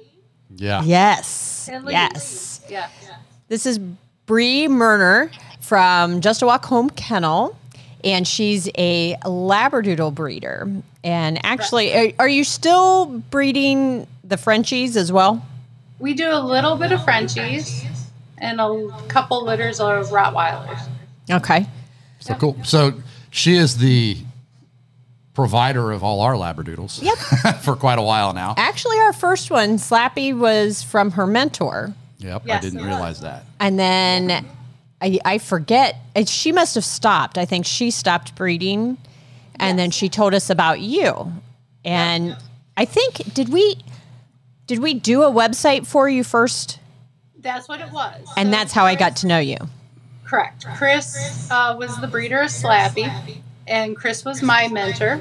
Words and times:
Yeah. 0.57 0.83
Yes. 0.83 1.69
At 1.71 1.85
least. 1.85 1.93
Yes. 1.93 2.61
Yeah. 2.69 2.89
This 3.47 3.65
is 3.65 3.79
Bree 4.25 4.67
Murner 4.67 5.31
from 5.61 6.19
Just 6.19 6.41
a 6.41 6.45
Walk 6.45 6.65
Home 6.65 6.89
Kennel, 6.89 7.57
and 8.03 8.27
she's 8.27 8.69
a 8.77 9.15
Labradoodle 9.23 10.13
breeder. 10.13 10.69
And 11.05 11.43
actually, 11.45 11.95
are, 11.95 12.11
are 12.19 12.29
you 12.29 12.43
still 12.43 13.05
breeding 13.31 14.07
the 14.31 14.37
Frenchies 14.37 14.97
as 14.97 15.11
well? 15.11 15.45
We 15.99 16.15
do 16.15 16.31
a 16.31 16.39
little 16.39 16.77
bit 16.77 16.91
of 16.91 17.03
Frenchies 17.03 17.85
and 18.39 18.59
a 18.59 18.89
couple 19.07 19.45
litters 19.45 19.79
of 19.79 20.07
Rottweilers. 20.07 20.87
Okay. 21.29 21.67
So 22.19 22.33
cool. 22.35 22.57
So 22.63 22.93
she 23.29 23.55
is 23.55 23.77
the 23.77 24.17
provider 25.33 25.91
of 25.91 26.03
all 26.03 26.21
our 26.21 26.33
labradoodles. 26.33 27.03
Yep. 27.03 27.57
for 27.61 27.75
quite 27.75 27.99
a 27.99 28.01
while 28.01 28.33
now. 28.33 28.55
Actually, 28.57 28.97
our 28.99 29.13
first 29.13 29.51
one, 29.51 29.77
Slappy, 29.77 30.35
was 30.35 30.81
from 30.81 31.11
her 31.11 31.27
mentor. 31.27 31.93
Yep. 32.19 32.49
I 32.49 32.59
didn't 32.59 32.79
it 32.79 32.85
realize 32.85 33.21
that. 33.21 33.43
And 33.59 33.77
then 33.77 34.45
I, 35.01 35.19
I 35.25 35.37
forget, 35.39 35.97
she 36.25 36.51
must 36.51 36.75
have 36.75 36.85
stopped. 36.85 37.37
I 37.37 37.45
think 37.45 37.65
she 37.65 37.91
stopped 37.91 38.35
breeding. 38.35 38.97
And 39.55 39.77
then 39.77 39.91
she 39.91 40.09
told 40.09 40.33
us 40.33 40.49
about 40.49 40.79
you. 40.79 41.31
And 41.85 42.35
I 42.77 42.85
think, 42.85 43.33
did 43.33 43.49
we. 43.49 43.77
Did 44.71 44.79
we 44.79 44.93
do 44.93 45.23
a 45.23 45.29
website 45.29 45.85
for 45.85 46.07
you 46.07 46.23
first? 46.23 46.79
That's 47.37 47.67
what 47.67 47.81
it 47.81 47.91
was. 47.91 48.25
And 48.37 48.47
So 48.47 48.51
that's 48.51 48.71
how 48.71 48.85
I 48.85 48.95
got 48.95 49.17
to 49.17 49.27
know 49.27 49.37
you. 49.37 49.57
Correct. 50.23 50.65
Chris 50.77 51.51
uh, 51.51 51.75
was 51.77 51.99
the 51.99 52.07
breeder 52.07 52.39
of 52.39 52.49
Slappy, 52.49 53.41
and 53.67 53.97
Chris 53.97 54.23
was 54.23 54.41
my 54.41 54.69
mentor. 54.69 55.19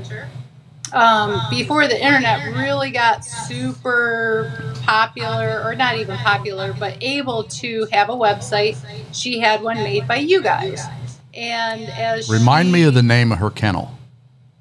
Um, 0.92 1.42
before 1.50 1.88
the 1.88 2.00
internet 2.00 2.54
really 2.54 2.92
got 2.92 3.24
super 3.24 4.72
popular, 4.84 5.64
or 5.64 5.75
not 5.75 5.96
even 5.96 6.16
popular, 6.19 6.72
but 6.72 6.98
able 7.00 7.42
to 7.42 7.88
have 7.91 8.08
a 8.08 8.14
website, 8.14 8.78
she 9.12 9.41
had 9.41 9.62
one 9.62 9.78
made 9.78 10.06
by 10.06 10.19
you 10.19 10.42
guys. 10.44 10.86
And 11.34 11.82
as 11.91 12.30
Remind 12.30 12.69
she, 12.69 12.72
me 12.72 12.82
of 12.84 12.94
the 12.94 13.02
name 13.02 13.32
of 13.32 13.38
her 13.38 13.50
kennel. 13.50 13.98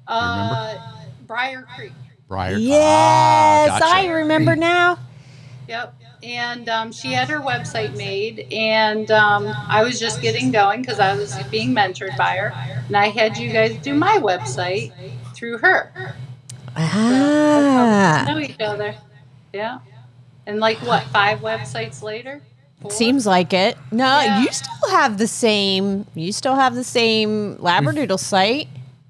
uh, 0.08 0.78
Briar 1.28 1.64
Creek. 1.76 1.92
Briar. 2.30 2.56
Yes, 2.58 3.70
Ah, 3.72 3.78
gotcha. 3.80 3.92
I 3.92 4.06
remember 4.06 4.54
now. 4.54 4.98
Yep. 5.66 5.94
And 6.22 6.68
um, 6.68 6.92
she 6.92 7.12
had 7.12 7.28
her 7.28 7.40
website 7.40 7.96
made, 7.96 8.46
and 8.52 9.10
um, 9.10 9.48
I 9.68 9.82
was 9.82 9.98
just 9.98 10.22
getting 10.22 10.52
going 10.52 10.80
because 10.82 11.00
I 11.00 11.16
was 11.16 11.36
being 11.50 11.74
mentored 11.74 12.16
by 12.16 12.36
her. 12.36 12.52
And 12.86 12.96
I 12.96 13.08
had 13.08 13.36
you 13.36 13.50
guys 13.52 13.74
do 13.78 13.94
my 13.94 14.18
website 14.18 14.92
through 15.34 15.58
her. 15.58 16.14
Ah, 16.76 18.24
Know 18.28 18.38
each 18.38 18.60
other. 18.60 18.94
Yeah. 19.52 19.80
And 20.46 20.60
like 20.60 20.78
what, 20.82 21.02
five 21.04 21.40
websites 21.40 22.00
later? 22.00 22.42
Four? 22.80 22.92
seems 22.92 23.26
like 23.26 23.52
it. 23.52 23.76
No, 23.90 24.04
Yeah. 24.20 24.40
you 24.42 24.48
still 24.52 24.90
have 24.90 25.18
the 25.18 25.26
same. 25.26 26.06
You 26.14 26.30
still 26.32 26.54
have 26.54 26.76
the 26.76 26.84
same 26.84 27.56
Labradoodle 27.56 28.20
site, 28.20 28.68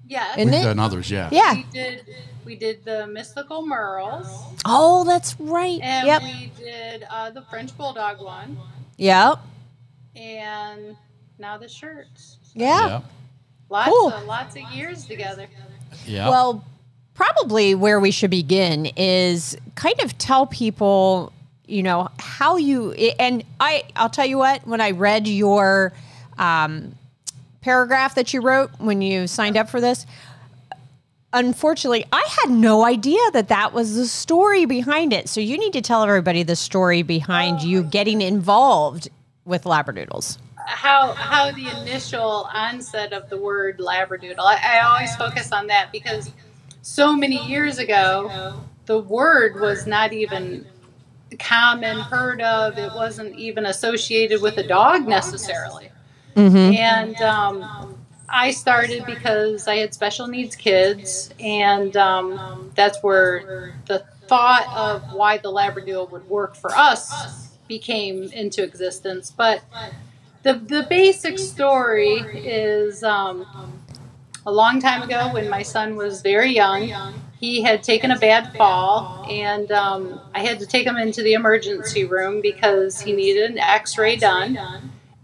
Yeah. 0.08 0.32
isn't 0.38 0.50
We've 0.52 0.60
it? 0.62 0.64
done 0.64 0.78
others, 0.78 1.10
yeah. 1.10 1.28
Yeah. 1.30 1.54
We 1.54 1.66
did. 1.70 2.06
We 2.44 2.56
did 2.56 2.84
the 2.84 3.06
mystical 3.06 3.62
Merles, 3.66 4.26
Oh, 4.64 5.04
that's 5.04 5.38
right. 5.38 5.78
and 5.82 6.06
Yep. 6.06 6.22
we 6.22 6.52
did 6.58 7.04
uh, 7.10 7.30
the 7.30 7.42
French 7.42 7.76
bulldog 7.76 8.20
one, 8.20 8.56
Yep. 8.96 9.38
and 10.16 10.96
now 11.38 11.58
the 11.58 11.68
shirts. 11.68 12.38
Yeah. 12.54 12.88
Yep. 12.88 13.04
Lots 13.68 13.88
Cool. 13.88 14.12
of 14.12 14.24
lots 14.26 14.56
of 14.56 14.62
years 14.72 15.04
together. 15.06 15.46
Yeah. 16.06 16.28
Well, 16.28 16.64
probably 17.14 17.74
where 17.74 18.00
we 18.00 18.10
should 18.10 18.30
begin 18.30 18.86
is 18.96 19.56
kind 19.76 20.00
of 20.02 20.16
tell 20.18 20.46
people, 20.46 21.32
you 21.66 21.82
know, 21.82 22.08
how 22.18 22.56
you 22.56 22.92
and 22.92 23.44
I. 23.60 23.84
I'll 23.94 24.10
tell 24.10 24.26
you 24.26 24.38
what. 24.38 24.66
When 24.66 24.80
I 24.80 24.90
read 24.90 25.28
your 25.28 25.92
um, 26.38 26.96
paragraph 27.60 28.14
that 28.16 28.34
you 28.34 28.40
wrote 28.40 28.70
when 28.78 29.02
you 29.02 29.26
signed 29.28 29.56
up 29.56 29.68
for 29.68 29.80
this, 29.80 30.04
unfortunately, 31.32 32.04
I 32.12 32.26
had 32.42 32.50
no 32.50 32.84
idea 32.84 33.20
that 33.32 33.48
that 33.48 33.72
was 33.72 33.94
the 33.96 34.06
story 34.06 34.64
behind 34.64 35.12
it. 35.12 35.28
So 35.28 35.40
you 35.40 35.58
need 35.58 35.72
to 35.74 35.80
tell 35.80 36.02
everybody 36.02 36.42
the 36.42 36.56
story 36.56 37.02
behind 37.02 37.62
you 37.62 37.82
getting 37.82 38.20
involved 38.22 39.08
with 39.44 39.64
Labradoodles. 39.64 40.38
how 40.56 41.12
how 41.14 41.50
the 41.50 41.68
initial 41.80 42.48
onset 42.52 43.12
of 43.12 43.28
the 43.30 43.36
word 43.36 43.78
labradoodle. 43.78 44.38
I, 44.38 44.78
I 44.78 44.80
always 44.86 45.14
focus 45.16 45.52
on 45.52 45.66
that 45.68 45.90
because 45.90 46.30
so 46.82 47.14
many 47.16 47.44
years 47.46 47.78
ago, 47.78 48.62
the 48.86 48.98
word 48.98 49.60
was 49.60 49.86
not 49.86 50.12
even 50.12 50.66
common, 51.38 51.98
heard 51.98 52.40
of. 52.42 52.78
It 52.78 52.92
wasn't 52.94 53.36
even 53.36 53.66
associated 53.66 54.42
with 54.42 54.58
a 54.58 54.66
dog 54.66 55.06
necessarily. 55.08 55.90
And 56.36 57.16
um, 57.16 57.89
I 58.30 58.52
started 58.52 59.06
because 59.06 59.68
I 59.68 59.76
had 59.76 59.94
special 59.94 60.26
needs 60.28 60.56
kids, 60.56 61.30
and 61.40 61.96
um, 61.96 62.42
that's 62.74 63.02
where 63.02 63.46
the 63.86 64.04
thought 64.28 64.66
of 64.74 65.12
why 65.12 65.38
the 65.38 65.50
Labradoodle 65.50 66.10
would 66.10 66.28
work 66.28 66.54
for 66.56 66.74
us 66.74 67.58
became 67.68 68.30
into 68.32 68.62
existence. 68.62 69.30
But 69.30 69.62
the 70.42 70.54
the 70.54 70.86
basic 70.88 71.38
story 71.38 72.30
is 72.34 73.02
um, 73.02 73.46
a 74.46 74.52
long 74.52 74.80
time 74.80 75.02
ago 75.02 75.28
when 75.32 75.48
my 75.48 75.62
son 75.62 75.96
was 75.96 76.22
very 76.22 76.52
young. 76.54 76.92
He 77.40 77.62
had 77.62 77.82
taken 77.82 78.10
a 78.10 78.18
bad 78.18 78.52
fall, 78.56 79.10
and 79.30 79.70
um, 79.72 80.20
I 80.34 80.40
had 80.40 80.58
to 80.60 80.66
take 80.66 80.86
him 80.86 80.96
into 80.96 81.22
the 81.22 81.34
emergency 81.34 82.04
room 82.04 82.40
because 82.42 83.00
he 83.00 83.12
needed 83.12 83.50
an 83.50 83.58
X-ray 83.58 84.16
done. 84.16 84.58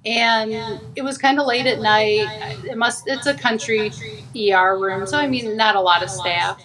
And 0.06 0.80
it 0.94 1.02
was 1.02 1.18
kind 1.18 1.40
of 1.40 1.46
late 1.46 1.66
at 1.66 1.80
night. 1.80 2.64
It 2.64 2.78
must. 2.78 3.04
It's 3.08 3.26
a 3.26 3.34
country 3.34 3.90
ER 4.36 4.78
room, 4.78 5.04
so 5.06 5.18
I 5.18 5.26
mean, 5.26 5.56
not 5.56 5.74
a 5.74 5.80
lot 5.80 6.02
of 6.02 6.08
staff. 6.08 6.62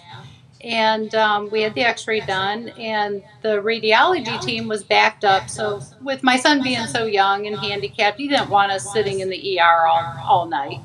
And 0.62 1.12
um, 1.16 1.50
we 1.50 1.62
had 1.62 1.74
the 1.74 1.80
x-ray 1.80 2.20
done 2.20 2.68
and 2.78 3.24
the 3.42 3.60
radiology 3.60 4.40
team 4.40 4.68
was 4.68 4.84
backed 4.84 5.24
up. 5.24 5.50
So 5.50 5.80
with 6.00 6.22
my 6.22 6.36
son 6.36 6.62
being 6.62 6.86
so 6.86 7.04
young 7.04 7.48
and 7.48 7.58
handicapped 7.58 8.16
he 8.16 8.28
didn't 8.28 8.48
want 8.48 8.70
us 8.70 8.92
sitting 8.92 9.20
in 9.20 9.28
the 9.28 9.60
er 9.60 9.86
all, 9.86 10.16
all 10.24 10.46
night. 10.46 10.80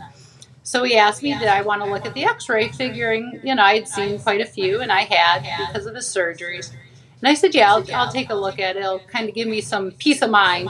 So 0.64 0.84
he 0.84 0.98
asked 0.98 1.22
me 1.22 1.38
did 1.38 1.48
i 1.48 1.62
want 1.62 1.84
to 1.84 1.90
look 1.90 2.08
at 2.08 2.16
the 2.16 2.26
x-ray? 2.26 2.70
Figuring 2.70 3.40
you 3.44 3.54
know 3.54 3.62
i'd 3.64 3.88
seen 3.88 4.20
quite 4.20 4.42
a 4.42 4.46
few 4.46 4.82
and 4.82 4.92
i 4.92 5.02
had 5.02 5.44
because 5.68 5.86
of 5.86 5.94
his 5.94 6.06
surgeries. 6.08 6.72
And 7.22 7.30
i 7.30 7.36
said 7.36 7.54
yeah 7.54 7.72
i'll, 7.72 7.86
I'll 7.94 8.12
take 8.12 8.32
a 8.32 8.36
look 8.36 8.58
at 8.60 8.78
it. 8.78 8.80
It'll 8.80 9.00
kind 9.00 9.30
of 9.30 9.36
give 9.36 9.48
me 9.48 9.62
some 9.62 9.92
peace 9.92 10.24
of 10.24 10.32
mind 10.32 10.70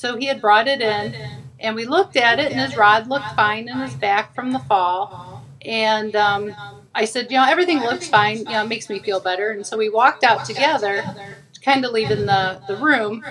so 0.00 0.16
he 0.16 0.26
had 0.26 0.40
brought 0.40 0.68
it 0.68 0.80
in 0.80 1.16
and 1.58 1.76
we 1.76 1.86
looked 1.86 2.16
at 2.16 2.38
it 2.40 2.50
and 2.50 2.60
his 2.60 2.76
rod 2.76 3.06
looked 3.08 3.30
fine 3.32 3.68
in 3.68 3.80
his 3.80 3.94
back 3.94 4.34
from 4.34 4.52
the 4.52 4.58
fall 4.60 5.14
and 5.64 6.16
um, 6.16 6.56
I 6.94 7.04
said, 7.04 7.30
you 7.30 7.36
know, 7.38 7.46
everything 7.46 7.82
looks 7.82 8.08
fine. 8.08 8.38
You 8.38 8.44
know, 8.56 8.62
it 8.62 8.68
makes 8.68 8.88
me 8.88 9.00
feel 9.00 9.20
better. 9.20 9.50
And 9.50 9.66
so 9.66 9.76
we 9.76 9.88
walked 9.90 10.24
out 10.24 10.44
together, 10.44 11.10
kind 11.62 11.84
of 11.84 11.92
leaving 11.92 12.26
the, 12.26 12.62
the 12.66 12.76
room. 12.76 13.26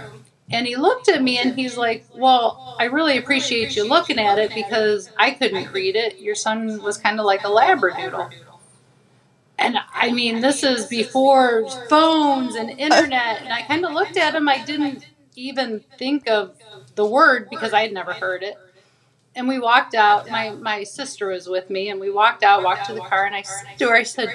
And 0.52 0.68
he 0.68 0.76
looked 0.76 1.10
at 1.10 1.22
me 1.24 1.40
and 1.40 1.54
he's 1.56 1.78
like, 1.78 2.08
Well, 2.14 2.62
I 2.80 2.86
really 2.86 3.18
appreciate 3.18 3.76
you 3.76 3.88
looking 3.88 4.20
at 4.20 4.40
it 4.40 4.54
because 4.54 5.12
I 5.18 5.32
couldn't 5.32 5.72
read 5.74 5.96
it. 5.96 6.20
Your 6.20 6.36
son 6.36 6.82
was 6.82 6.98
kind 6.98 7.20
of 7.20 7.26
like 7.26 7.44
a 7.44 7.50
Labradoodle. 7.50 8.32
And 9.58 9.78
I 9.94 10.12
mean, 10.12 10.42
this 10.42 10.64
is 10.64 10.86
before 10.88 11.68
phones 11.90 12.56
and 12.56 12.70
internet. 12.72 13.42
And 13.44 13.52
I 13.54 13.62
kind 13.64 13.86
of 13.86 13.92
looked 13.94 14.18
at 14.18 14.36
him. 14.36 14.48
I 14.48 14.64
didn't 14.64 15.06
even 15.40 15.84
think 15.98 16.28
of 16.30 16.56
the 16.96 17.06
word 17.06 17.50
because 17.50 17.74
I 17.74 17.82
had 17.82 17.94
never 17.94 18.14
heard 18.14 18.44
it. 18.44 18.56
And 19.36 19.48
we 19.48 19.60
walked 19.60 19.96
out. 19.96 20.30
My, 20.30 20.52
my 20.52 20.84
sister 20.84 21.30
was 21.30 21.48
with 21.48 21.70
me, 21.70 21.90
and 21.90 22.00
we 22.00 22.10
walked 22.10 22.44
out, 22.44 22.64
walked 22.64 22.86
to 22.88 22.94
the 22.94 23.02
car, 23.02 23.26
and 23.26 23.36
I 23.36 23.44
said 23.44 23.78
to 23.78 23.88
her, 23.90 23.96
I 23.96 24.04
said, 24.04 24.34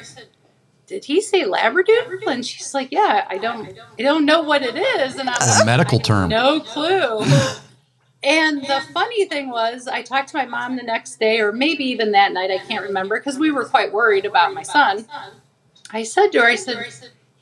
did 0.86 1.04
he 1.04 1.20
say 1.20 1.42
Labradoodle? 1.42 2.26
And 2.26 2.46
she's 2.46 2.72
like, 2.74 2.88
yeah, 2.90 3.26
I 3.28 3.38
don't, 3.38 3.76
I 3.98 4.02
don't 4.02 4.24
know 4.24 4.42
what 4.42 4.62
it 4.62 4.76
is. 4.76 5.16
And 5.16 5.28
I 5.28 5.34
was 5.38 5.60
A 5.60 5.64
medical 5.64 5.98
term. 5.98 6.30
no 6.30 6.60
clue. 6.60 7.24
And 8.22 8.62
the 8.62 8.80
funny 8.94 9.26
thing 9.26 9.50
was, 9.50 9.86
I 9.86 10.00
talked 10.00 10.30
to 10.30 10.36
my 10.38 10.46
mom 10.46 10.76
the 10.76 10.82
next 10.82 11.18
day, 11.20 11.40
or 11.40 11.52
maybe 11.52 11.84
even 11.84 12.12
that 12.12 12.32
night, 12.32 12.50
I 12.50 12.58
can't 12.58 12.82
remember, 12.84 13.18
because 13.18 13.38
we 13.38 13.50
were 13.50 13.66
quite 13.66 13.92
worried 13.92 14.24
about 14.24 14.54
my 14.54 14.62
son. 14.62 15.06
I 15.90 16.04
said 16.04 16.28
to 16.32 16.40
her, 16.40 16.46
I 16.46 16.54
said, 16.54 16.86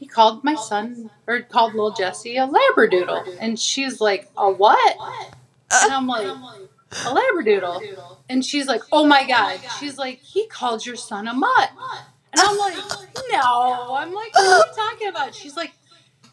he 0.03 0.09
called 0.09 0.43
my 0.43 0.57
son, 0.57 1.11
or 1.29 1.43
called 1.43 1.75
little 1.75 1.93
Jesse 1.93 2.37
a 2.37 2.49
Labradoodle. 2.49 3.37
And 3.41 3.57
she's 3.59 4.01
like, 4.01 4.29
a 4.37 4.51
what? 4.51 4.97
And 5.81 5.93
I'm 5.93 6.09
like, 6.09 6.27
a 6.27 7.15
Labradoodle. 7.15 7.83
And 8.29 8.45
she's 8.45 8.67
like, 8.67 8.83
oh 8.93 9.07
my 9.07 9.25
God. 9.29 9.61
She's 9.79 9.99
like, 9.99 10.19
he 10.21 10.49
called 10.49 10.85
your 10.85 10.97
son 10.97 11.29
a 11.29 11.35
mutt. 11.35 11.71
And 12.33 12.43
I'm 12.43 12.59
like, 12.59 12.77
no. 13.33 13.95
I'm 13.95 14.13
like, 14.13 14.35
what 14.35 14.43
are 14.45 14.59
you 14.59 14.65
talking 14.77 15.09
about? 15.09 15.35
She's 15.37 15.57
like, 15.57 15.75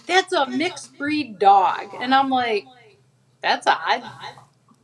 that's 0.07 0.33
a 0.33 0.47
mixed 0.49 0.97
breed 0.97 1.39
dog. 1.39 1.93
And 2.01 2.15
I'm 2.15 2.29
like, 2.29 2.65
that's 3.41 3.67
odd. 3.67 4.03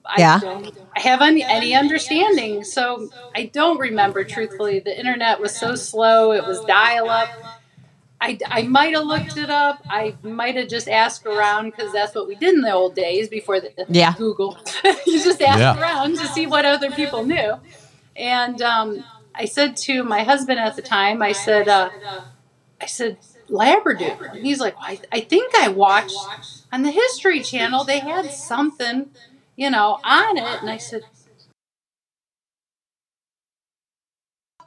I 0.05 0.19
Yeah. 0.19 0.39
don't 0.39 0.77
have 0.95 1.21
any, 1.23 1.43
any 1.43 1.75
understanding. 1.75 2.63
So 2.63 3.09
I 3.35 3.45
don't 3.47 3.79
remember, 3.79 4.23
truthfully. 4.25 4.79
The 4.79 4.97
internet 4.97 5.39
was 5.41 5.55
so 5.55 5.75
slow, 5.75 6.33
it 6.33 6.45
was 6.45 6.61
dial 6.61 7.09
up. 7.09 7.29
I, 8.25 8.39
I 8.49 8.61
might 8.63 8.95
have 8.95 9.05
looked 9.05 9.37
it 9.37 9.51
up. 9.51 9.83
I 9.87 10.15
might 10.23 10.55
have 10.55 10.67
just 10.67 10.89
asked 10.89 11.27
around 11.27 11.65
because 11.71 11.91
that's 11.93 12.15
what 12.15 12.27
we 12.27 12.33
did 12.33 12.55
in 12.55 12.61
the 12.61 12.73
old 12.73 12.95
days 12.95 13.29
before 13.29 13.59
the 13.61 13.71
Yeah. 13.87 14.15
Google. 14.17 14.57
you 15.05 15.21
just 15.23 15.41
asked 15.43 15.59
Yeah. 15.59 15.79
around 15.79 16.17
to 16.17 16.27
see 16.27 16.47
what 16.47 16.65
other 16.65 16.89
people 16.91 17.23
knew. 17.23 17.59
And 18.15 18.61
um, 18.63 19.05
I 19.35 19.45
said 19.45 19.77
to 19.77 20.03
my 20.03 20.23
husband 20.23 20.59
at 20.59 20.75
the 20.75 20.81
time, 20.81 21.21
I 21.21 21.33
said, 21.33 21.67
uh, 21.67 21.91
I 22.81 22.87
said, 22.87 23.17
Labradoodle. 23.49 24.31
And 24.35 24.45
he's 24.45 24.59
like, 24.59 24.75
I, 24.79 24.99
I 25.11 25.19
think 25.19 25.53
I 25.55 25.67
watched 25.67 26.27
on 26.73 26.81
the 26.81 26.91
History 26.91 27.41
Channel, 27.41 27.83
they 27.83 27.99
had 27.99 28.31
something, 28.31 29.11
you 29.55 29.69
know, 29.69 29.99
on 30.03 30.37
it. 30.37 30.61
And 30.61 30.69
I 30.69 30.77
said, 30.77 31.03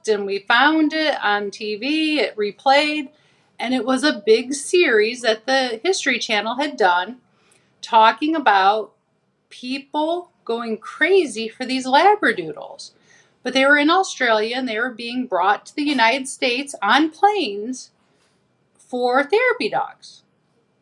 and 0.08 0.24
we 0.26 0.38
found 0.38 0.92
it 0.92 1.16
on 1.22 1.50
TV, 1.50 2.18
it 2.18 2.36
replayed, 2.36 3.10
and 3.58 3.74
it 3.74 3.84
was 3.84 4.04
a 4.04 4.22
big 4.24 4.54
series 4.54 5.22
that 5.22 5.46
the 5.46 5.80
History 5.82 6.18
Channel 6.18 6.56
had 6.56 6.76
done 6.76 7.18
talking 7.82 8.36
about 8.36 8.92
people 9.50 10.30
going 10.44 10.78
crazy 10.78 11.48
for 11.48 11.64
these 11.64 11.86
Labradoodles. 11.86 12.92
But 13.42 13.54
they 13.54 13.64
were 13.64 13.76
in 13.76 13.90
Australia 13.90 14.56
and 14.56 14.68
they 14.68 14.78
were 14.78 14.90
being 14.90 15.26
brought 15.26 15.66
to 15.66 15.76
the 15.76 15.82
United 15.82 16.28
States 16.28 16.74
on 16.82 17.10
planes 17.10 17.90
for 18.76 19.22
therapy 19.24 19.68
dogs. 19.68 20.22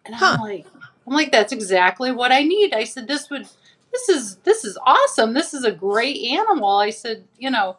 And 0.05 0.15
I'm 0.15 0.41
like, 0.41 0.67
I'm 1.07 1.13
like, 1.13 1.33
that's 1.33 1.53
exactly 1.53 2.11
what 2.11 2.33
I 2.33 2.43
need. 2.43 2.75
I 2.75 2.85
said, 2.85 3.09
this 3.09 3.29
would, 3.31 3.47
this 3.93 4.09
is, 4.09 4.37
this 4.37 4.65
is 4.65 4.79
awesome. 4.85 5.35
This 5.35 5.53
is 5.53 5.65
a 5.65 5.73
great 5.73 6.19
animal. 6.25 6.77
I 6.77 6.91
said, 6.91 7.25
you 7.39 7.51
know, 7.51 7.77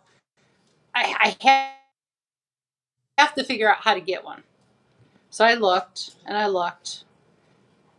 I, 0.94 1.16
I 1.20 1.38
ha- 1.42 1.74
have 3.18 3.34
to 3.36 3.44
figure 3.44 3.70
out 3.70 3.78
how 3.82 3.94
to 3.94 4.02
get 4.02 4.24
one. 4.24 4.44
So 5.30 5.46
I 5.46 5.56
looked 5.56 6.16
and 6.26 6.38
I 6.38 6.48
looked, 6.48 7.04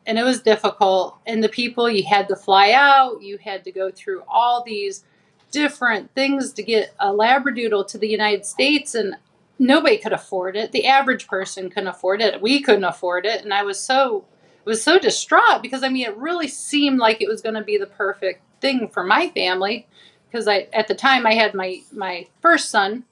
and 0.07 0.19
it 0.19 0.25
was 0.25 0.43
difficult. 0.43 1.19
And 1.27 1.43
the 1.43 1.49
people, 1.49 1.89
you 1.89 2.05
had 2.05 2.29
to 2.29 2.37
fly 2.37 2.73
out, 2.73 3.23
you 3.23 3.39
had 3.39 3.65
to 3.65 3.73
go 3.73 3.91
through 3.91 4.23
all 4.29 4.63
these 4.63 5.05
different 5.51 6.15
things 6.15 6.53
to 6.53 6.63
get 6.63 6.95
a 6.99 7.09
Labradoodle 7.09 7.87
to 7.89 7.99
the 7.99 8.09
United 8.09 8.45
States, 8.45 8.95
and 8.95 9.17
nobody 9.59 9.99
could 9.99 10.13
afford 10.13 10.57
it. 10.57 10.73
The 10.73 10.87
average 10.87 11.27
person 11.27 11.71
couldn't 11.71 11.89
afford 11.89 12.21
it. 12.21 12.41
We 12.41 12.63
couldn't 12.63 12.85
afford 12.85 13.27
it, 13.27 13.43
and 13.43 13.53
I 13.53 13.63
was 13.63 13.81
so 13.81 14.25
was 14.65 14.83
so 14.83 14.99
distraught 14.99 15.63
because 15.63 15.83
I 15.83 15.89
mean 15.89 16.07
it 16.07 16.17
really 16.17 16.47
seemed 16.47 16.99
like 16.99 17.23
it 17.23 17.29
was 17.29 17.41
going 17.41 17.55
to 17.55 17.63
be 17.63 17.79
the 17.79 17.87
perfect 17.87 18.43
thing 18.61 18.89
for 18.89 19.03
my 19.03 19.31
family 19.31 19.87
because 20.31 20.47
I 20.47 20.69
at 20.75 20.89
the 20.89 20.95
time 20.95 21.27
I 21.27 21.33
had 21.33 21.55
my 21.55 21.81
my 21.91 22.27
first 22.43 22.71
son 22.71 23.05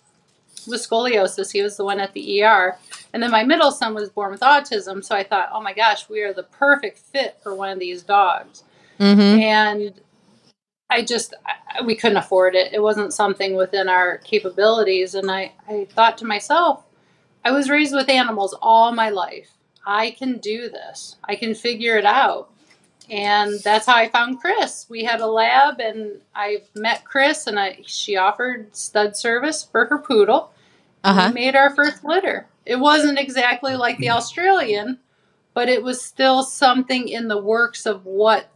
with 0.67 0.87
scoliosis. 0.87 1.53
He 1.53 1.63
was 1.63 1.77
the 1.77 1.85
one 1.85 1.99
at 1.99 2.13
the 2.13 2.43
ER, 2.43 2.77
and 3.17 3.23
then 3.23 3.31
my 3.31 3.45
middle 3.45 3.71
son 3.71 3.95
was 3.95 4.11
born 4.11 4.31
with 4.31 4.43
autism. 4.43 5.03
So 5.03 5.17
I 5.17 5.25
thought, 5.25 5.49
oh 5.51 5.63
my 5.63 5.73
gosh, 5.73 6.07
we 6.07 6.21
are 6.21 6.35
the 6.35 6.43
perfect 6.43 6.99
fit 6.99 7.39
for 7.43 7.55
one 7.55 7.71
of 7.71 7.79
these 7.79 8.03
dogs. 8.03 8.63
Mm-hmm. 9.01 9.41
And 9.41 9.95
I 10.91 11.03
just 11.03 11.33
I, 11.47 11.81
we 11.83 11.95
couldn't 11.97 12.19
afford 12.19 12.55
it. 12.55 12.75
It 12.75 12.83
wasn't 12.83 13.15
something 13.15 13.57
within 13.57 13.89
our 13.89 14.19
capabilities. 14.19 15.15
And 15.15 15.31
I 15.31 15.53
I 15.67 15.87
thought 15.89 16.19
to 16.19 16.27
myself, 16.27 16.85
I 17.43 17.53
was 17.53 17.71
raised 17.71 17.95
with 17.95 18.11
animals 18.11 18.55
all 18.61 18.93
my 18.93 19.09
life. 19.09 19.49
I 19.87 20.11
can 20.11 20.37
do 20.37 20.69
this. 20.69 21.17
I 21.25 21.37
can 21.37 21.55
figure 21.55 21.97
it 21.97 22.05
out. 22.05 22.51
And 23.09 23.59
that's 23.65 23.87
how 23.87 23.97
I 23.97 24.11
found 24.11 24.43
Chris. 24.43 24.85
We 24.91 25.05
had 25.05 25.23
a 25.23 25.27
lab, 25.27 25.81
and 25.81 26.21
I 26.35 26.65
met 26.75 27.07
Chris, 27.07 27.47
and 27.47 27.59
I, 27.59 27.79
she 27.87 28.17
offered 28.17 28.77
stud 28.77 29.17
service 29.17 29.65
for 29.65 29.87
her 29.87 29.97
poodle. 29.97 30.51
And 31.03 31.19
Uh-huh. 31.19 31.29
We 31.33 31.41
made 31.41 31.57
our 31.57 31.75
first 31.75 32.05
litter. 32.05 32.47
It 32.67 32.77
wasn't 32.77 33.19
exactly 33.19 33.77
like 33.77 33.99
the 33.99 34.11
Australian, 34.11 34.99
but 35.55 35.69
it 35.69 35.83
was 35.83 36.03
still 36.03 36.43
something 36.43 37.09
in 37.09 37.29
the 37.29 37.41
works 37.41 37.87
of 37.87 38.05
what 38.05 38.51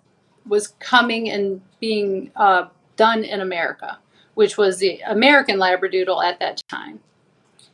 was 0.46 0.68
coming 0.80 1.30
and 1.30 1.60
being 1.78 2.32
uh, 2.36 2.66
done 2.96 3.24
in 3.24 3.40
America, 3.40 3.98
which 4.34 4.58
was 4.58 4.78
the 4.78 5.00
American 5.06 5.58
Labradoodle 5.58 6.22
at 6.24 6.40
that 6.40 6.62
time. 6.68 7.00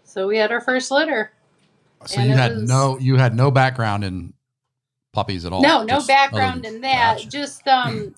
So 0.04 0.26
we 0.26 0.36
had 0.36 0.52
our 0.52 0.60
first 0.60 0.90
litter. 0.90 1.32
So 2.04 2.20
And 2.20 2.30
you 2.30 2.36
had 2.36 2.54
was- 2.54 2.68
no 2.68 2.98
you 2.98 3.16
had 3.16 3.34
no 3.34 3.50
background 3.50 4.04
in 4.04 4.34
puppies 5.12 5.46
at 5.46 5.52
all. 5.52 5.62
No, 5.62 5.82
no 5.82 6.04
background 6.06 6.66
in 6.66 6.82
that. 6.82 7.18
Just 7.30 7.66
um, 7.66 8.14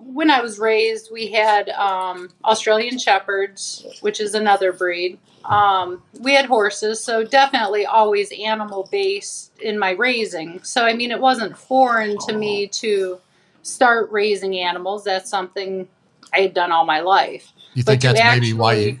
when 0.00 0.30
I 0.30 0.40
was 0.40 0.58
raised, 0.58 1.10
we 1.12 1.30
had 1.30 1.68
um, 1.68 2.30
Australian 2.42 2.98
Shepherds, 2.98 3.84
which 4.00 4.18
is 4.18 4.34
another 4.34 4.72
breed. 4.72 5.18
Um, 5.48 6.02
we 6.20 6.34
had 6.34 6.46
horses, 6.46 7.02
so 7.02 7.24
definitely 7.24 7.86
always 7.86 8.30
animal 8.38 8.88
based 8.90 9.52
in 9.60 9.78
my 9.78 9.92
raising. 9.92 10.62
So, 10.62 10.84
I 10.84 10.94
mean, 10.94 11.10
it 11.10 11.20
wasn't 11.20 11.56
foreign 11.56 12.18
to 12.26 12.36
me 12.36 12.66
to 12.68 13.18
start 13.62 14.10
raising 14.12 14.58
animals. 14.58 15.04
That's 15.04 15.30
something 15.30 15.88
I 16.34 16.40
had 16.40 16.54
done 16.54 16.70
all 16.70 16.84
my 16.84 17.00
life. 17.00 17.52
You 17.74 17.82
think 17.82 18.02
but 18.02 18.14
that's 18.14 18.40
maybe 18.40 18.52
why 18.52 18.74
you 18.74 18.98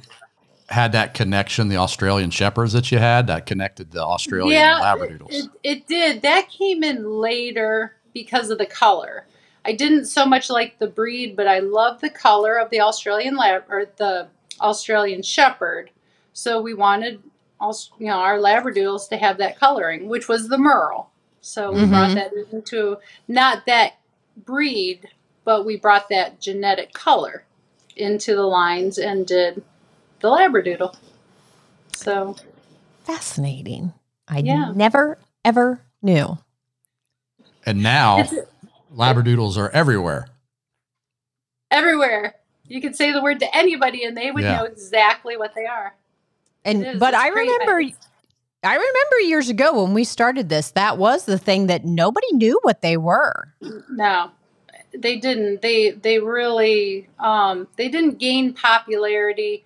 had 0.68 0.92
that 0.92 1.14
connection, 1.14 1.68
the 1.68 1.76
Australian 1.76 2.30
Shepherds 2.30 2.72
that 2.72 2.90
you 2.92 2.98
had, 2.98 3.26
that 3.26 3.46
connected 3.46 3.90
the 3.90 4.04
Australian 4.04 4.52
yeah, 4.52 4.80
Labradoodles. 4.80 5.30
It, 5.30 5.50
it 5.62 5.86
did. 5.86 6.22
That 6.22 6.48
came 6.48 6.82
in 6.82 7.10
later 7.10 7.96
because 8.12 8.50
of 8.50 8.58
the 8.58 8.66
color. 8.66 9.26
I 9.64 9.72
didn't 9.72 10.06
so 10.06 10.24
much 10.24 10.50
like 10.50 10.78
the 10.78 10.86
breed, 10.86 11.36
but 11.36 11.46
I 11.46 11.58
love 11.58 12.00
the 12.00 12.10
color 12.10 12.58
of 12.58 12.70
the 12.70 12.80
Australian 12.80 13.36
lab 13.36 13.64
or 13.68 13.86
the 13.96 14.28
Australian 14.60 15.22
Shepherd. 15.22 15.90
So 16.38 16.60
we 16.60 16.72
wanted, 16.72 17.20
Aus- 17.60 17.90
you 17.98 18.06
know, 18.06 18.18
our 18.18 18.38
Labradoodles 18.38 19.08
to 19.08 19.16
have 19.16 19.38
that 19.38 19.58
coloring, 19.58 20.08
which 20.08 20.28
was 20.28 20.46
the 20.48 20.56
Merle. 20.56 21.10
So 21.40 21.72
we 21.72 21.84
brought 21.86 22.10
Mhm. 22.10 22.14
that 22.14 22.32
into 22.52 22.98
not 23.26 23.66
that 23.66 23.94
breed, 24.36 25.08
but 25.44 25.66
we 25.66 25.76
brought 25.76 26.08
that 26.10 26.40
genetic 26.40 26.92
color 26.92 27.42
into 27.96 28.36
the 28.36 28.44
lines 28.46 28.98
and 28.98 29.26
did 29.26 29.64
the 30.20 30.28
Labradoodle. 30.28 30.94
So 31.92 32.36
Fascinating. 33.02 33.92
I 34.28 34.38
Yeah. 34.38 34.72
never 34.76 35.18
ever 35.44 35.80
knew. 36.02 36.38
and 37.66 37.82
now 37.82 38.22
Labradoodles 38.94 39.56
are 39.58 39.70
everywhere. 39.70 40.28
everywhere. 41.72 42.36
You 42.64 42.80
could 42.80 42.94
say 42.94 43.10
the 43.12 43.22
word 43.22 43.40
to 43.40 43.56
anybody 43.56 44.04
and 44.04 44.16
they 44.16 44.30
would 44.30 44.44
Yeah. 44.44 44.58
know 44.58 44.64
exactly 44.64 45.36
what 45.36 45.54
they 45.56 45.66
are. 45.66 45.94
And 46.64 46.86
is. 46.86 46.98
but 46.98 47.14
I 47.14 47.30
great. 47.30 47.48
remember 47.48 47.92
I 48.64 48.74
remember 48.74 49.20
years 49.22 49.48
ago 49.48 49.84
when 49.84 49.94
we 49.94 50.02
started 50.02 50.48
this, 50.48 50.72
that 50.72 50.98
was 50.98 51.24
the 51.24 51.38
thing 51.38 51.68
that 51.68 51.84
nobody 51.84 52.26
knew 52.32 52.58
what 52.62 52.82
they 52.82 52.96
were. 52.96 53.54
No, 53.88 54.32
they 54.92 55.16
didn't. 55.16 55.62
They 55.62 55.90
they 55.90 56.18
really 56.18 57.08
um, 57.18 57.68
they 57.76 57.88
didn't 57.88 58.18
gain 58.18 58.52
popularity. 58.52 59.64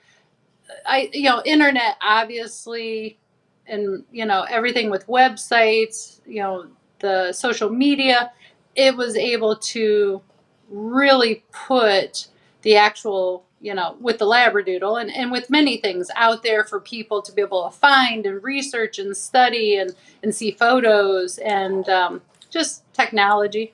I 0.85 1.11
you 1.13 1.25
know 1.25 1.43
internet 1.45 1.97
obviously, 2.03 3.19
and 3.67 4.05
you 4.13 4.27
know 4.27 4.43
everything 4.43 4.91
with 4.91 5.07
websites. 5.07 6.21
You 6.27 6.43
know 6.43 6.67
the 6.99 7.33
social 7.33 7.71
media. 7.71 8.33
it 8.75 8.97
was 8.97 9.17
able 9.17 9.57
to 9.57 10.23
really 10.71 11.45
put 11.53 12.29
the 12.63 12.77
actual 12.77 13.45
you 13.63 13.75
know 13.75 13.97
with 14.01 14.19
the 14.19 14.27
labradoodle 14.27 15.01
and, 15.01 15.11
and 15.13 15.33
with 15.33 15.49
many 15.51 15.79
things 15.79 16.11
out 16.17 16.43
there 16.43 16.65
for 16.65 16.81
people 16.81 17.23
to 17.23 17.33
be 17.33 17.43
able 17.43 17.65
to 17.71 17.77
find 17.77 18.27
and 18.27 18.43
research 18.43 18.99
and 18.99 19.17
study 19.17 19.77
and 19.77 19.95
and 20.23 20.35
see 20.35 20.51
photos 20.53 21.39
and 21.39 21.89
um, 21.89 22.23
just 22.51 22.85
technology 22.95 23.73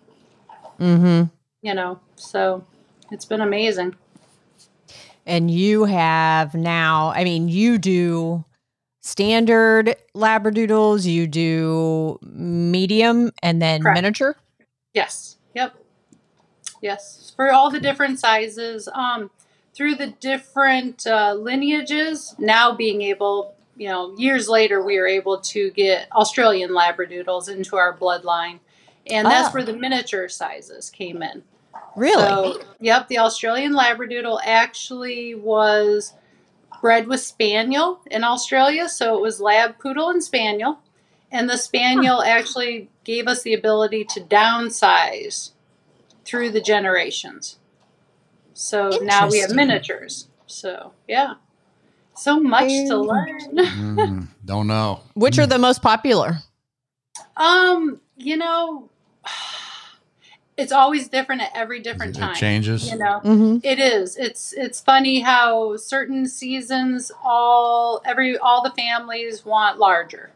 Mm-hmm. 0.81 1.25
you 1.63 1.75
know 1.75 1.99
so 2.17 2.65
it's 3.11 3.25
been 3.25 3.41
amazing 3.41 3.97
And 5.27 5.51
you 5.51 5.85
have 5.85 6.55
now, 6.55 7.13
I 7.15 7.25
mean, 7.25 7.49
you 7.49 7.79
do 7.79 8.45
standard 9.03 9.97
labradoodles, 10.15 11.05
you 11.05 11.27
do 11.27 12.19
medium 12.23 13.33
and 13.43 13.61
then 13.61 13.83
Correct. 13.83 13.97
miniature. 13.97 14.37
Yes. 14.95 15.37
Yep. 15.55 15.75
Yes. 16.81 17.33
For 17.37 17.53
all 17.53 17.71
the 17.71 17.81
different 17.81 18.19
sizes, 18.21 18.89
um, 18.95 19.31
through 19.79 19.95
the 19.95 20.09
different 20.09 21.07
uh, 21.07 21.33
lineages, 21.35 22.35
now 22.37 22.75
being 22.75 23.01
able, 23.01 23.55
you 23.77 23.87
know, 23.87 24.13
years 24.19 24.49
later, 24.49 24.83
we 24.83 24.99
are 24.99 25.07
able 25.07 25.39
to 25.39 25.71
get 25.71 26.09
Australian 26.11 26.71
Labradoodles 26.71 27.49
into 27.49 27.77
our 27.77 27.97
bloodline. 27.97 28.59
And 29.07 29.25
that's 29.29 29.51
Ah. 29.51 29.53
where 29.53 29.63
the 29.63 29.73
miniature 29.73 30.29
sizes 30.29 30.91
came 30.91 31.23
in. 31.23 31.45
Really? 31.95 32.21
So, 32.23 32.61
yep, 32.81 33.07
the 33.07 33.19
Australian 33.19 33.73
Labradoodle 33.73 34.41
actually 34.45 35.37
was 35.37 36.15
bred 36.81 37.07
with 37.07 37.21
Spaniel 37.21 38.01
in 38.11 38.25
Australia. 38.25 38.89
So 38.89 39.17
it 39.17 39.23
was 39.23 39.41
Lab, 39.41 39.79
Poodle, 39.79 40.11
and 40.11 40.25
Spaniel. 40.25 40.81
And 41.31 41.49
the 41.49 41.57
Spaniel 41.57 42.21
actually 42.21 42.91
gave 43.05 43.29
us 43.29 43.45
the 43.45 43.55
ability 43.55 44.05
to 44.07 44.21
downsize 44.21 45.53
through 46.25 46.51
the 46.51 46.61
generations. 46.61 47.59
So 48.59 48.91
now 49.03 49.29
we 49.29 49.39
have 49.39 49.53
miniatures. 49.55 50.27
So, 50.49 50.93
yeah. 51.07 51.35
So 52.17 52.41
much 52.41 52.69
to 52.89 52.97
learn. 52.97 53.41
Mm, 53.55 54.27
don't 54.45 54.67
know. 54.67 55.01
Which 55.15 55.39
are 55.39 55.47
the 55.47 55.61
most 55.61 55.81
popular? 55.81 56.39
Um, 57.37 58.01
you 58.17 58.37
know, 58.37 58.91
it's 60.57 60.73
always 60.73 61.07
different 61.09 61.43
at 61.43 61.53
every 61.55 61.79
different 61.79 62.17
It 62.17 62.19
time. 62.19 62.35
changes. 62.35 62.91
You 62.91 62.99
know, 62.99 63.21
Mm-hmm. 63.23 63.59
It 63.63 63.79
is. 63.79 64.17
It's 64.17 64.53
it's 64.53 64.81
funny 64.81 65.21
how 65.21 65.77
certain 65.77 66.27
seasons 66.27 67.13
all 67.23 68.03
every 68.05 68.37
all 68.39 68.65
the 68.65 68.71
families 68.71 69.45
want 69.45 69.79
larger. 69.79 70.31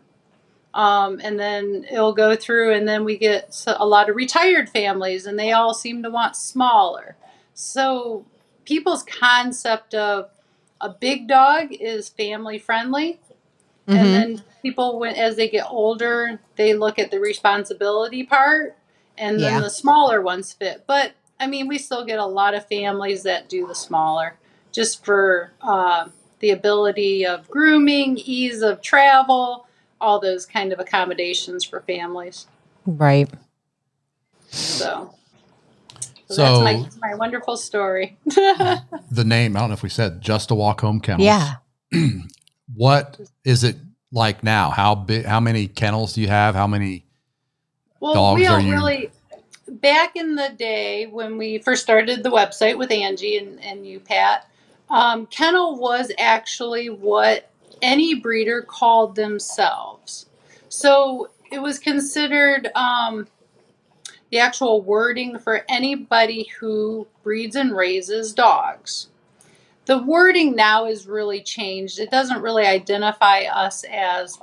Um, 0.74 1.20
and 1.24 1.40
then 1.40 1.84
it'll 1.90 2.14
go 2.14 2.36
through, 2.36 2.72
and 2.74 2.86
then 2.86 3.04
we 3.04 3.18
get 3.18 3.66
a 3.66 3.84
lot 3.84 4.08
of 4.08 4.14
retired 4.14 4.68
families, 4.68 5.26
and 5.26 5.36
they 5.36 5.50
all 5.50 5.74
seem 5.74 6.04
to 6.04 6.08
want 6.10 6.36
smaller. 6.36 7.16
So 7.54 8.24
people's 8.64 9.02
concept 9.02 9.94
of 9.94 10.30
a 10.80 10.88
big 10.90 11.28
dog 11.28 11.68
is 11.72 12.08
family 12.08 12.58
friendly, 12.58 13.20
Mm-hmm. 13.88 13.98
and 13.98 14.14
then 14.14 14.42
people, 14.62 15.00
when 15.00 15.16
as 15.16 15.34
they 15.34 15.48
get 15.48 15.66
older, 15.68 16.38
they 16.54 16.72
look 16.72 17.00
at 17.00 17.10
the 17.10 17.18
responsibility 17.18 18.22
part, 18.22 18.76
and 19.18 19.40
then 19.40 19.54
Yeah. 19.54 19.60
the 19.60 19.70
smaller 19.70 20.22
ones 20.22 20.52
fit. 20.52 20.84
But 20.86 21.12
I 21.40 21.48
mean, 21.48 21.66
we 21.66 21.78
still 21.78 22.04
get 22.04 22.20
a 22.20 22.24
lot 22.26 22.54
of 22.54 22.66
families 22.68 23.24
that 23.24 23.48
do 23.48 23.66
the 23.66 23.74
smaller, 23.74 24.36
just 24.70 25.04
for 25.04 25.50
uh, 25.60 26.08
the 26.38 26.50
ability 26.50 27.26
of 27.26 27.50
grooming, 27.50 28.18
ease 28.18 28.62
of 28.62 28.80
travel, 28.82 29.66
all 30.00 30.20
those 30.20 30.46
kind 30.46 30.72
of 30.72 30.78
accommodations 30.78 31.64
for 31.64 31.80
families. 31.80 32.46
Right. 32.86 33.28
So, 34.50 35.14
so, 36.32 36.44
So- 36.44 36.64
that's 36.64 36.96
my, 36.98 37.08
my 37.10 37.14
wonderful 37.14 37.56
story. 37.56 38.18
The 39.10 39.24
name, 39.24 39.56
I 39.56 39.60
don't 39.60 39.68
know 39.70 39.74
if 39.74 39.82
we 39.82 39.88
said 39.90 40.20
just 40.22 40.50
a 40.50 40.54
walk 40.54 40.80
home 40.80 41.00
kennels. 41.00 41.24
Yeah. 41.26 41.54
What 42.74 43.20
is 43.44 43.64
it 43.64 43.76
like 44.12 44.42
now? 44.42 44.70
How 44.70 44.94
big 44.94 45.26
how 45.26 45.40
many 45.40 45.66
kennels 45.68 46.14
do 46.14 46.22
you 46.22 46.28
have? 46.28 46.54
How 46.54 46.66
many 46.66 47.04
Well, 48.00 48.14
Dogs 48.14 48.40
we 48.40 48.46
are 48.46 48.58
don't 48.58 48.66
you- 48.66 48.72
really. 48.72 49.10
Back 49.68 50.16
in 50.16 50.34
the 50.34 50.48
day 50.50 51.06
when 51.06 51.38
we 51.38 51.58
first 51.58 51.82
started 51.82 52.22
the 52.22 52.30
website 52.30 52.76
with 52.76 52.90
Angie 52.90 53.38
and, 53.38 53.62
and 53.62 53.86
you, 53.86 54.00
Pat, 54.00 54.48
um, 54.90 55.26
kennel 55.26 55.76
was 55.78 56.10
actually 56.18 56.88
what 56.90 57.50
any 57.80 58.14
breeder 58.14 58.62
called 58.62 59.14
themselves. 59.16 60.26
So 60.68 61.30
it 61.50 61.60
was 61.62 61.78
considered 61.78 62.70
um, 62.74 63.28
the 64.32 64.38
actual 64.38 64.80
wording 64.80 65.38
for 65.38 65.62
anybody 65.68 66.48
who 66.58 67.06
breeds 67.22 67.54
and 67.54 67.76
raises 67.76 68.32
dogs. 68.32 69.08
The 69.84 69.98
wording 69.98 70.56
now 70.56 70.86
is 70.86 71.06
really 71.06 71.42
changed. 71.42 71.98
It 71.98 72.10
doesn't 72.10 72.40
really 72.40 72.64
identify 72.64 73.40
us 73.42 73.84
as 73.84 74.38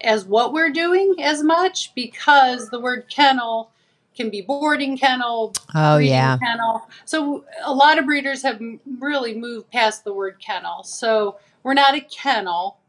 as 0.00 0.24
what 0.24 0.52
we're 0.52 0.70
doing 0.72 1.14
as 1.20 1.42
much 1.42 1.94
because 1.94 2.68
the 2.70 2.80
word 2.80 3.04
kennel 3.08 3.70
can 4.16 4.28
be 4.28 4.40
boarding 4.40 4.98
kennel, 4.98 5.52
Oh, 5.74 5.98
yeah. 5.98 6.36
kennel. 6.38 6.88
So 7.04 7.44
a 7.64 7.72
lot 7.72 7.98
of 7.98 8.06
breeders 8.06 8.42
have 8.42 8.60
really 8.98 9.34
moved 9.34 9.70
past 9.70 10.02
the 10.02 10.12
word 10.12 10.36
kennel. 10.40 10.82
So 10.82 11.38
we're 11.62 11.74
not 11.74 11.94
a 11.94 12.00
kennel 12.00 12.79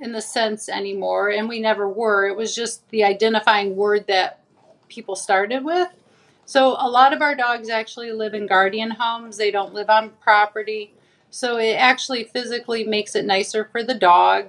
in 0.00 0.12
the 0.12 0.22
sense 0.22 0.68
anymore, 0.68 1.30
and 1.30 1.48
we 1.48 1.60
never 1.60 1.88
were. 1.88 2.26
It 2.26 2.36
was 2.36 2.54
just 2.54 2.88
the 2.88 3.04
identifying 3.04 3.76
word 3.76 4.06
that 4.08 4.40
people 4.88 5.14
started 5.14 5.64
with. 5.64 5.88
So 6.46 6.76
a 6.78 6.88
lot 6.88 7.12
of 7.12 7.22
our 7.22 7.34
dogs 7.34 7.68
actually 7.68 8.12
live 8.12 8.34
in 8.34 8.46
guardian 8.46 8.90
homes. 8.90 9.36
They 9.36 9.50
don't 9.50 9.74
live 9.74 9.90
on 9.90 10.10
property. 10.20 10.92
So 11.30 11.58
it 11.58 11.74
actually 11.74 12.24
physically 12.24 12.82
makes 12.82 13.14
it 13.14 13.24
nicer 13.24 13.68
for 13.70 13.84
the 13.84 13.94
dog 13.94 14.46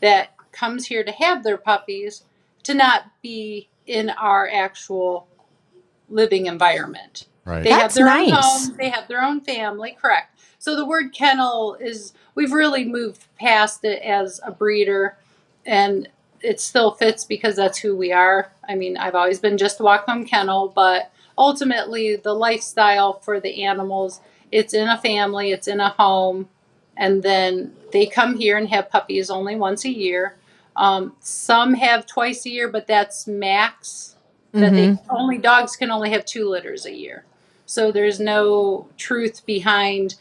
that 0.00 0.30
comes 0.52 0.86
here 0.86 1.04
to 1.04 1.12
have 1.12 1.42
their 1.42 1.58
puppies 1.58 2.22
to 2.62 2.72
not 2.72 3.04
be 3.20 3.68
in 3.86 4.08
our 4.10 4.48
actual 4.48 5.26
living 6.08 6.46
environment. 6.46 7.26
right? 7.44 7.62
They 7.62 7.70
have 7.70 7.82
That's 7.82 7.96
their 7.96 8.08
own 8.08 8.30
home, 8.30 8.76
they 8.78 8.88
have 8.88 9.08
their 9.08 9.22
own 9.22 9.40
family, 9.40 9.96
correct. 10.00 10.33
So 10.64 10.74
the 10.74 10.86
word 10.86 11.12
kennel 11.12 11.76
is 11.78 12.14
we've 12.34 12.54
really 12.54 12.86
moved 12.86 13.26
past 13.38 13.84
it 13.84 14.00
as 14.00 14.40
a 14.42 14.50
breeder 14.50 15.14
and 15.66 16.08
it 16.40 16.58
still 16.58 16.92
fits 16.92 17.22
because 17.26 17.54
that's 17.54 17.76
who 17.76 17.94
we 17.94 18.12
are. 18.12 18.50
I 18.66 18.74
mean, 18.74 18.96
I've 18.96 19.14
always 19.14 19.38
been 19.38 19.58
just 19.58 19.78
a 19.78 19.82
walk 19.82 20.06
home 20.06 20.24
kennel, 20.24 20.72
but 20.74 21.12
ultimately 21.36 22.16
the 22.16 22.32
lifestyle 22.32 23.12
for 23.12 23.40
the 23.40 23.62
animals, 23.62 24.20
it's 24.50 24.72
in 24.72 24.88
a 24.88 24.96
family, 24.96 25.52
it's 25.52 25.68
in 25.68 25.80
a 25.80 25.90
home, 25.90 26.48
and 26.96 27.22
then 27.22 27.74
they 27.92 28.06
come 28.06 28.34
here 28.38 28.56
and 28.56 28.70
have 28.70 28.88
puppies 28.88 29.28
only 29.28 29.56
once 29.56 29.84
a 29.84 29.90
year. 29.90 30.34
Um, 30.76 31.14
some 31.20 31.74
have 31.74 32.06
twice 32.06 32.46
a 32.46 32.50
year, 32.50 32.68
but 32.68 32.86
that's 32.86 33.26
max 33.26 34.16
that 34.52 34.72
Mhm. 34.72 34.76
they 34.76 35.14
only 35.14 35.36
dogs 35.36 35.76
can 35.76 35.90
only 35.90 36.08
have 36.08 36.24
two 36.24 36.48
litters 36.48 36.86
a 36.86 36.96
year. 36.96 37.26
So 37.66 37.92
there's 37.92 38.18
no 38.18 38.88
truth 38.96 39.44
behind 39.44 40.14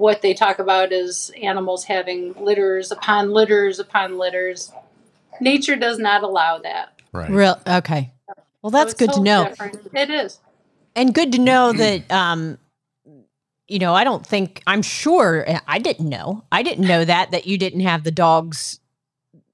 what 0.00 0.22
they 0.22 0.32
talk 0.32 0.58
about 0.58 0.92
is 0.92 1.30
animals 1.42 1.84
having 1.84 2.32
litters 2.42 2.90
upon 2.90 3.32
litters 3.32 3.78
upon 3.78 4.16
litters. 4.16 4.72
Nature 5.42 5.76
does 5.76 5.98
not 5.98 6.22
allow 6.22 6.58
that. 6.58 7.00
right. 7.12 7.30
Real 7.30 7.60
okay. 7.66 8.10
Well, 8.62 8.70
that's 8.70 8.92
it's 8.92 8.98
good 8.98 9.12
to 9.12 9.20
know. 9.20 9.44
different. 9.44 9.78
It 9.92 10.10
is. 10.10 10.40
And 10.96 11.14
good 11.14 11.32
to 11.32 11.38
know 11.38 11.72
that 11.72 12.10
um 12.10 12.58
you 13.68 13.78
know, 13.78 13.94
I 13.94 14.02
don't 14.02 14.26
think 14.26 14.62
I'm 14.66 14.82
sure 14.82 15.46
I 15.68 15.78
didn't 15.78 16.08
know. 16.08 16.44
I 16.50 16.62
didn't 16.62 16.86
know 16.86 17.04
that 17.04 17.32
that 17.32 17.46
you 17.46 17.58
didn't 17.58 17.80
have 17.80 18.02
the 18.02 18.10
dogs 18.10 18.80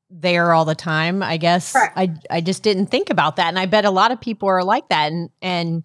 there 0.09 0.55
all 0.55 0.65
the 0.65 0.77
time. 0.77 1.25
I 1.25 1.39
guess 1.39 1.73
Correct. 1.73 1.99
I 1.99 2.15
I 2.31 2.41
just 2.41 2.63
didn't 2.63 2.87
think 2.87 3.11
about 3.11 3.35
that 3.37 3.49
and 3.49 3.59
I 3.59 3.67
bet 3.67 3.85
a 3.85 3.91
lot 3.91 4.13
of 4.13 4.21
people 4.21 4.49
are 4.49 4.63
like 4.63 4.89
that 4.91 5.11
and 5.11 5.29
and 5.43 5.85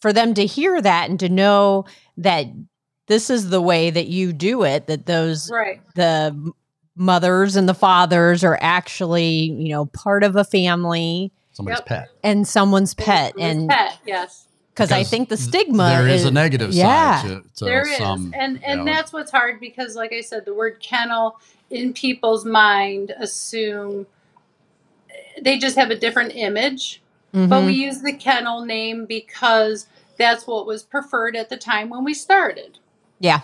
for 0.00 0.12
them 0.12 0.34
to 0.34 0.44
hear 0.44 0.82
that 0.82 1.08
and 1.08 1.20
to 1.20 1.28
know 1.28 1.84
that 2.16 2.46
this 3.06 3.30
is 3.30 3.50
the 3.50 3.60
way 3.60 3.90
that 3.90 4.06
you 4.08 4.32
do 4.32 4.62
it 4.64 4.86
that 4.86 5.06
those 5.06 5.50
Right. 5.50 5.80
the 5.94 6.52
mothers 6.96 7.56
and 7.56 7.68
the 7.68 7.74
fathers 7.74 8.44
are 8.44 8.58
actually, 8.60 9.24
you 9.50 9.70
know, 9.70 9.86
part 9.86 10.22
of 10.24 10.36
a 10.36 10.44
family 10.44 11.32
Somebody's 11.52 11.78
Yep. 11.80 11.86
pet. 11.86 12.08
and 12.22 12.46
someone's 12.48 12.94
pet 12.94 13.34
With 13.34 13.44
and 13.44 13.68
pet, 13.68 13.98
yes. 14.06 14.46
because 14.74 14.92
I 14.92 15.02
think 15.04 15.28
the 15.28 15.36
stigma 15.36 15.88
There 15.88 16.08
is, 16.08 16.24
a 16.24 16.30
negative 16.30 16.72
yeah. 16.72 17.20
side 17.22 17.28
to, 17.28 17.42
to 17.56 17.64
there 17.64 17.86
is, 17.88 17.96
some. 17.98 18.32
and 18.36 18.62
and 18.64 18.80
you 18.80 18.84
know, 18.84 18.92
that's 18.92 19.12
what's 19.12 19.30
hard 19.30 19.58
because, 19.60 19.94
like 19.96 20.12
I 20.12 20.20
said, 20.22 20.44
the 20.44 20.54
word 20.54 20.80
kennel 20.80 21.38
in 21.70 21.92
people's 21.92 22.44
mind 22.44 23.12
assume 23.18 24.06
they 25.40 25.58
just 25.58 25.76
have 25.76 25.90
a 25.90 25.96
different 25.98 26.32
image. 26.36 27.00
But 27.32 27.48
Mhm. 27.62 27.66
we 27.66 27.72
use 27.72 28.02
the 28.02 28.12
kennel 28.12 28.64
name 28.66 29.06
because 29.06 29.86
that's 30.18 30.46
what 30.46 30.66
was 30.66 30.82
preferred 30.82 31.34
at 31.34 31.48
the 31.48 31.56
time 31.56 31.88
when 31.88 32.04
we 32.04 32.12
started. 32.12 32.78
Yeah, 33.22 33.40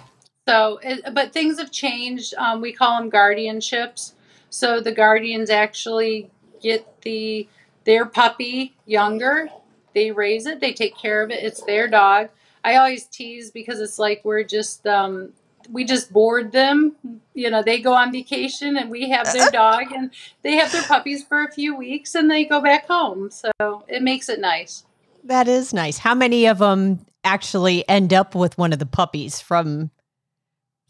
So, 0.48 0.80
it, 0.82 1.14
but 1.14 1.32
things 1.32 1.58
have 1.58 1.70
changed. 1.70 2.34
Um, 2.34 2.60
we 2.60 2.72
call 2.72 2.98
them 2.98 3.10
guardianships. 3.10 4.12
So 4.50 4.80
the 4.80 4.92
guardians 4.92 5.50
actually 5.50 6.30
get 6.60 7.02
the 7.02 7.48
their 7.84 8.04
puppy 8.04 8.76
younger. 8.86 9.48
They 9.94 10.10
raise 10.10 10.46
it, 10.46 10.60
they 10.60 10.72
take 10.72 10.96
care 10.96 11.22
of 11.22 11.30
it. 11.30 11.44
It's 11.44 11.62
their 11.62 11.88
dog. 11.88 12.28
I 12.64 12.76
always 12.76 13.06
tease 13.06 13.50
because 13.50 13.80
it's 13.80 13.98
like 13.98 14.20
we're 14.24 14.42
just 14.42 14.84
um, 14.86 15.32
we 15.70 15.84
just 15.84 16.12
board 16.12 16.50
them. 16.50 16.96
You 17.34 17.50
know, 17.50 17.62
they 17.62 17.80
go 17.80 17.94
on 17.94 18.10
vacation 18.10 18.76
and 18.76 18.90
we 18.90 19.10
have 19.10 19.32
their 19.32 19.50
dog 19.52 19.92
and 19.92 20.10
they 20.42 20.56
have 20.56 20.72
their 20.72 20.82
puppies 20.82 21.22
for 21.22 21.44
a 21.44 21.52
few 21.52 21.76
weeks 21.76 22.16
and 22.16 22.28
they 22.28 22.44
go 22.44 22.60
back 22.60 22.88
home. 22.88 23.30
So 23.30 23.52
it 23.86 24.02
makes 24.02 24.28
it 24.28 24.40
nice. 24.40 24.84
That 25.22 25.46
is 25.46 25.72
nice. 25.72 25.98
How 25.98 26.14
many 26.14 26.46
of 26.46 26.58
them 26.58 27.06
actually 27.24 27.88
end 27.88 28.12
up 28.12 28.34
with 28.34 28.56
one 28.58 28.72
of 28.72 28.78
the 28.78 28.86
puppies 28.86 29.40
from 29.40 29.90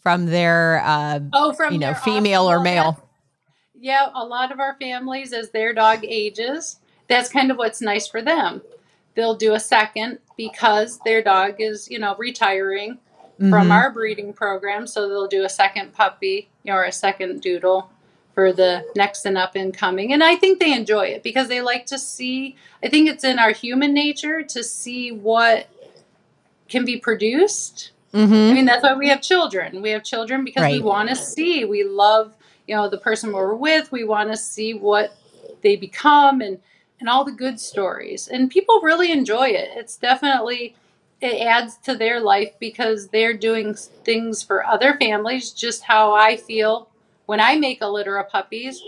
from 0.01 0.27
their 0.27 0.81
uh, 0.85 1.21
Oh, 1.33 1.53
from 1.53 1.73
you 1.73 1.79
know 1.79 1.95
female 1.95 2.49
or 2.51 2.61
male? 2.61 3.03
Yeah, 3.75 4.09
a 4.15 4.25
lot 4.25 4.51
of 4.51 4.59
our 4.61 4.77
families, 4.81 5.33
as 5.33 5.51
their 5.51 5.73
dog 5.73 6.05
ages, 6.05 6.81
that's 7.09 7.29
kind 7.29 7.51
of 7.51 7.59
what's 7.59 7.81
nice 7.81 8.09
for 8.09 8.21
them. 8.21 8.63
They'll 9.15 9.37
do 9.37 9.55
a 9.55 9.61
second 9.61 10.19
because 10.37 10.99
their 11.05 11.23
dog 11.23 11.57
is, 11.59 11.89
you 11.91 11.99
know, 11.99 12.17
retiring 12.17 12.99
from 13.39 13.69
Mhm. 13.69 13.73
our 13.73 13.91
breeding 13.93 14.33
program. 14.33 14.87
So 14.87 15.09
they'll 15.09 15.29
do 15.29 15.45
a 15.45 15.49
second 15.49 15.93
puppy 15.93 16.49
or 16.67 16.85
a 16.85 16.93
second 16.93 17.41
doodle 17.41 17.91
for 18.35 18.53
the 18.53 18.85
next 18.97 19.25
and 19.27 19.39
up 19.39 19.55
and 19.55 19.73
coming. 19.73 20.13
And 20.13 20.23
I 20.25 20.37
think 20.37 20.59
they 20.59 20.73
enjoy 20.73 21.07
it 21.07 21.23
because 21.23 21.49
they 21.49 21.61
like 21.61 21.87
to 21.87 21.99
see, 21.99 22.57
I 22.83 22.89
think 22.89 23.09
it's 23.09 23.25
in 23.25 23.39
our 23.39 23.53
human 23.53 23.95
nature 23.95 24.43
to 24.43 24.65
see 24.65 25.11
what 25.13 25.69
can 26.69 26.85
be 26.85 26.97
produced 26.99 27.93
I 28.15 28.19
Mhm. 28.19 28.55
mean, 28.55 28.65
that's 28.65 28.83
why 28.83 28.95
we 28.95 29.09
have 29.11 29.21
children. 29.21 29.83
We 29.83 29.91
have 29.91 30.03
children 30.03 30.45
because 30.45 30.65
we 30.65 30.81
want 30.81 31.09
to 31.11 31.17
see. 31.17 31.65
We 31.65 31.85
love, 31.85 32.35
you 32.67 32.75
know, 32.75 32.89
the 32.89 32.99
person 32.99 33.33
we're 33.33 33.55
with. 33.55 33.93
We 33.93 34.05
want 34.05 34.31
to 34.31 34.37
see 34.37 34.75
what 34.75 35.15
they 35.63 35.77
become 35.77 36.41
and 36.41 36.59
and 37.01 37.09
all 37.09 37.25
the 37.25 37.33
good 37.33 37.61
stories. 37.61 38.27
And 38.29 38.51
people 38.51 38.81
really 38.83 39.13
enjoy 39.13 39.49
it. 39.51 39.71
It's 39.77 39.97
definitely 39.97 40.75
it 41.21 41.41
adds 41.43 41.77
to 41.85 41.95
their 41.95 42.21
life 42.21 42.53
because 42.59 43.09
they're 43.09 43.35
doing 43.37 43.75
things 43.75 44.43
for 44.43 44.65
other 44.65 44.97
families. 44.97 45.51
Just 45.53 45.85
how 45.85 46.15
I 46.15 46.37
feel 46.37 46.89
when 47.27 47.41
I 47.41 47.57
make 47.57 47.81
a 47.83 47.89
litter 47.89 48.17
of 48.17 48.29
puppies. 48.31 48.83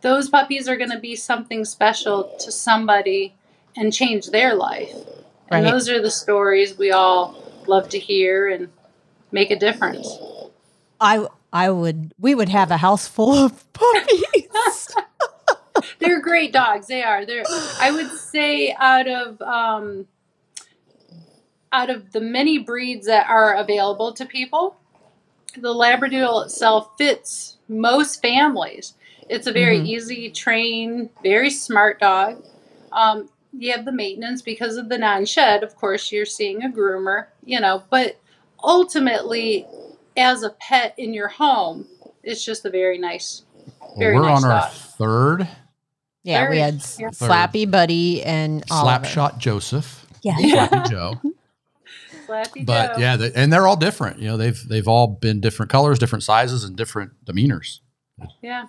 Those 0.00 0.28
puppies 0.28 0.68
are 0.68 0.76
going 0.76 0.90
to 0.90 0.98
be 0.98 1.16
something 1.16 1.64
special 1.64 2.24
to 2.40 2.52
somebody 2.52 3.34
and 3.76 3.92
change 3.92 4.28
their 4.28 4.54
life. 4.54 4.94
And 5.50 5.64
Right. 5.64 5.72
those 5.72 5.88
are 5.88 6.00
the 6.00 6.10
stories 6.10 6.76
we 6.78 6.90
all 6.90 7.34
love 7.66 7.88
to 7.90 7.98
hear 7.98 8.48
and 8.48 8.68
make 9.32 9.50
a 9.50 9.56
difference. 9.58 10.18
I 11.00 11.26
I 11.52 11.70
would 11.70 12.12
we 12.18 12.34
would 12.34 12.48
have 12.48 12.70
a 12.70 12.78
house 12.78 13.06
full 13.08 13.34
of 13.34 13.72
puppies. 13.72 14.48
They're 15.98 16.20
great 16.20 16.52
dogs. 16.52 16.86
They 16.86 17.02
are. 17.02 17.24
They're. 17.26 17.44
I 17.80 17.90
would 17.90 18.10
say 18.12 18.74
out 18.78 19.08
of 19.08 19.40
um, 19.42 20.06
out 21.72 21.90
of 21.90 22.12
the 22.12 22.20
many 22.20 22.58
breeds 22.58 23.06
that 23.06 23.28
are 23.28 23.54
available 23.54 24.12
to 24.14 24.24
people, 24.24 24.76
the 25.56 25.74
Labradoodle 25.74 26.44
itself 26.44 26.90
fits 26.98 27.56
most 27.68 28.22
families. 28.22 28.94
It's 29.28 29.46
a 29.46 29.52
very 29.52 29.78
Mhm. 29.80 29.86
easy 29.86 30.30
train, 30.30 31.10
very 31.22 31.50
smart 31.50 32.00
dog. 32.00 32.42
Um, 32.92 33.28
you 33.58 33.72
have 33.72 33.84
the 33.84 33.92
maintenance 33.92 34.42
because 34.42 34.76
of 34.76 34.88
the 34.88 34.98
non-shed. 34.98 35.62
Of 35.62 35.76
course, 35.76 36.12
you're 36.12 36.26
seeing 36.26 36.62
a 36.62 36.68
groomer, 36.68 37.26
you 37.44 37.60
know, 37.60 37.82
but 37.90 38.20
ultimately, 38.62 39.66
as 40.16 40.42
a 40.42 40.50
pet 40.50 40.94
in 40.98 41.14
your 41.14 41.28
home, 41.28 41.86
it's 42.22 42.44
just 42.44 42.64
a 42.64 42.70
very 42.70 42.98
nice. 42.98 43.42
Well, 43.80 43.94
Very 43.98 44.16
we're 44.16 44.22
nice 44.22 44.44
on 44.44 44.50
our 44.50 44.68
third 44.70 45.48
yeah, 46.26 46.50
we 46.50 46.58
had 46.58 46.74
yeah. 46.98 47.10
Slappy 47.10 47.70
Buddy 47.70 48.22
and 48.24 48.66
Slapshot 48.66 49.38
Joseph, 49.38 50.04
Yeah. 50.22 50.34
Slappy 50.34 50.90
Joe. 50.90 51.14
Slappy 52.26 52.66
But 52.66 52.94
Joe. 52.94 53.00
yeah, 53.00 53.16
they, 53.16 53.32
and 53.32 53.52
they're 53.52 53.68
all 53.68 53.76
different. 53.76 54.18
You 54.18 54.26
know, 54.28 54.36
they've 54.36 54.60
they've 54.68 54.88
all 54.88 55.06
been 55.06 55.40
different 55.40 55.70
colors, 55.70 56.00
different 56.00 56.24
sizes, 56.24 56.64
and 56.64 56.76
different 56.76 57.12
demeanors. 57.24 57.78
Yeah. 58.42 58.66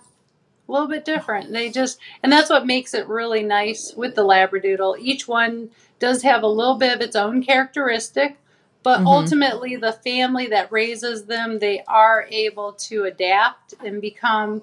A 0.68 0.72
little 0.72 0.88
bit 0.88 1.04
different. 1.04 1.50
They 1.52 1.70
just, 1.70 1.98
and 2.22 2.30
that's 2.30 2.50
what 2.50 2.66
makes 2.66 2.92
it 2.92 3.08
really 3.08 3.42
nice 3.42 3.94
with 3.94 4.14
the 4.14 4.24
Labradoodle. 4.24 4.98
Each 5.00 5.26
one 5.26 5.70
does 5.98 6.22
have 6.22 6.42
a 6.42 6.48
little 6.48 6.76
bit 6.76 6.94
of 6.94 7.00
its 7.00 7.16
own 7.16 7.42
characteristic, 7.42 8.36
but 8.82 9.00
Mhm. 9.00 9.06
ultimately, 9.06 9.76
the 9.76 9.92
family 9.92 10.46
that 10.48 10.70
raises 10.70 11.24
them, 11.24 11.58
they 11.58 11.82
are 11.88 12.26
able 12.30 12.72
to 12.74 13.04
adapt 13.04 13.74
and 13.82 14.00
become 14.00 14.62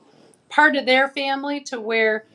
part 0.50 0.76
of 0.76 0.86
their 0.86 1.08
family 1.08 1.60
to 1.62 1.82
where 1.82 2.26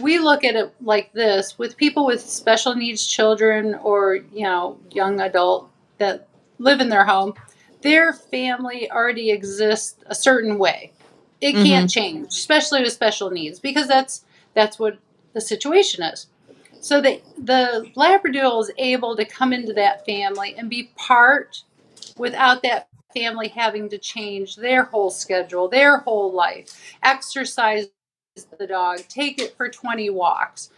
we 0.00 0.18
look 0.18 0.44
at 0.44 0.54
it 0.54 0.72
like 0.80 1.12
this 1.12 1.58
with 1.58 1.76
people 1.76 2.06
with 2.06 2.20
special 2.20 2.74
needs 2.74 3.06
children 3.06 3.74
or, 3.82 4.16
you 4.32 4.44
know, 4.44 4.78
young 4.92 5.20
adult 5.20 5.70
that 5.98 6.28
live 6.58 6.80
in 6.80 6.88
their 6.90 7.04
home, 7.04 7.34
their 7.82 8.12
family 8.12 8.90
already 8.90 9.30
exists 9.30 9.96
a 10.06 10.14
certain 10.14 10.58
way 10.58 10.92
it 11.40 11.54
mm-hmm. 11.54 11.64
can't 11.64 11.90
change, 11.90 12.28
especially 12.28 12.82
with 12.82 12.92
special 12.92 13.30
needs, 13.30 13.60
because 13.60 13.88
that's 13.88 14.24
that's 14.54 14.78
what 14.78 14.98
the 15.34 15.40
situation 15.40 16.02
is. 16.02 16.26
So 16.80 17.00
the 17.00 17.20
the 17.36 17.90
Labradoodle 17.96 18.60
is 18.62 18.70
able 18.78 19.16
to 19.16 19.24
come 19.24 19.52
into 19.52 19.72
that 19.74 20.04
family 20.04 20.54
and 20.56 20.70
be 20.70 20.90
part 20.96 21.62
without 22.16 22.62
that 22.62 22.88
family 23.14 23.48
having 23.48 23.88
to 23.88 23.98
change 23.98 24.56
their 24.56 24.84
whole 24.84 25.10
schedule, 25.10 25.68
their 25.68 25.98
whole 25.98 26.32
life, 26.32 26.96
exercise 27.02 27.88
the 28.58 28.66
dog, 28.66 29.00
take 29.08 29.40
it 29.40 29.56
for 29.56 29.68
20 29.68 30.10
walks. 30.10 30.70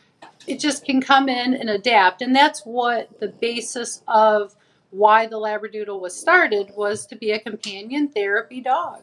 It 0.47 0.59
just 0.59 0.85
can 0.85 1.01
come 1.01 1.29
in 1.29 1.55
and 1.55 1.69
adapt. 1.69 2.23
And 2.23 2.35
that's 2.35 2.65
what 2.65 3.21
the 3.21 3.29
basis 3.29 4.03
of 4.09 4.55
why 4.91 5.27
the 5.27 5.37
Labradoodle 5.37 6.01
was 6.01 6.17
started 6.17 6.73
was 6.77 7.07
to 7.07 7.17
be 7.17 7.33
a 7.33 7.39
companion 7.39 8.09
therapy 8.09 8.61
dog. 8.61 9.03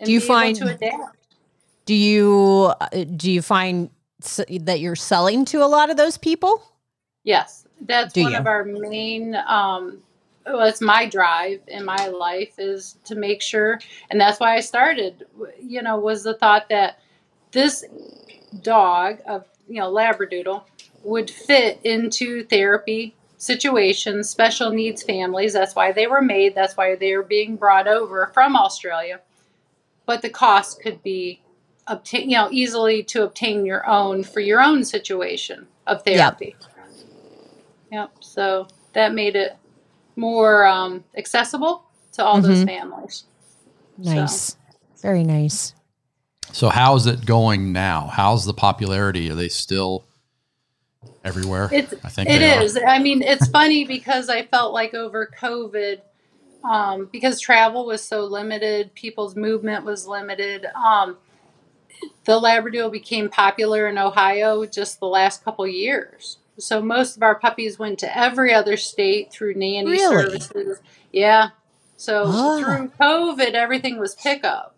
And 0.00 0.06
Do 0.06 0.12
you 0.12 0.20
find- 0.20 0.56
to 0.56 0.66
adapt. 0.74 1.16
Do 1.86 1.94
you 1.94 2.72
uh, 2.80 2.88
do 3.16 3.30
you 3.30 3.40
find 3.40 3.88
that 4.60 4.80
you're 4.80 4.94
selling 4.96 5.44
to 5.46 5.62
a 5.64 5.66
lot 5.66 5.88
of 5.90 5.96
those 5.96 6.18
people? 6.18 6.62
Yes, 7.24 7.66
that's 7.80 8.12
Do 8.12 8.24
one 8.24 8.32
you? 8.32 8.38
of 8.38 8.46
our 8.46 8.64
main. 8.64 9.34
Um, 9.34 10.02
well, 10.46 10.66
it's 10.66 10.80
my 10.82 11.06
drive 11.06 11.60
in 11.66 11.84
my 11.86 12.08
life 12.08 12.54
is 12.58 12.96
to 13.04 13.14
make 13.14 13.40
sure, 13.40 13.80
and 14.10 14.20
that's 14.20 14.38
why 14.38 14.54
I 14.56 14.60
started. 14.60 15.24
You 15.62 15.80
know, 15.82 15.98
was 15.98 16.22
the 16.24 16.34
thought 16.34 16.68
that 16.68 16.98
this 17.52 17.84
dog 18.62 19.18
of 19.26 19.46
you 19.66 19.80
know 19.80 19.90
Labradoodle 19.90 20.62
would 21.04 21.30
fit 21.30 21.80
into 21.84 22.44
therapy 22.44 23.14
situations, 23.38 24.28
special 24.28 24.70
needs 24.70 25.02
families. 25.02 25.54
That's 25.54 25.74
why 25.74 25.92
they 25.92 26.06
were 26.06 26.20
made. 26.22 26.54
That's 26.54 26.76
why 26.76 26.96
they 26.96 27.12
are 27.12 27.22
being 27.22 27.56
brought 27.56 27.88
over 27.88 28.30
from 28.34 28.56
Australia. 28.56 29.20
But 30.08 30.22
the 30.22 30.30
cost 30.30 30.80
could 30.80 31.02
be 31.02 31.42
obtain, 31.86 32.30
you 32.30 32.36
know, 32.38 32.48
easily 32.50 33.02
to 33.04 33.24
obtain 33.24 33.66
your 33.66 33.86
own 33.86 34.24
for 34.24 34.40
your 34.40 34.62
own 34.62 34.82
situation 34.82 35.66
of 35.86 36.02
therapy. 36.02 36.56
Yep. 36.58 36.88
yep. 37.92 38.10
So 38.20 38.68
that 38.94 39.12
made 39.12 39.36
it 39.36 39.54
more 40.16 40.64
um, 40.64 41.04
accessible 41.14 41.84
to 42.12 42.24
all 42.24 42.40
those 42.40 42.64
Mhm. 42.64 42.66
families. 42.66 43.24
Nice, 43.98 44.56
very 45.02 45.24
nice. 45.24 45.74
So 46.52 46.70
how's 46.70 47.06
it 47.06 47.26
going 47.26 47.70
now? 47.74 48.06
How's 48.10 48.46
the 48.46 48.54
popularity? 48.54 49.30
Are 49.30 49.34
they 49.34 49.50
still 49.50 50.06
everywhere? 51.22 51.68
It's 51.70 51.92
I 52.02 52.08
think 52.08 52.30
it 52.30 52.40
is. 52.40 52.78
are. 52.78 52.86
I 52.86 52.98
mean, 52.98 53.20
it's 53.20 53.46
funny 53.48 53.84
because 53.84 54.30
I 54.30 54.46
felt 54.46 54.72
like 54.72 54.94
over 54.94 55.30
COVID, 55.38 56.00
um, 56.64 57.08
because 57.12 57.40
travel 57.40 57.86
was 57.86 58.02
so 58.04 58.24
limited, 58.24 58.94
people's 58.94 59.36
movement 59.36 59.84
was 59.84 60.06
limited. 60.06 60.66
Um, 60.74 61.16
the 62.24 62.40
Labradoodle 62.40 62.92
became 62.92 63.28
popular 63.28 63.88
in 63.88 63.98
Ohio 63.98 64.64
just 64.66 65.00
the 65.00 65.06
last 65.06 65.44
couple 65.44 65.66
years. 65.66 66.38
So 66.58 66.80
most 66.82 67.16
of 67.16 67.22
our 67.22 67.36
puppies 67.38 67.78
went 67.78 67.98
to 68.00 68.16
every 68.18 68.52
other 68.52 68.76
state 68.76 69.30
through 69.32 69.54
nanny 69.54 69.90
Really? 69.92 70.38
services. 70.40 70.78
Yeah. 71.12 71.50
So 71.96 72.24
Ah. 72.26 72.58
through 72.58 72.88
COVID, 73.00 73.52
everything 73.54 73.98
was 73.98 74.14
pickup. 74.16 74.74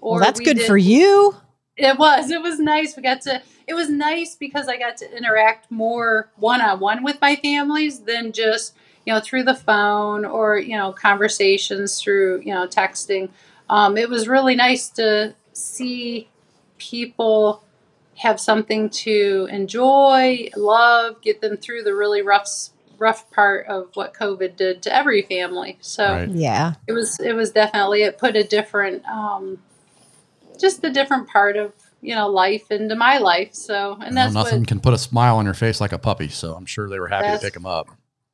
Well, 0.00 0.18
that's 0.18 0.40
good 0.40 0.58
did- 0.58 0.66
for 0.66 0.78
you. 0.78 1.36
it 1.76 1.98
was. 1.98 2.30
It 2.30 2.42
was 2.42 2.58
nice. 2.58 2.96
We 2.96 3.02
got 3.02 3.22
to. 3.22 3.40
It 3.66 3.74
was 3.74 3.88
nice 3.88 4.34
because 4.34 4.66
I 4.68 4.76
got 4.76 4.96
to 4.98 5.16
interact 5.16 5.70
more 5.70 6.30
one 6.36 6.60
on 6.60 6.80
one 6.80 7.02
with 7.04 7.20
my 7.20 7.36
families 7.36 8.00
than 8.00 8.32
just 8.32 8.74
you 9.06 9.12
know 9.12 9.20
through 9.20 9.44
the 9.44 9.54
phone 9.54 10.24
or 10.24 10.58
you 10.58 10.76
know 10.76 10.92
conversations 10.92 12.00
through 12.00 12.40
you 12.44 12.54
know 12.54 12.66
texting. 12.66 13.30
Um, 13.68 13.96
it 13.96 14.08
was 14.08 14.26
really 14.26 14.56
nice 14.56 14.88
to 14.90 15.34
see 15.52 16.28
people 16.78 17.62
have 18.16 18.38
something 18.38 18.90
to 18.90 19.48
enjoy, 19.50 20.50
love, 20.56 21.22
get 21.22 21.40
them 21.40 21.56
through 21.56 21.82
the 21.82 21.94
really 21.94 22.22
rough 22.22 22.70
rough 22.98 23.30
part 23.30 23.66
of 23.66 23.88
what 23.94 24.12
COVID 24.12 24.56
did 24.56 24.82
to 24.82 24.94
every 24.94 25.22
family. 25.22 25.78
So 25.80 26.12
Right. 26.12 26.28
Yeah, 26.30 26.74
it 26.86 26.92
was 26.92 27.18
it 27.20 27.32
was 27.32 27.50
definitely 27.50 28.02
it 28.02 28.18
put 28.18 28.36
a 28.36 28.44
different 28.44 29.04
um, 29.06 29.58
just 30.58 30.84
a 30.84 30.90
different 30.90 31.28
part 31.28 31.56
of 31.56 31.72
you 32.02 32.14
know 32.14 32.28
life 32.28 32.70
into 32.70 32.94
my 32.94 33.18
life. 33.18 33.54
So 33.54 33.92
and 33.94 34.02
You 34.02 34.10
know, 34.10 34.14
that's 34.22 34.34
nothing 34.34 34.60
what 34.60 34.68
can 34.68 34.80
put 34.80 34.92
a 34.92 34.98
smile 34.98 35.36
on 35.36 35.44
your 35.46 35.54
face 35.54 35.80
like 35.80 35.92
a 35.92 35.98
puppy. 35.98 36.28
So 36.28 36.54
I'm 36.54 36.66
sure 36.66 36.88
they 36.88 37.00
were 37.00 37.08
happy 37.08 37.32
to 37.32 37.38
pick 37.38 37.56
him 37.56 37.66
up. 37.66 37.88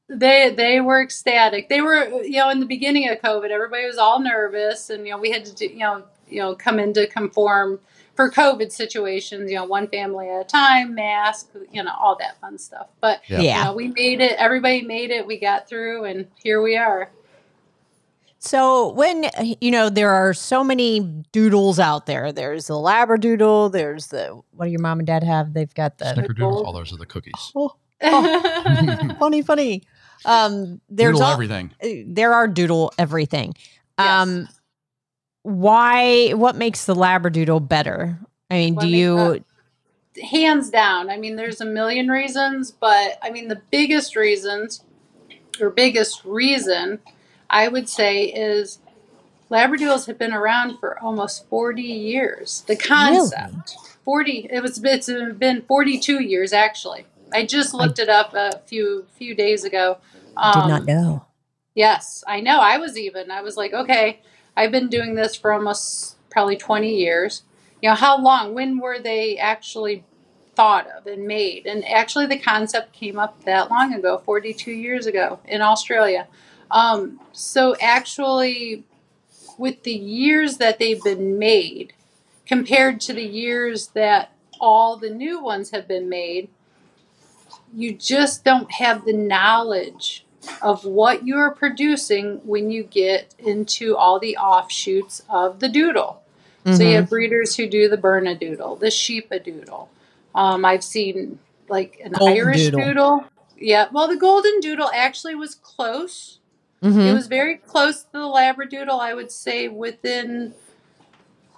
They 0.08 0.54
they 0.56 0.80
were 0.80 1.02
ecstatic. 1.02 1.68
They 1.68 1.80
were 1.80 2.22
you 2.22 2.38
know 2.38 2.50
in 2.50 2.60
the 2.60 2.66
beginning 2.66 3.08
of 3.08 3.18
COVID, 3.18 3.50
everybody 3.50 3.86
was 3.86 3.98
all 3.98 4.20
nervous, 4.20 4.90
and 4.90 5.06
you 5.06 5.12
know 5.12 5.18
we 5.18 5.30
had 5.30 5.44
to 5.46 5.54
do, 5.54 5.66
you 5.66 5.78
know 5.78 6.04
you 6.28 6.40
know 6.40 6.54
come 6.54 6.78
in 6.78 6.92
to 6.94 7.06
conform 7.06 7.80
for 8.14 8.30
COVID 8.30 8.70
situations. 8.72 9.50
You 9.50 9.56
know 9.56 9.64
one 9.64 9.88
family 9.88 10.28
at 10.28 10.40
a 10.40 10.44
time, 10.44 10.94
mask, 10.94 11.50
you 11.72 11.82
know 11.82 11.92
all 11.98 12.16
that 12.20 12.40
fun 12.40 12.58
stuff. 12.58 12.88
But 13.00 13.20
Yeah. 13.28 13.40
Yeah. 13.40 13.58
you 13.58 13.64
know 13.64 13.74
we 13.74 13.88
made 13.88 14.20
it. 14.20 14.32
Everybody 14.38 14.82
made 14.82 15.10
it. 15.10 15.26
We 15.26 15.38
got 15.38 15.68
through, 15.68 16.04
and 16.04 16.26
here 16.42 16.62
we 16.62 16.76
are. 16.76 17.10
So 18.38 18.92
when 18.92 19.26
you 19.60 19.72
know 19.72 19.88
there 19.88 20.10
are 20.10 20.32
so 20.32 20.62
many 20.62 21.00
doodles 21.32 21.80
out 21.80 22.06
there, 22.06 22.30
there's 22.30 22.68
the 22.68 22.74
labradoodle, 22.74 23.72
there's 23.72 24.06
the 24.08 24.40
what 24.52 24.66
do 24.66 24.70
your 24.70 24.80
mom 24.80 25.00
and 25.00 25.06
dad 25.06 25.24
have? 25.24 25.52
They've 25.52 25.72
got 25.74 25.98
the 25.98 26.04
Snickerdoodles, 26.04 26.38
gold- 26.38 26.66
all 26.66 26.72
those 26.72 26.92
are 26.92 26.96
the 26.96 27.06
cookies. 27.06 27.52
oh, 27.56 27.74
oh 28.02 29.16
funny, 29.18 29.42
funny. 29.42 29.82
Um, 30.24 30.80
there's 30.88 31.14
Doodle 31.14 31.26
all, 31.26 31.32
everything. 31.32 31.72
there 32.06 32.34
are 32.34 32.48
doodle 32.48 32.92
everything. 32.98 33.54
Um, 33.98 34.48
why? 35.42 36.30
What 36.30 36.56
makes 36.56 36.86
the 36.86 36.94
labradoodle 36.94 37.68
better? 37.68 38.18
I 38.50 38.54
mean, 38.54 38.74
What 38.74 38.82
do 38.82 38.88
you? 38.88 39.16
that- 39.16 39.44
hands 40.22 40.70
down. 40.70 41.10
I 41.10 41.18
mean, 41.18 41.36
there's 41.36 41.60
a 41.60 41.66
million 41.66 42.08
reasons, 42.08 42.70
but 42.70 43.18
I 43.22 43.30
mean, 43.30 43.48
the 43.48 43.60
biggest 43.70 44.16
reasons 44.16 44.82
or 45.60 45.70
biggest 45.70 46.24
reason 46.24 47.00
I 47.50 47.68
would 47.68 47.88
say 47.88 48.24
is 48.24 48.78
Labradoodles 49.50 50.06
have 50.06 50.18
been 50.18 50.32
around 50.32 50.78
for 50.78 50.98
almost 51.00 51.46
40 51.48 51.82
years. 51.82 52.64
The 52.66 52.76
concept, 52.76 53.76
40, 54.04 54.48
it 54.50 54.60
was, 54.60 54.82
it's 54.82 55.06
been 55.06 55.62
42 55.62 56.22
years 56.22 56.52
actually. 56.52 57.06
I 57.36 57.44
just 57.44 57.74
looked 57.74 57.98
it 57.98 58.08
up 58.08 58.32
a 58.34 58.60
few, 58.66 59.06
few 59.18 59.34
days 59.34 59.62
ago. 59.62 59.98
Did 60.22 60.34
Um, 60.38 60.68
not 60.70 60.84
know. 60.86 61.26
Yes, 61.74 62.24
I 62.26 62.40
know. 62.40 62.60
I 62.60 62.78
was 62.78 62.96
even. 62.96 63.30
I 63.30 63.42
was 63.42 63.58
like, 63.58 63.74
okay, 63.74 64.20
I've 64.56 64.72
been 64.72 64.88
doing 64.88 65.14
this 65.14 65.36
for 65.36 65.52
almost 65.52 66.16
probably 66.30 66.56
20 66.56 66.94
years. 66.96 67.42
You 67.82 67.90
know, 67.90 67.94
how 67.94 68.18
long? 68.18 68.54
When 68.54 68.78
were 68.78 68.98
they 68.98 69.36
actually 69.36 70.02
thought 70.54 70.86
of 70.96 71.06
and 71.06 71.26
made? 71.26 71.66
And 71.66 71.86
actually, 71.86 72.24
the 72.24 72.38
concept 72.38 72.94
came 72.94 73.18
up 73.18 73.44
that 73.44 73.70
long 73.70 73.92
ago, 73.92 74.16
42 74.24 74.70
years 74.70 75.04
ago 75.06 75.38
in 75.46 75.60
Australia. 75.60 76.28
Um, 76.70 77.20
so, 77.32 77.76
actually, 77.82 78.84
with 79.58 79.82
the 79.82 79.92
years 79.94 80.56
that 80.56 80.78
they've 80.78 81.02
been 81.04 81.38
made 81.38 81.92
compared 82.46 82.98
to 83.02 83.12
the 83.12 83.26
years 83.26 83.88
that 83.88 84.32
all 84.58 84.96
the 84.96 85.10
new 85.10 85.42
ones 85.42 85.70
have 85.72 85.86
been 85.86 86.08
made, 86.08 86.48
you 87.76 87.92
just 87.92 88.42
don't 88.44 88.70
have 88.72 89.04
the 89.04 89.12
knowledge 89.12 90.24
of 90.62 90.84
what 90.84 91.26
you're 91.26 91.50
producing 91.50 92.40
when 92.44 92.70
you 92.70 92.82
get 92.82 93.34
into 93.38 93.96
all 93.96 94.18
the 94.18 94.36
offshoots 94.36 95.22
of 95.28 95.60
the 95.60 95.68
doodle. 95.68 96.22
So 96.64 96.70
Mhm. 96.72 96.88
you 96.90 96.96
have 96.96 97.10
breeders 97.10 97.54
who 97.56 97.68
do 97.68 97.88
the 97.88 97.96
Bernedoodle, 97.98 98.80
the 98.80 98.86
Sheepadoodle. 98.86 99.88
Um, 100.34 100.64
I've 100.64 100.82
seen 100.82 101.38
like 101.68 102.00
an 102.04 102.12
Golden 102.12 102.36
Irish 102.36 102.64
doodle. 102.64 102.80
doodle. 102.80 103.24
Yeah, 103.58 103.86
well, 103.92 104.08
the 104.08 104.16
Golden 104.16 104.60
Doodle 104.60 104.90
actually 104.94 105.34
was 105.34 105.54
close. 105.54 106.38
Mhm. 106.82 107.06
It 107.06 107.12
was 107.14 107.26
very 107.26 107.56
close 107.56 108.02
to 108.02 108.12
the 108.12 108.18
Labradoodle. 108.18 109.00
I 109.00 109.14
would 109.14 109.30
say 109.30 109.68
within 109.68 110.54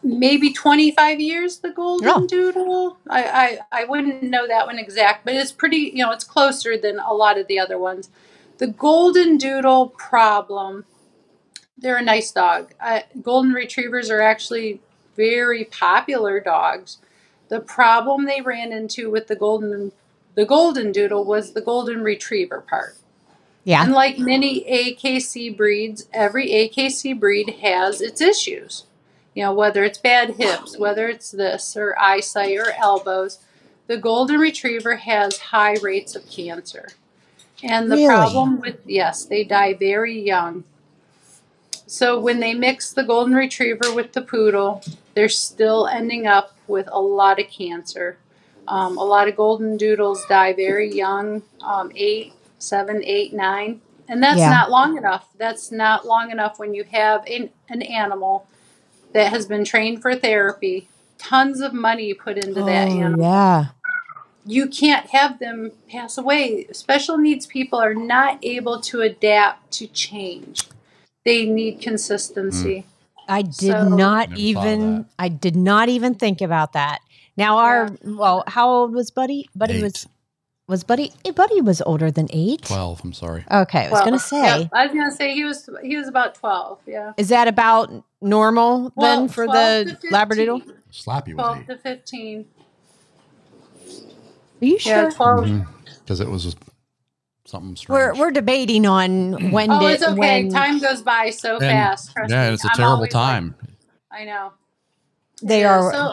maybe 0.09 0.53
25 0.53 1.21
years, 1.21 1.59
the 1.59 1.71
Golden 1.71 2.09
Oh. 2.09 2.27
Doodle. 2.27 2.99
I, 3.09 3.59
I, 3.73 3.83
I 3.83 3.85
wouldn't 3.85 4.23
know 4.23 4.47
that 4.49 4.67
one 4.67 4.79
exact, 4.79 5.25
but 5.25 5.35
it's 5.35 5.53
pretty, 5.53 5.93
you 5.95 6.05
know, 6.05 6.11
it's 6.13 6.25
closer 6.25 6.77
than 6.77 6.99
a 6.99 7.13
lot 7.13 7.39
of 7.39 7.47
the 7.47 7.59
other 7.59 7.79
ones. 7.79 8.09
The 8.59 8.67
Golden 8.67 9.37
Doodle 9.37 9.89
problem, 9.91 10.85
they're 11.77 11.99
a 11.99 12.03
nice 12.03 12.33
dog. 12.33 12.73
Uh, 12.81 13.01
Golden 13.23 13.53
Retrievers 13.53 14.11
are 14.11 14.21
actually 14.21 14.81
very 15.17 15.65
popular 15.65 16.41
dogs. 16.41 16.99
The 17.49 17.61
problem 17.61 18.25
they 18.25 18.41
ran 18.41 18.73
into 18.73 19.11
with 19.11 19.27
the 19.29 19.37
Golden 19.37 19.93
the 20.35 20.47
Golden 20.47 20.93
Doodle 20.93 21.25
was 21.25 21.53
the 21.53 21.61
Golden 21.61 22.05
Retriever 22.05 22.61
part. 22.61 22.97
Yeah. 23.65 23.83
And 23.83 23.93
like 23.93 24.19
many 24.21 24.65
AKC 24.65 25.57
breeds, 25.57 26.09
every 26.13 26.49
AKC 26.49 27.19
breed 27.19 27.57
has 27.61 28.01
its 28.01 28.21
issues. 28.21 28.85
You 29.39 29.45
know, 29.45 29.53
whether 29.55 29.85
it's 29.85 29.99
bad 29.99 30.31
hips, 30.31 30.77
whether 30.77 31.09
it's 31.09 31.31
this 31.31 31.77
or 31.77 31.97
eyesight 31.97 32.59
or 32.59 32.73
elbows, 32.73 33.39
the 33.87 33.97
golden 33.97 34.41
retriever 34.41 34.97
has 34.97 35.39
high 35.39 35.75
rates 35.75 36.17
of 36.17 36.29
cancer. 36.29 36.89
And 37.63 37.89
the 37.89 37.99
Really? 37.99 38.07
problem 38.07 38.61
with 38.61 38.81
yes, 38.85 39.25
they 39.25 39.45
die 39.45 39.75
very 39.75 40.21
young. 40.21 40.65
So 41.87 42.19
when 42.19 42.41
they 42.41 42.53
mix 42.53 42.93
the 42.93 43.05
golden 43.05 43.33
retriever 43.33 43.95
with 43.95 44.13
the 44.13 44.23
poodle, 44.23 44.83
they're 45.15 45.29
still 45.29 45.87
ending 45.87 46.27
up 46.27 46.57
with 46.67 46.89
a 46.91 47.01
lot 47.01 47.39
of 47.39 47.47
cancer. 47.49 48.19
Um, 48.67 48.99
a 48.99 49.05
lot 49.05 49.29
of 49.29 49.37
golden 49.37 49.77
doodles 49.77 50.27
die 50.29 50.53
very 50.53 50.93
young, 50.93 51.43
um, 51.63 51.93
eight, 51.95 52.33
seven, 52.59 53.05
eight, 53.05 53.33
nine, 53.33 53.83
and 54.09 54.21
that's 54.21 54.41
Yeah. 54.41 54.51
not 54.51 54.69
long 54.73 54.99
enough. 54.99 55.29
That's 55.39 55.71
not 55.71 56.05
long 56.05 56.33
enough 56.33 56.59
when 56.59 56.75
you 56.75 56.83
have 56.83 57.25
an, 57.29 57.51
an 57.69 57.83
animal 57.83 58.45
that 59.13 59.31
has 59.33 59.47
been 59.47 59.65
trained 59.65 60.03
for 60.03 60.15
therapy, 60.15 60.89
tons 61.19 61.61
of 61.61 61.73
money 61.73 62.15
put 62.15 62.37
into 62.37 62.63
that 62.65 62.89
Oh, 62.89 62.93
animal. 62.99 63.21
yeah. 63.23 63.67
You 64.47 64.67
can't 64.69 65.09
have 65.11 65.39
them 65.41 65.73
pass 65.91 66.17
away. 66.17 66.67
Special 66.73 67.19
needs 67.19 67.47
people 67.47 67.79
are 67.79 67.95
not 67.95 68.39
able 68.43 68.81
to 68.83 69.01
adapt 69.03 69.71
to 69.73 69.87
change. 69.87 70.63
They 71.25 71.45
need 71.45 71.81
consistency. 71.83 72.81
Mm. 72.81 72.85
I 73.29 73.43
did 73.43 73.55
So- 73.59 73.89
not 73.89 74.31
Never 74.31 74.31
thought 74.31 74.33
of 74.33 74.39
even. 74.39 75.07
I 75.19 75.29
did 75.29 75.55
not 75.57 75.89
even 75.91 76.15
think 76.15 76.41
about 76.41 76.73
that. 76.73 77.01
Now 77.37 77.59
our 77.59 77.91
well, 78.05 78.43
how 78.47 78.71
old 78.71 78.95
was 78.95 79.11
Buddy? 79.11 79.49
Buddy 79.55 79.75
Eight. 79.79 79.83
was 79.83 80.07
was 80.69 80.85
Buddy 80.85 81.13
eh, 81.25 81.33
Buddy 81.33 81.61
was 81.61 81.81
older 81.83 82.11
than 82.11 82.29
8. 82.31 82.63
12, 82.63 83.01
I'm 83.05 83.13
sorry. 83.13 83.45
Okay, 83.51 83.81
I 83.81 83.83
was 83.85 83.93
Well, 83.93 84.05
going 84.05 84.13
to 84.19 84.25
say 84.25 84.43
yeah, 84.61 84.69
I 84.73 84.87
was 84.87 84.95
gonna 84.95 85.11
say 85.11 85.35
he 85.35 85.43
was 85.45 85.69
he 85.83 85.97
was 85.97 86.07
about 86.09 86.35
twelve. 86.37 86.79
Yeah. 86.87 87.13
is 87.17 87.29
that 87.31 87.49
about 87.49 87.91
normal 88.21 88.93
Well, 88.95 89.21
then 89.21 89.29
for 89.29 89.47
the 89.47 89.97
Labradoodle? 90.13 90.59
15. 90.65 90.75
Slappy 90.93 91.35
was 91.35 91.37
Twelve 91.37 91.59
8. 91.59 91.67
to 91.69 91.77
fifteen. 91.79 92.47
Are 94.61 94.65
you 94.65 94.79
Yeah, 94.85 95.03
sure? 95.03 95.11
twelve. 95.13 95.49
Because 96.05 96.21
it 96.21 96.29
was 96.29 96.55
something 97.47 97.77
strange. 97.77 97.89
We're 97.95 98.15
we're 98.15 98.31
debating 98.31 98.87
on 98.87 99.51
when 99.51 99.71
Oh, 99.71 99.81
did 99.81 99.93
it's 99.95 100.03
okay. 100.03 100.15
when 100.15 100.51
Time 100.51 100.79
goes 100.81 101.03
by 101.03 101.31
so 101.31 101.53
And- 101.55 101.61
fast. 101.63 102.13
Yeah, 102.29 102.49
me. 102.49 102.55
it's 102.55 102.65
a 102.65 102.69
I'm 102.69 102.75
terrible 102.77 102.95
always 102.97 103.15
like- 103.15 103.23
time. 103.31 103.55
I 104.11 104.25
know. 104.25 104.53
they 105.43 105.61
Yeah, 105.61 105.79
are 105.79 105.93
So, 105.93 106.13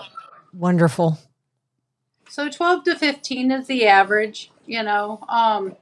wonderful. 0.53 1.17
So 2.35 2.49
twelve 2.49 2.83
to 2.83 2.95
fifteen 2.95 3.49
is 3.49 3.65
the 3.67 3.87
average. 3.87 4.51
You 4.65 4.83
know, 4.83 5.23
um, 5.29 5.77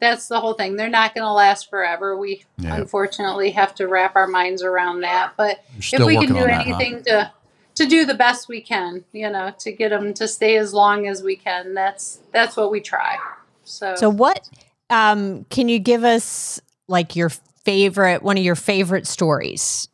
that's 0.00 0.26
the 0.26 0.40
whole 0.40 0.54
thing. 0.54 0.74
They're 0.74 0.88
not 0.88 1.14
going 1.14 1.24
to 1.24 1.32
last 1.32 1.70
forever. 1.70 2.16
We 2.16 2.44
Yeah. 2.58 2.74
unfortunately 2.74 3.52
have 3.52 3.76
to 3.76 3.86
wrap 3.86 4.16
our 4.16 4.26
minds 4.26 4.64
around 4.64 5.02
that. 5.02 5.34
But 5.36 5.62
if 5.92 6.04
we 6.04 6.16
can 6.16 6.32
do 6.32 6.40
on 6.40 6.48
that, 6.48 6.66
huh? 6.66 6.74
anything 6.74 7.04
to 7.04 7.30
to 7.76 7.86
do 7.86 8.04
the 8.04 8.14
best 8.14 8.48
we 8.48 8.60
can, 8.60 9.04
you 9.12 9.30
know, 9.30 9.54
to 9.60 9.70
get 9.70 9.90
them 9.90 10.12
to 10.14 10.26
stay 10.26 10.56
as 10.56 10.74
long 10.74 11.06
as 11.06 11.22
we 11.22 11.36
can, 11.36 11.72
that's 11.72 12.18
that's 12.32 12.56
what 12.56 12.72
we 12.72 12.80
try. 12.80 13.18
So, 13.62 13.94
So 13.94 14.10
what 14.10 14.48
um 14.90 15.44
can 15.50 15.68
you 15.68 15.78
give 15.78 16.02
us 16.02 16.60
like 16.88 17.14
your 17.14 17.30
favorite 17.64 18.24
one 18.24 18.36
of 18.36 18.42
your 18.42 18.56
favorite 18.56 19.06
stories? 19.06 19.86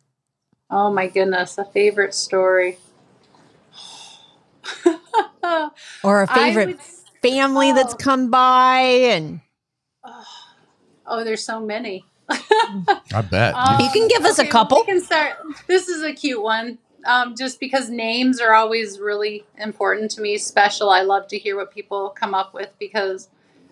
oh 0.70 0.90
my 0.90 1.06
goodness, 1.06 1.58
a 1.58 1.66
favorite 1.66 2.14
story. 2.14 2.78
Or 6.02 6.22
a 6.22 6.26
favorite 6.26 6.66
would- 6.66 6.80
family 7.22 7.72
that's 7.72 7.94
oh. 7.94 7.96
come 7.96 8.30
by 8.30 8.80
and 8.80 9.40
oh, 11.06 11.24
there's 11.24 11.44
so 11.44 11.60
many. 11.60 12.04
I 12.28 13.24
bet. 13.30 13.54
Um, 13.54 13.80
You 13.80 13.90
can 13.90 14.08
give 14.08 14.24
us 14.24 14.38
a 14.38 14.46
couple. 14.46 14.78
We 14.78 14.86
can 14.86 15.00
start. 15.00 15.34
This 15.66 15.88
is 15.88 16.02
a 16.02 16.12
cute 16.12 16.42
one. 16.42 16.78
Um, 17.04 17.36
just 17.36 17.60
because 17.60 17.88
names 17.88 18.40
are 18.40 18.52
always 18.52 18.98
really 18.98 19.44
important 19.58 20.10
to 20.12 20.20
me, 20.20 20.38
special. 20.38 20.90
I 20.90 21.02
love 21.02 21.28
to 21.28 21.38
hear 21.38 21.56
what 21.56 21.72
people 21.72 22.10
come 22.10 22.34
up 22.34 22.52
with 22.52 22.70
because, 22.80 23.28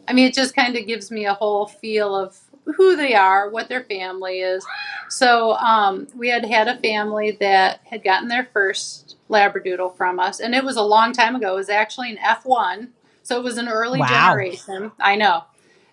I 0.07 0.13
mean, 0.13 0.29
it 0.29 0.35
just 0.35 0.55
kind 0.55 0.77
of 0.77 0.87
gives 0.87 1.11
me 1.11 1.27
a 1.27 1.35
whole 1.35 1.67
feel 1.67 2.15
of 2.15 2.39
who 2.77 2.97
they 2.97 3.15
are, 3.15 3.51
what 3.51 3.69
their 3.69 3.85
family 3.85 4.41
is. 4.41 4.65
So 5.09 5.53
um, 5.55 6.07
we 6.17 6.29
had 6.29 6.45
had 6.47 6.69
a 6.69 6.79
family 6.79 7.33
that 7.41 7.81
had 7.85 8.03
gotten 8.03 8.29
their 8.29 8.49
first 8.53 9.17
Labradoodle 9.31 9.97
from 9.97 10.19
us, 10.21 10.41
and 10.41 10.55
it 10.55 10.65
was 10.65 10.77
a 10.77 10.83
long 10.83 11.13
time 11.13 11.37
ago. 11.37 11.53
It 11.55 11.57
was 11.57 11.69
actually 11.69 12.11
an 12.11 12.19
F1, 12.19 12.89
so 13.23 13.39
it 13.39 13.45
was 13.45 13.59
an 13.59 13.69
early 13.69 14.01
Wow. 14.01 14.09
generation. 14.09 14.93
I 15.01 15.17
know. 15.17 15.45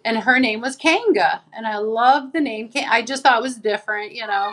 And 0.03 0.17
her 0.19 0.39
name 0.39 0.61
was 0.61 0.75
Kanga, 0.75 1.41
and 1.53 1.67
I 1.67 1.77
love 1.77 2.33
the 2.33 2.41
name. 2.41 2.71
I 2.89 3.01
just 3.03 3.23
thought 3.23 3.39
it 3.39 3.43
was 3.43 3.57
different, 3.57 4.13
you 4.13 4.25
know. 4.25 4.51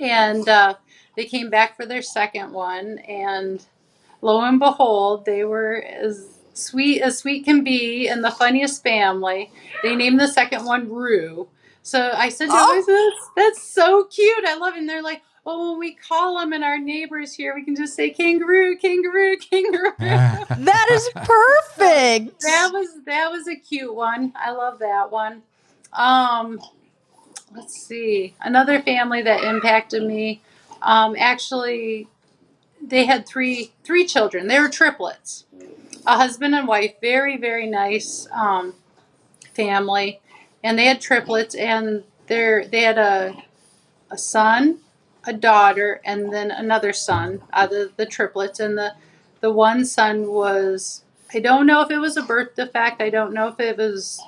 And 0.00 0.48
uh, 0.48 0.74
they 1.16 1.24
came 1.24 1.50
back 1.50 1.76
for 1.76 1.86
their 1.86 2.02
second 2.02 2.52
one, 2.52 2.98
and 3.00 3.64
lo 4.22 4.40
and 4.42 4.58
behold, 4.58 5.24
they 5.26 5.44
were 5.44 5.82
as 5.82 6.35
sweet 6.56 7.02
as 7.02 7.18
sweet 7.18 7.44
can 7.44 7.64
be 7.64 8.08
and 8.08 8.24
the 8.24 8.30
funniest 8.32 8.82
family. 8.82 9.50
They 9.82 9.96
named 9.96 10.20
the 10.20 10.28
second 10.28 10.64
one 10.64 10.90
Rue. 10.90 11.48
So 11.82 12.12
I 12.14 12.30
said 12.30 12.46
to 12.46 12.52
Oh. 12.54 12.84
them, 12.86 12.96
that's, 12.96 13.30
that's 13.58 13.62
so 13.74 14.04
cute. 14.04 14.44
I 14.46 14.56
love 14.56 14.74
it. 14.74 14.80
And 14.80 14.88
they're 14.88 15.02
like, 15.02 15.22
oh, 15.46 15.70
when 15.72 15.78
we 15.80 15.94
call 15.94 16.38
them 16.38 16.52
and 16.52 16.64
our 16.64 16.78
neighbors 16.78 17.34
here, 17.34 17.54
we 17.54 17.64
can 17.64 17.76
just 17.76 17.94
say 17.94 18.10
kangaroo, 18.10 18.76
kangaroo, 18.76 19.36
kangaroo. 19.50 19.92
That 20.00 20.88
is 20.92 21.10
perfect. 21.14 22.40
that 22.42 22.70
was 22.72 22.88
that 23.06 23.30
was 23.30 23.48
a 23.48 23.56
cute 23.56 23.94
one. 23.94 24.32
I 24.36 24.50
love 24.52 24.80
that 24.80 25.10
one. 25.12 25.42
Um, 25.92 26.60
let's 27.54 27.74
see, 27.74 28.34
another 28.40 28.82
family 28.82 29.22
that 29.22 29.44
impacted 29.44 30.04
me. 30.04 30.42
Um, 30.82 31.16
actually, 31.18 32.08
they 32.82 33.04
had 33.06 33.26
three 33.26 33.72
three 33.84 34.06
children. 34.06 34.48
They 34.48 34.60
were 34.60 34.68
triplets, 34.68 35.44
a 36.06 36.16
husband 36.16 36.54
and 36.54 36.68
wife. 36.68 36.94
Very 37.00 37.36
very 37.36 37.66
nice 37.66 38.28
um, 38.32 38.74
family, 39.54 40.20
and 40.62 40.78
they 40.78 40.86
had 40.86 41.00
triplets. 41.00 41.54
And 41.54 42.04
they 42.26 42.66
they 42.70 42.82
had 42.82 42.98
a 42.98 43.42
a 44.10 44.18
son, 44.18 44.78
a 45.26 45.32
daughter, 45.32 46.00
and 46.04 46.32
then 46.32 46.50
another 46.50 46.92
son 46.92 47.42
out 47.52 47.72
of 47.72 47.96
the 47.96 48.06
triplets. 48.06 48.60
And 48.60 48.78
the 48.78 48.94
the 49.40 49.50
one 49.52 49.84
son 49.84 50.28
was 50.28 51.02
I 51.34 51.40
don't 51.40 51.66
know 51.66 51.82
if 51.82 51.90
it 51.90 51.98
was 51.98 52.16
a 52.16 52.22
birth 52.22 52.54
defect. 52.54 53.02
I 53.02 53.10
don't 53.10 53.34
know 53.34 53.48
if 53.48 53.60
it 53.60 53.76
was. 53.76 54.22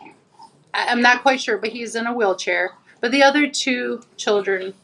I'm 0.74 1.00
not 1.02 1.22
quite 1.22 1.40
sure, 1.40 1.58
but 1.58 1.70
he's 1.70 1.94
in 1.94 2.06
a 2.06 2.12
wheelchair. 2.14 2.72
But 3.00 3.12
the 3.12 3.22
other 3.22 3.48
two 3.48 4.02
children 4.16 4.74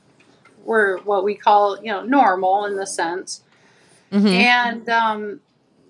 were 0.64 1.00
what 1.04 1.24
we 1.24 1.34
call, 1.34 1.78
you 1.82 1.90
know, 1.90 2.02
normal 2.02 2.64
in 2.64 2.76
the 2.76 2.86
sense. 2.86 3.42
Mhm. 4.12 4.30
And 4.30 4.88
um, 4.88 5.40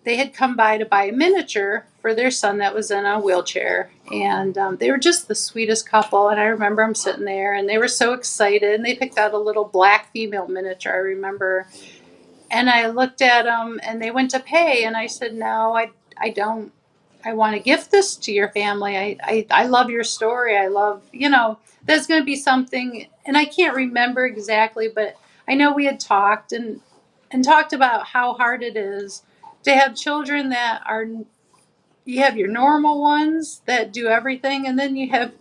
they 0.04 0.16
had 0.16 0.34
come 0.34 0.54
by 0.54 0.78
to 0.78 0.84
buy 0.84 1.04
a 1.04 1.12
miniature 1.12 1.86
for 2.00 2.14
their 2.14 2.30
son 2.30 2.58
that 2.58 2.74
was 2.74 2.90
in 2.90 3.06
a 3.06 3.18
wheelchair. 3.18 3.90
And 4.12 4.56
um, 4.58 4.76
they 4.76 4.90
were 4.90 4.98
just 4.98 5.28
the 5.28 5.34
sweetest 5.34 5.88
couple. 5.88 6.28
And 6.28 6.38
I 6.38 6.44
remember 6.44 6.84
them 6.84 6.94
sitting 6.94 7.24
there 7.24 7.54
and 7.54 7.68
they 7.68 7.78
were 7.78 7.88
so 7.88 8.12
excited. 8.12 8.74
And 8.74 8.84
they 8.84 8.94
picked 8.94 9.18
out 9.18 9.32
a 9.32 9.38
little 9.38 9.64
black 9.64 10.12
female 10.12 10.46
miniature, 10.46 10.92
I 10.92 10.98
remember. 10.98 11.66
And 12.50 12.68
I 12.68 12.88
looked 12.88 13.22
at 13.22 13.44
them 13.44 13.80
and 13.82 14.00
they 14.00 14.10
went 14.10 14.30
to 14.32 14.40
pay. 14.40 14.84
And 14.84 14.96
I 14.96 15.06
said, 15.06 15.34
No, 15.34 15.74
I, 15.74 15.90
I 16.18 16.30
don't. 16.30 16.72
I 17.26 17.32
want 17.32 17.56
to 17.56 17.62
gift 17.62 17.90
this 17.90 18.16
to 18.16 18.32
your 18.32 18.50
family. 18.50 18.98
I, 18.98 19.16
I, 19.22 19.46
I 19.50 19.66
love 19.66 19.88
your 19.88 20.04
story. 20.04 20.58
I 20.58 20.66
love, 20.66 21.02
you 21.10 21.30
know, 21.30 21.58
there's 21.82 22.06
going 22.06 22.20
to 22.20 22.24
be 22.24 22.36
something. 22.36 23.06
And 23.24 23.38
I 23.38 23.46
can't 23.46 23.74
remember 23.74 24.26
exactly, 24.26 24.88
but 24.94 25.16
I 25.48 25.54
know 25.54 25.72
we 25.72 25.86
had 25.86 25.98
talked 25.98 26.52
and 26.52 26.82
and 27.30 27.42
talked 27.42 27.72
about 27.72 28.06
how 28.06 28.34
hard 28.34 28.62
it 28.62 28.76
is 28.76 29.23
to 29.64 29.74
have 29.74 29.94
children 29.96 30.50
that 30.50 30.82
are 30.86 31.06
you 32.04 32.20
have 32.22 32.36
your 32.36 32.48
normal 32.48 33.00
ones 33.00 33.62
that 33.66 33.92
do 33.92 34.08
everything 34.08 34.66
and 34.66 34.78
then 34.78 34.96
you 34.96 35.10
have 35.10 35.32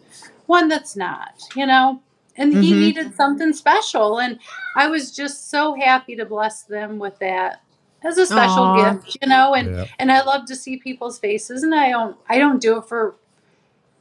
one 0.48 0.68
that's 0.68 0.96
not 0.96 1.42
you 1.56 1.66
know 1.66 2.02
and 2.38 2.54
he 2.54 2.74
Mhm. 2.74 2.80
needed 2.80 3.16
something 3.16 3.54
special 3.54 4.20
and 4.20 4.40
i 4.76 4.88
was 4.88 5.12
just 5.16 5.50
so 5.50 5.76
happy 5.76 6.16
to 6.16 6.26
bless 6.26 6.64
them 6.64 7.00
with 7.00 7.20
that 7.20 7.62
as 8.04 8.18
a 8.18 8.26
special 8.26 8.66
Aw. 8.66 8.94
gift 8.94 9.18
you 9.22 9.28
know 9.28 9.54
and 9.56 9.76
Yep. 9.76 9.88
and 10.00 10.12
i 10.12 10.22
love 10.24 10.46
to 10.46 10.56
see 10.56 10.78
people's 10.78 11.20
faces 11.20 11.64
and 11.64 11.76
i 11.76 11.90
don't 11.92 12.18
i 12.30 12.38
don't 12.40 12.62
do 12.62 12.78
it 12.78 12.86
for 12.86 13.16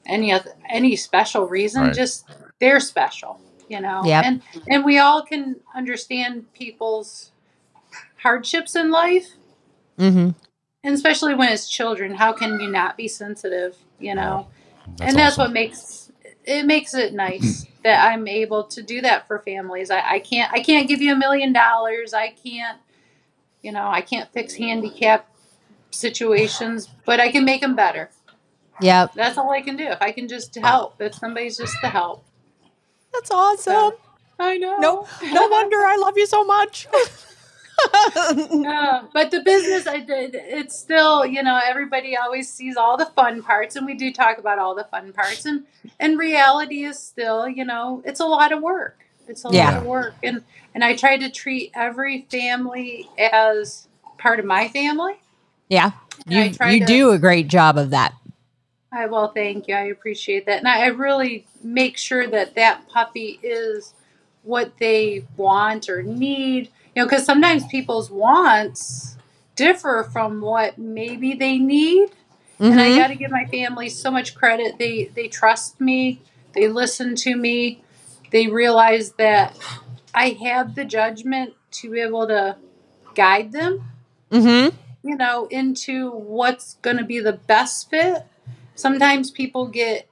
any 0.07 0.33
other 0.33 0.53
any 0.69 0.97
special 0.97 1.47
reason 1.47 1.83
Right. 1.83 1.95
just 1.95 2.27
they're 2.61 2.81
special 2.81 3.41
you 3.69 3.81
know 3.81 4.03
Yep. 4.05 4.25
and 4.25 4.43
and 4.69 4.85
we 4.85 4.99
all 4.99 5.23
can 5.23 5.57
understand 5.75 6.53
people's 6.55 7.33
hardships 8.23 8.77
in 8.77 8.91
life 8.91 9.33
Mhm. 9.99 10.35
and 10.85 10.95
especially 10.95 11.35
when 11.35 11.51
it's 11.53 11.69
children 11.69 12.15
how 12.15 12.33
can 12.33 12.59
you 12.61 12.69
not 12.71 12.97
be 12.97 13.09
sensitive 13.09 13.77
you 13.99 14.15
know 14.15 14.47
That's 14.97 15.11
and 15.11 15.19
that's 15.19 15.35
awesome. 15.35 15.43
what 15.45 15.53
makes 15.53 16.11
it 16.45 16.67
makes 16.67 16.95
it 16.95 17.13
nice 17.15 17.67
that 17.85 18.11
i'm 18.13 18.27
able 18.29 18.65
to 18.65 18.83
do 18.83 19.01
that 19.03 19.27
for 19.27 19.39
families 19.41 19.91
I, 19.91 20.01
I 20.15 20.19
can't 20.21 20.53
i 20.53 20.61
can't 20.61 20.89
give 20.89 21.01
you 21.03 21.13
a 21.13 21.17
million 21.17 21.53
dollars 21.53 22.15
i 22.15 22.29
can't 22.31 22.79
you 23.63 23.71
know 23.73 23.87
i 23.89 24.01
can't 24.01 24.33
fix 24.33 24.55
handicap 24.55 25.29
situations 25.91 26.89
but 27.05 27.21
i 27.21 27.31
can 27.31 27.45
make 27.45 27.61
them 27.61 27.77
better 27.77 28.11
Yep. 28.81 29.13
that's 29.15 29.39
all 29.39 29.51
i 29.51 29.61
can 29.61 29.77
do 29.77 29.85
if 29.85 30.01
i 30.03 30.11
can 30.11 30.27
just 30.27 30.55
help 30.57 31.01
if 31.01 31.15
somebody's 31.15 31.59
just 31.59 31.77
to 31.83 31.89
help 31.89 32.25
That's 33.13 33.31
awesome. 33.31 33.93
i 34.39 34.57
know 34.57 34.79
No, 34.81 35.09
no 35.23 35.47
wonder 35.49 35.77
I 35.85 35.97
love 35.97 36.17
you 36.17 36.27
so 36.27 36.45
much. 36.45 36.89
Yeah, 38.53 39.01
uh, 39.03 39.07
but 39.13 39.31
the 39.31 39.41
business 39.43 39.87
I 39.87 39.99
did, 40.01 40.35
it's 40.35 40.77
still, 40.79 41.25
you 41.27 41.43
know, 41.43 41.61
everybody 41.65 42.17
always 42.17 42.53
sees 42.53 42.77
all 42.77 42.97
the 42.97 43.07
fun 43.07 43.43
parts, 43.43 43.77
and 43.77 43.87
we 43.87 43.95
do 43.95 44.13
talk 44.13 44.39
about 44.39 44.59
all 44.59 44.75
the 44.75 44.85
fun 44.85 45.13
parts, 45.13 45.47
and 45.47 45.65
and 46.01 46.19
reality 46.19 46.85
is 46.85 46.99
still, 46.99 47.49
you 47.49 47.65
know, 47.65 48.03
it's 48.05 48.21
a 48.21 48.27
lot 48.27 48.53
of 48.53 48.63
work. 48.63 49.05
It's 49.29 49.45
a 49.45 49.49
Yeah. 49.51 49.71
lot 49.73 49.77
of 49.83 49.87
work, 49.87 50.15
and 50.23 50.43
and 50.75 50.85
I 50.85 50.97
try 50.97 51.17
to 51.19 51.31
treat 51.31 51.71
every 51.75 52.27
family 52.31 53.09
as 53.19 53.89
part 54.19 54.39
of 54.39 54.45
my 54.47 54.69
family. 54.69 55.21
yeah, 55.69 55.93
And 56.27 56.35
you 56.37 56.45
you 56.73 56.81
to- 56.81 56.87
do 56.87 57.11
a 57.11 57.19
great 57.19 57.49
job 57.49 57.77
of 57.79 57.91
that. 57.91 58.15
I 58.93 59.07
well, 59.07 59.29
thank 59.29 59.69
you. 59.69 59.75
I 59.75 59.85
appreciate 59.85 60.47
that, 60.47 60.59
and 60.59 60.69
I, 60.69 60.85
I 60.85 60.87
really 60.89 61.47
make 61.63 61.97
sure 61.97 62.27
that 62.29 62.55
that 62.57 62.89
puppy 62.89 63.39
is 63.43 63.95
what 64.43 64.79
they 64.79 65.25
want 65.37 65.89
or 65.89 66.03
need. 66.03 66.71
You 66.95 67.03
know, 67.03 67.07
because 67.09 67.25
sometimes 67.25 67.67
people's 67.67 68.11
wants 68.11 69.17
differ 69.57 70.09
from 70.13 70.41
what 70.41 70.79
maybe 70.79 71.35
they 71.35 71.59
need. 71.59 72.11
and 72.61 72.81
I 72.81 72.91
Mhm. 72.91 72.97
got 72.97 73.09
to 73.09 73.17
give 73.17 73.31
my 73.33 73.47
family 73.47 73.89
so 73.89 74.11
much 74.11 74.35
credit. 74.35 74.79
They 74.79 75.07
they 75.15 75.29
trust 75.29 75.81
me. 75.81 76.21
They 76.55 76.69
listen 76.69 77.17
to 77.17 77.37
me. 77.37 77.83
They 78.31 78.47
realize 78.49 79.13
that 79.15 79.57
I 80.15 80.31
have 80.45 80.75
the 80.75 80.85
judgment 80.85 81.55
to 81.73 81.91
be 81.91 82.01
able 82.01 82.27
to 82.29 82.57
guide 83.15 83.53
them, 83.53 83.85
Mhm. 84.31 84.73
you 85.03 85.17
know, 85.17 85.47
into 85.47 86.11
what's 86.11 86.75
going 86.83 86.99
to 86.99 87.05
be 87.05 87.21
the 87.21 87.33
best 87.35 87.91
fit. 87.91 88.25
Sometimes 88.75 89.31
people 89.31 89.67
get 89.67 90.09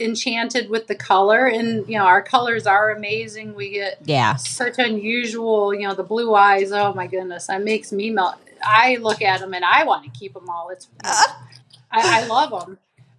enchanted 0.00 0.68
with 0.70 0.86
the 0.86 0.94
color 0.94 1.46
and 1.46 1.88
you 1.88 1.96
know 1.98 2.04
our 2.04 2.22
colors 2.22 2.66
are 2.66 2.90
amazing. 2.90 3.54
We 3.54 3.70
get 3.70 4.00
Yeah. 4.04 4.36
such 4.36 4.78
unusual 4.78 5.74
you 5.74 5.86
know 5.86 5.94
the 5.94 6.02
blue 6.02 6.34
eyes. 6.34 6.72
Oh 6.72 6.92
my 6.94 7.06
goodness. 7.06 7.46
That 7.48 7.62
makes 7.62 7.92
me 7.92 8.10
melt 8.10 8.36
i 8.66 8.96
look 8.96 9.20
at 9.20 9.40
them 9.40 9.52
and 9.52 9.62
i 9.64 9.84
want 9.84 10.04
to 10.04 10.10
keep 10.18 10.34
them 10.34 10.48
all. 10.48 10.70
It's 10.70 10.88
uh. 11.04 11.22
I, 11.92 12.22
I 12.22 12.26
love 12.26 12.50
them 12.50 12.78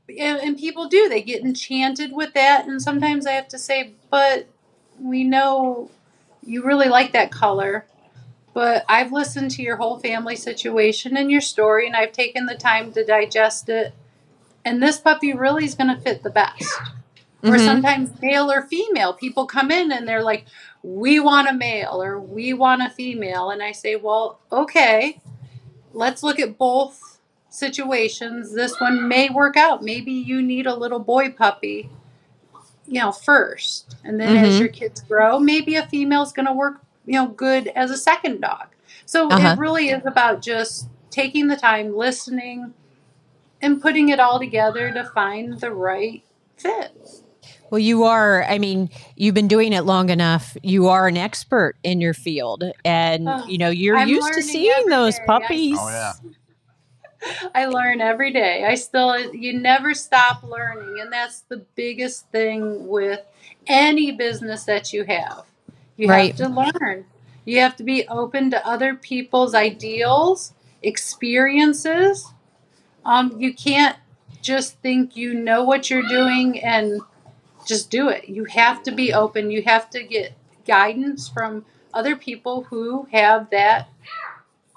and, 0.09 0.39
and 0.39 0.57
people 0.57 0.87
do. 0.87 1.07
They 1.09 1.21
get 1.21 1.43
enchanted 1.43 2.11
with 2.13 2.33
that 2.33 2.67
and 2.67 2.81
sometimes 2.81 3.25
i 3.27 3.31
have 3.33 3.47
to 3.49 3.57
say 3.59 3.93
but 4.09 4.47
we 4.99 5.23
know 5.23 5.89
you 6.45 6.63
really 6.63 6.87
like 6.89 7.13
that 7.13 7.31
color. 7.31 7.85
But 8.53 8.85
i've 8.89 9.11
listened 9.11 9.51
to 9.51 9.61
your 9.61 9.77
whole 9.77 9.99
family 9.99 10.35
situation 10.35 11.17
and 11.17 11.29
your 11.31 11.41
story 11.41 11.87
and 11.87 11.95
i've 11.95 12.11
taken 12.13 12.45
the 12.45 12.55
time 12.55 12.91
to 12.93 13.05
digest 13.05 13.67
it 13.69 13.93
and 14.65 14.81
this 14.83 14.99
puppy 14.99 15.33
really 15.33 15.65
is 15.65 15.75
going 15.75 15.95
to 15.95 16.01
fit 16.01 16.23
the 16.23 16.29
best 16.31 16.73
or 17.43 17.57
Mhm. 17.57 17.65
sometimes 17.65 18.11
male 18.21 18.51
or 18.51 18.63
female 18.63 19.13
people 19.13 19.45
come 19.45 19.71
in 19.71 19.91
and 19.91 20.07
they're 20.07 20.23
like 20.23 20.45
we 20.83 21.19
want 21.19 21.49
a 21.49 21.53
male 21.53 22.01
or 22.01 22.19
we 22.19 22.53
want 22.53 22.81
a 22.81 22.89
female 22.89 23.51
and 23.51 23.61
i 23.63 23.71
say 23.71 23.95
well 23.95 24.39
okay 24.51 25.19
let's 25.93 26.23
look 26.23 26.39
at 26.39 26.57
both 26.57 27.19
situations 27.49 28.53
this 28.53 28.79
one 28.81 29.07
may 29.07 29.29
work 29.29 29.57
out 29.57 29.83
maybe 29.83 30.11
you 30.11 30.41
need 30.41 30.67
a 30.67 30.75
little 30.75 30.99
boy 30.99 31.29
puppy 31.31 31.89
you 32.87 32.99
know 33.01 33.11
first 33.11 33.95
and 34.03 34.19
then 34.19 34.35
as 34.35 34.55
Mhm. 34.55 34.59
your 34.59 34.69
kids 34.69 35.01
grow 35.01 35.39
maybe 35.39 35.75
a 35.75 35.87
female 35.87 36.23
is 36.23 36.33
going 36.33 36.45
to 36.45 36.53
work 36.53 36.81
you 37.05 37.13
know 37.13 37.27
good 37.27 37.67
as 37.69 37.91
a 37.91 37.97
second 37.97 38.41
dog 38.41 38.67
so 39.05 39.29
Uh-huh. 39.31 39.49
it 39.53 39.59
really 39.59 39.89
is 39.89 40.05
about 40.05 40.41
just 40.41 40.87
taking 41.11 41.47
the 41.47 41.55
time 41.55 41.95
listening 41.95 42.73
and 43.61 43.81
putting 43.81 44.09
it 44.09 44.19
all 44.19 44.39
together 44.39 44.91
to 44.91 45.03
find 45.03 45.59
the 45.59 45.71
right 45.71 46.23
fit 46.57 46.91
Well, 47.69 47.79
you 47.79 48.03
are. 48.03 48.43
I 48.43 48.57
mean, 48.59 48.89
you've 49.15 49.35
been 49.35 49.47
doing 49.47 49.73
it 49.73 49.81
long 49.83 50.09
enough. 50.09 50.55
You 50.63 50.87
are 50.87 51.07
an 51.07 51.17
expert 51.17 51.75
in 51.83 51.99
your 52.01 52.13
field, 52.13 52.63
and 52.85 53.27
Oh, 53.27 53.45
you 53.47 53.57
know 53.57 53.69
you're 53.69 53.97
I'm 53.97 54.07
used 54.07 54.33
to 54.33 54.41
seeing 54.41 54.85
those 54.89 55.15
day. 55.15 55.23
I- 55.23 55.25
puppies. 55.27 55.77
Oh, 55.79 55.89
yeah. 55.89 56.13
I 57.55 57.65
learn 57.65 58.01
every 58.01 58.31
day. 58.31 58.65
I 58.65 58.75
still, 58.75 59.33
you 59.33 59.53
never 59.53 59.93
stop 59.93 60.43
learning. 60.43 60.99
And 60.99 61.11
that's 61.11 61.41
the 61.41 61.57
biggest 61.75 62.29
thing 62.31 62.87
with 62.87 63.21
any 63.67 64.11
business 64.11 64.63
that 64.65 64.93
you 64.93 65.03
have. 65.05 65.43
You 65.97 66.07
Right. 66.09 66.37
have 66.37 66.53
to 66.53 66.61
learn. 66.81 67.05
You 67.45 67.59
have 67.59 67.75
to 67.77 67.83
be 67.83 68.07
open 68.07 68.51
to 68.51 68.67
other 68.67 68.95
people's 68.95 69.55
ideals, 69.55 70.53
experiences. 70.83 72.31
Um, 73.05 73.39
you 73.39 73.53
can't 73.55 73.97
just 74.41 74.79
think 74.81 75.15
you 75.17 75.33
know 75.35 75.63
what 75.63 75.89
you're 75.89 76.07
doing 76.07 76.63
and 76.63 77.01
just 77.67 77.91
do 77.91 78.09
it. 78.09 78.29
You 78.29 78.45
have 78.45 78.83
to 78.83 78.91
be 78.91 79.13
open. 79.13 79.51
You 79.51 79.63
have 79.63 79.89
to 79.91 80.03
get 80.03 80.33
guidance 80.67 81.29
from 81.29 81.65
other 81.93 82.15
people 82.15 82.63
who 82.65 83.07
have 83.11 83.49
that 83.51 83.87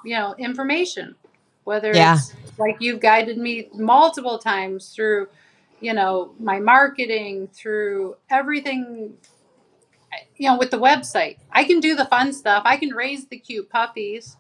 you 0.04 0.16
know, 0.16 0.34
information. 0.38 1.16
Whether 1.64 1.92
Yeah. 1.94 2.14
it's 2.14 2.34
like 2.58 2.78
you've 2.80 3.00
guided 3.00 3.38
me 3.38 3.68
multiple 3.74 4.38
times 4.38 4.90
through, 4.94 5.28
you 5.80 5.94
know, 5.94 6.34
my 6.40 6.60
marketing, 6.60 7.48
through 7.54 8.16
everything, 8.30 9.14
you 10.36 10.48
know, 10.48 10.58
with 10.58 10.70
the 10.70 10.78
website. 10.78 11.38
I 11.52 11.64
can 11.64 11.80
do 11.80 11.96
the 11.96 12.06
fun 12.06 12.32
stuff. 12.32 12.62
I 12.66 12.76
can 12.78 12.90
raise 12.90 13.26
the 13.26 13.38
cute 13.38 13.70
puppies. 13.70 14.36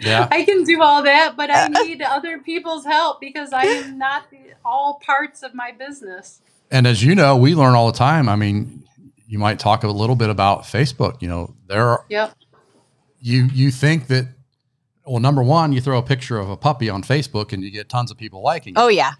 Yeah. 0.00 0.28
I 0.30 0.44
can 0.44 0.64
do 0.64 0.82
all 0.82 1.02
that, 1.02 1.34
but 1.36 1.50
I 1.50 1.68
need 1.84 2.02
other 2.02 2.38
people's 2.38 2.84
help 2.84 3.20
because 3.20 3.52
I 3.52 3.62
am 3.64 3.98
not 3.98 4.30
the, 4.30 4.38
all 4.64 5.00
parts 5.04 5.42
of 5.42 5.54
my 5.54 5.72
business. 5.72 6.40
And 6.70 6.86
as 6.86 7.02
you 7.04 7.14
know, 7.14 7.36
we 7.36 7.54
learn 7.54 7.74
all 7.74 7.90
the 7.90 7.96
time. 7.98 8.28
I 8.28 8.36
mean, 8.36 8.84
you 9.28 9.38
might 9.38 9.58
talk 9.58 9.84
a 9.84 9.88
little 9.88 10.16
bit 10.16 10.30
about 10.30 10.62
Facebook. 10.62 11.22
You 11.22 11.28
know, 11.28 11.54
there 11.66 11.88
are, 11.88 12.04
Yep. 12.08 12.34
you 13.20 13.48
you 13.52 13.70
think 13.70 14.06
that 14.08 14.28
well, 15.06 15.20
number 15.20 15.42
one, 15.42 15.72
you 15.72 15.80
throw 15.80 15.98
a 15.98 16.02
picture 16.02 16.38
of 16.38 16.48
a 16.48 16.56
puppy 16.56 16.88
on 16.88 17.02
Facebook 17.02 17.52
and 17.52 17.62
you 17.62 17.70
get 17.70 17.88
tons 17.88 18.10
of 18.10 18.16
people 18.16 18.42
liking 18.42 18.72
it, 18.74 18.78
Oh 18.78 18.88
yeah. 18.88 19.12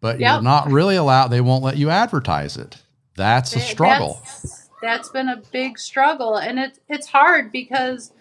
but 0.00 0.18
Yep. 0.18 0.32
you're 0.32 0.42
not 0.42 0.70
really 0.70 0.96
allowed. 0.96 1.28
They 1.28 1.40
won't 1.42 1.62
let 1.62 1.76
you 1.76 1.90
advertise 1.90 2.56
it. 2.56 2.82
That's 3.16 3.54
a 3.54 3.60
struggle. 3.60 4.20
That's, 4.24 4.68
that's 4.82 5.08
been 5.10 5.28
a 5.28 5.42
big 5.52 5.78
struggle, 5.78 6.36
and 6.36 6.58
it's 6.58 6.78
it's 6.88 7.06
hard 7.06 7.50
because 7.52 8.12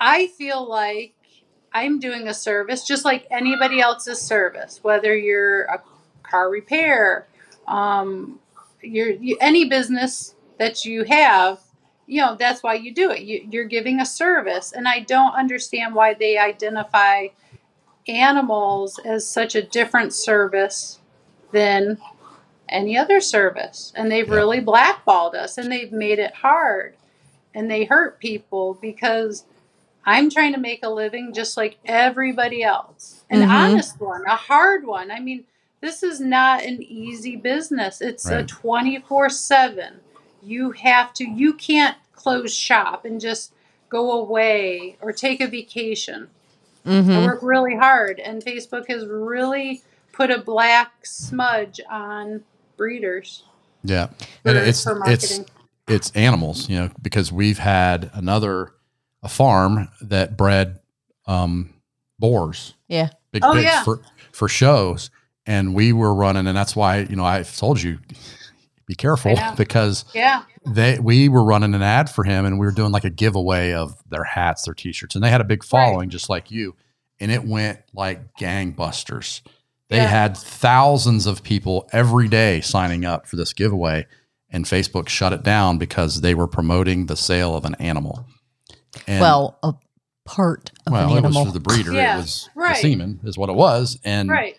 I 0.00 0.28
feel 0.28 0.66
like 0.68 1.14
I'm 1.72 2.00
doing 2.00 2.26
a 2.26 2.34
service 2.34 2.86
just 2.86 3.04
like 3.04 3.26
anybody 3.30 3.80
else's 3.80 4.20
service, 4.20 4.80
whether 4.82 5.16
you're 5.16 5.64
a 5.64 5.82
car 6.22 6.50
repair, 6.50 7.26
um, 7.68 8.40
you're 8.82 9.10
you, 9.10 9.36
any 9.40 9.68
business 9.68 10.34
that 10.58 10.84
you 10.84 11.04
have. 11.04 11.60
You 12.06 12.22
know 12.22 12.36
that's 12.36 12.62
why 12.62 12.74
you 12.74 12.92
do 12.92 13.10
it. 13.10 13.20
You, 13.20 13.46
you're 13.50 13.66
giving 13.66 14.00
a 14.00 14.06
service, 14.06 14.72
and 14.72 14.88
I 14.88 15.00
don't 15.00 15.34
understand 15.34 15.94
why 15.94 16.14
they 16.14 16.38
identify 16.38 17.28
animals 18.08 18.98
as 19.04 19.28
such 19.28 19.54
a 19.54 19.62
different 19.62 20.12
service 20.12 20.98
than 21.52 21.98
any 22.68 22.96
other 22.96 23.20
service. 23.20 23.92
And 23.94 24.10
they've 24.10 24.28
really 24.28 24.60
blackballed 24.60 25.34
us 25.34 25.58
and 25.58 25.70
they've 25.70 25.92
made 25.92 26.18
it 26.18 26.34
hard 26.34 26.96
and 27.54 27.70
they 27.70 27.84
hurt 27.84 28.20
people 28.20 28.78
because 28.80 29.44
I'm 30.06 30.30
trying 30.30 30.52
to 30.54 30.60
make 30.60 30.80
a 30.82 30.88
living 30.88 31.32
just 31.32 31.56
like 31.56 31.78
everybody 31.84 32.62
else. 32.62 33.22
An 33.30 33.40
Mhm. 33.42 33.50
honest 33.50 34.00
one, 34.00 34.22
a 34.26 34.36
hard 34.36 34.86
one. 34.86 35.10
I 35.10 35.20
mean, 35.20 35.44
this 35.80 36.02
is 36.02 36.20
not 36.20 36.64
an 36.64 36.82
easy 36.82 37.36
business. 37.36 38.00
It's 38.00 38.26
a 38.28 38.42
24 38.44 39.30
7. 39.30 40.00
You 40.42 40.70
have 40.72 41.12
to, 41.14 41.24
you 41.28 41.52
can't 41.54 41.96
close 42.14 42.54
shop 42.54 43.04
and 43.04 43.20
just 43.20 43.52
go 43.88 44.12
away 44.12 44.96
or 45.00 45.12
take 45.12 45.40
a 45.40 45.46
vacation. 45.46 46.28
I 46.86 46.88
Mm-hmm. 46.88 47.24
work 47.26 47.40
really 47.42 47.76
hard, 47.76 48.20
and 48.20 48.42
Facebook 48.42 48.88
has 48.88 49.04
really 49.06 49.82
put 50.12 50.30
a 50.30 50.38
black 50.38 51.04
smudge 51.04 51.78
on 51.90 52.42
breeders. 52.78 53.42
Yeah, 53.84 54.06
For- 54.42 54.48
and 54.50 54.58
it's 54.58 54.82
for 54.82 54.98
it's 55.06 55.40
it's 55.86 56.10
animals, 56.12 56.68
you 56.70 56.78
know, 56.78 56.90
because 57.02 57.30
we've 57.32 57.58
had 57.58 58.10
another 58.14 58.72
a 59.22 59.28
farm 59.28 59.88
that 60.02 60.36
bred 60.36 60.78
um, 61.26 61.74
boars, 62.18 62.74
Yeah. 62.88 63.10
big 63.32 63.44
Oh, 63.44 63.52
pigs 63.52 63.64
yeah. 63.64 63.82
for 63.84 64.00
for 64.32 64.48
shows, 64.48 65.10
and 65.46 65.74
we 65.74 65.92
were 65.92 66.14
running, 66.14 66.46
and 66.46 66.56
that's 66.56 66.74
why 66.76 67.00
you 67.00 67.16
know 67.16 67.24
I've 67.24 67.54
told 67.56 67.80
you 67.82 67.98
be 68.86 68.94
careful 68.94 69.36
I 69.38 69.54
because 69.56 70.04
Yeah, 70.14 70.42
they 70.66 70.98
we 70.98 71.28
were 71.28 71.44
running 71.44 71.74
an 71.74 71.82
ad 71.82 72.10
for 72.10 72.24
him, 72.24 72.44
and 72.44 72.58
we 72.58 72.66
were 72.66 72.72
doing 72.72 72.92
like 72.92 73.04
a 73.04 73.10
giveaway 73.10 73.72
of 73.72 73.94
their 74.08 74.24
hats, 74.24 74.62
their 74.64 74.74
t-shirts, 74.74 75.14
and 75.14 75.22
they 75.22 75.30
had 75.30 75.40
a 75.40 75.44
big 75.44 75.62
following 75.64 76.08
just 76.10 76.28
like 76.28 76.50
you, 76.50 76.74
and 77.20 77.30
it 77.30 77.44
went 77.44 77.80
like 77.94 78.34
gangbusters. 78.38 79.42
They 79.88 79.96
Yeah. 79.98 80.06
had 80.06 80.36
thousands 80.36 81.26
of 81.26 81.42
people 81.42 81.88
every 81.92 82.28
day 82.28 82.60
signing 82.60 83.04
up 83.04 83.26
for 83.26 83.36
this 83.36 83.52
giveaway, 83.52 84.06
and 84.48 84.64
Facebook 84.64 85.08
shut 85.08 85.32
it 85.32 85.42
down 85.42 85.78
because 85.78 86.20
they 86.20 86.34
were 86.34 86.46
promoting 86.46 87.06
the 87.06 87.16
sale 87.16 87.54
of 87.56 87.64
an 87.64 87.74
animal. 87.76 88.24
And, 89.06 89.20
well, 89.20 89.58
a 89.62 89.74
part 90.24 90.70
of 90.86 90.92
well, 90.92 91.16
an 91.16 91.24
it 91.24 91.28
was 91.28 91.36
for 91.36 91.52
the 91.52 91.60
breeder. 91.60 91.92
Yeah, 91.92 92.16
it 92.16 92.20
was 92.20 92.48
right. 92.54 92.76
the 92.76 92.82
semen, 92.82 93.20
is 93.24 93.36
what 93.36 93.48
it 93.48 93.54
was, 93.54 93.98
and 94.04 94.28
right. 94.28 94.58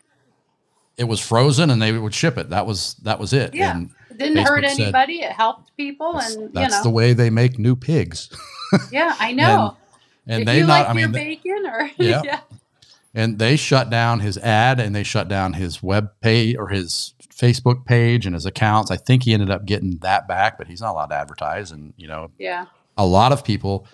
it 0.98 1.06
was 1.06 1.20
frozen, 1.20 1.70
and 1.70 1.82
they 1.82 1.91
would 1.91 2.13
ship 2.13 2.38
it. 2.38 2.50
That 2.50 2.65
was 2.65 2.96
that 3.04 3.20
was 3.20 3.34
it. 3.34 3.54
Yeah. 3.54 3.76
And 3.76 3.91
It 4.10 4.17
didn't 4.17 4.46
hurt 4.46 4.63
Facebook 4.63 4.70
said- 4.70 4.82
anybody. 4.82 5.22
It 5.22 5.32
helped 5.32 5.76
people, 5.78 6.13
that's, 6.13 6.36
and 6.36 6.44
you 6.44 6.50
that's 6.54 6.78
know, 6.78 6.84
the 6.84 6.89
way 6.89 7.13
they 7.13 7.30
make 7.30 7.58
new 7.60 7.76
pigs. 7.76 8.30
yeah, 8.91 9.15
I 9.20 9.34
know. 9.34 9.78
And 10.28 10.41
if 10.41 10.46
they 10.46 10.60
you 10.60 10.65
not, 10.65 10.82
like 10.82 10.89
I 10.89 10.94
mean, 10.94 11.12
they- 11.12 11.36
bacon, 11.36 11.65
or 11.67 11.89
Yeah. 11.98 12.22
yeah, 12.24 12.39
and 13.13 13.39
they 13.39 13.56
shut 13.56 13.89
down 13.89 14.20
his 14.20 14.38
ad 14.38 14.80
and 14.80 14.96
they 14.96 15.04
shut 15.04 15.28
down 15.28 15.54
his 15.54 15.84
web 15.84 16.12
page 16.22 16.56
or 16.58 16.70
his 16.70 17.13
Facebook 17.30 17.86
page 17.86 18.26
and 18.26 18.36
his 18.36 18.46
accounts. 18.46 18.91
I 18.91 18.98
think 18.98 19.24
he 19.24 19.34
ended 19.34 19.50
up 19.50 19.65
getting 19.65 19.98
that 19.98 20.28
back, 20.28 20.58
but 20.58 20.67
he's 20.67 20.82
not 20.82 20.91
allowed 20.91 21.08
to 21.08 21.15
advertise. 21.15 21.72
And 21.72 21.94
you 21.98 22.08
know, 22.08 22.32
yeah, 22.38 22.67
a 22.98 23.06
lot 23.06 23.32
of 23.32 23.44
people 23.44 23.88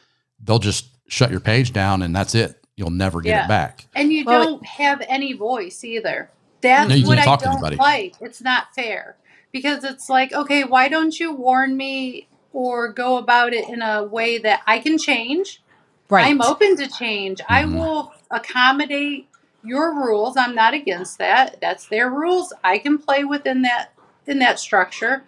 they'll 0.44 0.60
just 0.60 0.88
shut 1.08 1.32
your 1.32 1.40
page 1.40 1.74
down 1.74 2.02
and 2.02 2.16
that's 2.16 2.36
it. 2.36 2.64
You'll 2.76 2.90
never 2.92 3.22
get 3.22 3.32
Yeah. 3.32 3.46
it 3.46 3.48
back. 3.48 3.88
and 3.96 4.12
you 4.14 4.24
Well, 4.26 4.44
don't 4.44 4.66
have 4.66 5.02
any 5.08 5.34
voice 5.34 5.84
either. 5.84 6.30
That's 6.62 6.90
No, 6.90 6.96
you 6.96 7.08
what 7.08 7.18
can't 7.18 7.42
I 7.42 7.46
don't 7.46 7.78
like. 7.80 8.16
It's 8.22 8.42
not 8.42 8.74
fair 8.76 9.16
because 9.52 9.84
it's 9.84 10.10
like, 10.10 10.34
okay, 10.34 10.64
why 10.64 10.88
don't 10.90 11.20
you 11.20 11.32
warn 11.34 11.76
me 11.78 12.28
or 12.54 12.92
go 12.92 13.18
about 13.18 13.54
it 13.54 13.68
in 13.70 13.82
a 13.82 14.04
way 14.04 14.38
that 14.40 14.62
I 14.68 14.80
can 14.80 14.98
change? 14.98 15.62
right. 16.10 16.26
I'm 16.28 16.42
open 16.42 16.76
to 16.78 16.88
change. 16.88 17.42
I 17.50 17.64
Mhm. 17.64 17.74
will 17.74 18.14
accommodate 18.32 19.28
your 19.64 19.94
rules. 19.94 20.38
I'm 20.38 20.56
not 20.56 20.74
against 20.74 21.18
that. 21.18 21.58
That's 21.62 21.88
their 21.88 22.10
rules. 22.10 22.54
I 22.64 22.78
can 22.78 22.98
play 22.98 23.24
within 23.24 23.64
that 23.64 23.94
in 24.26 24.40
that 24.40 24.60
structure. 24.60 25.24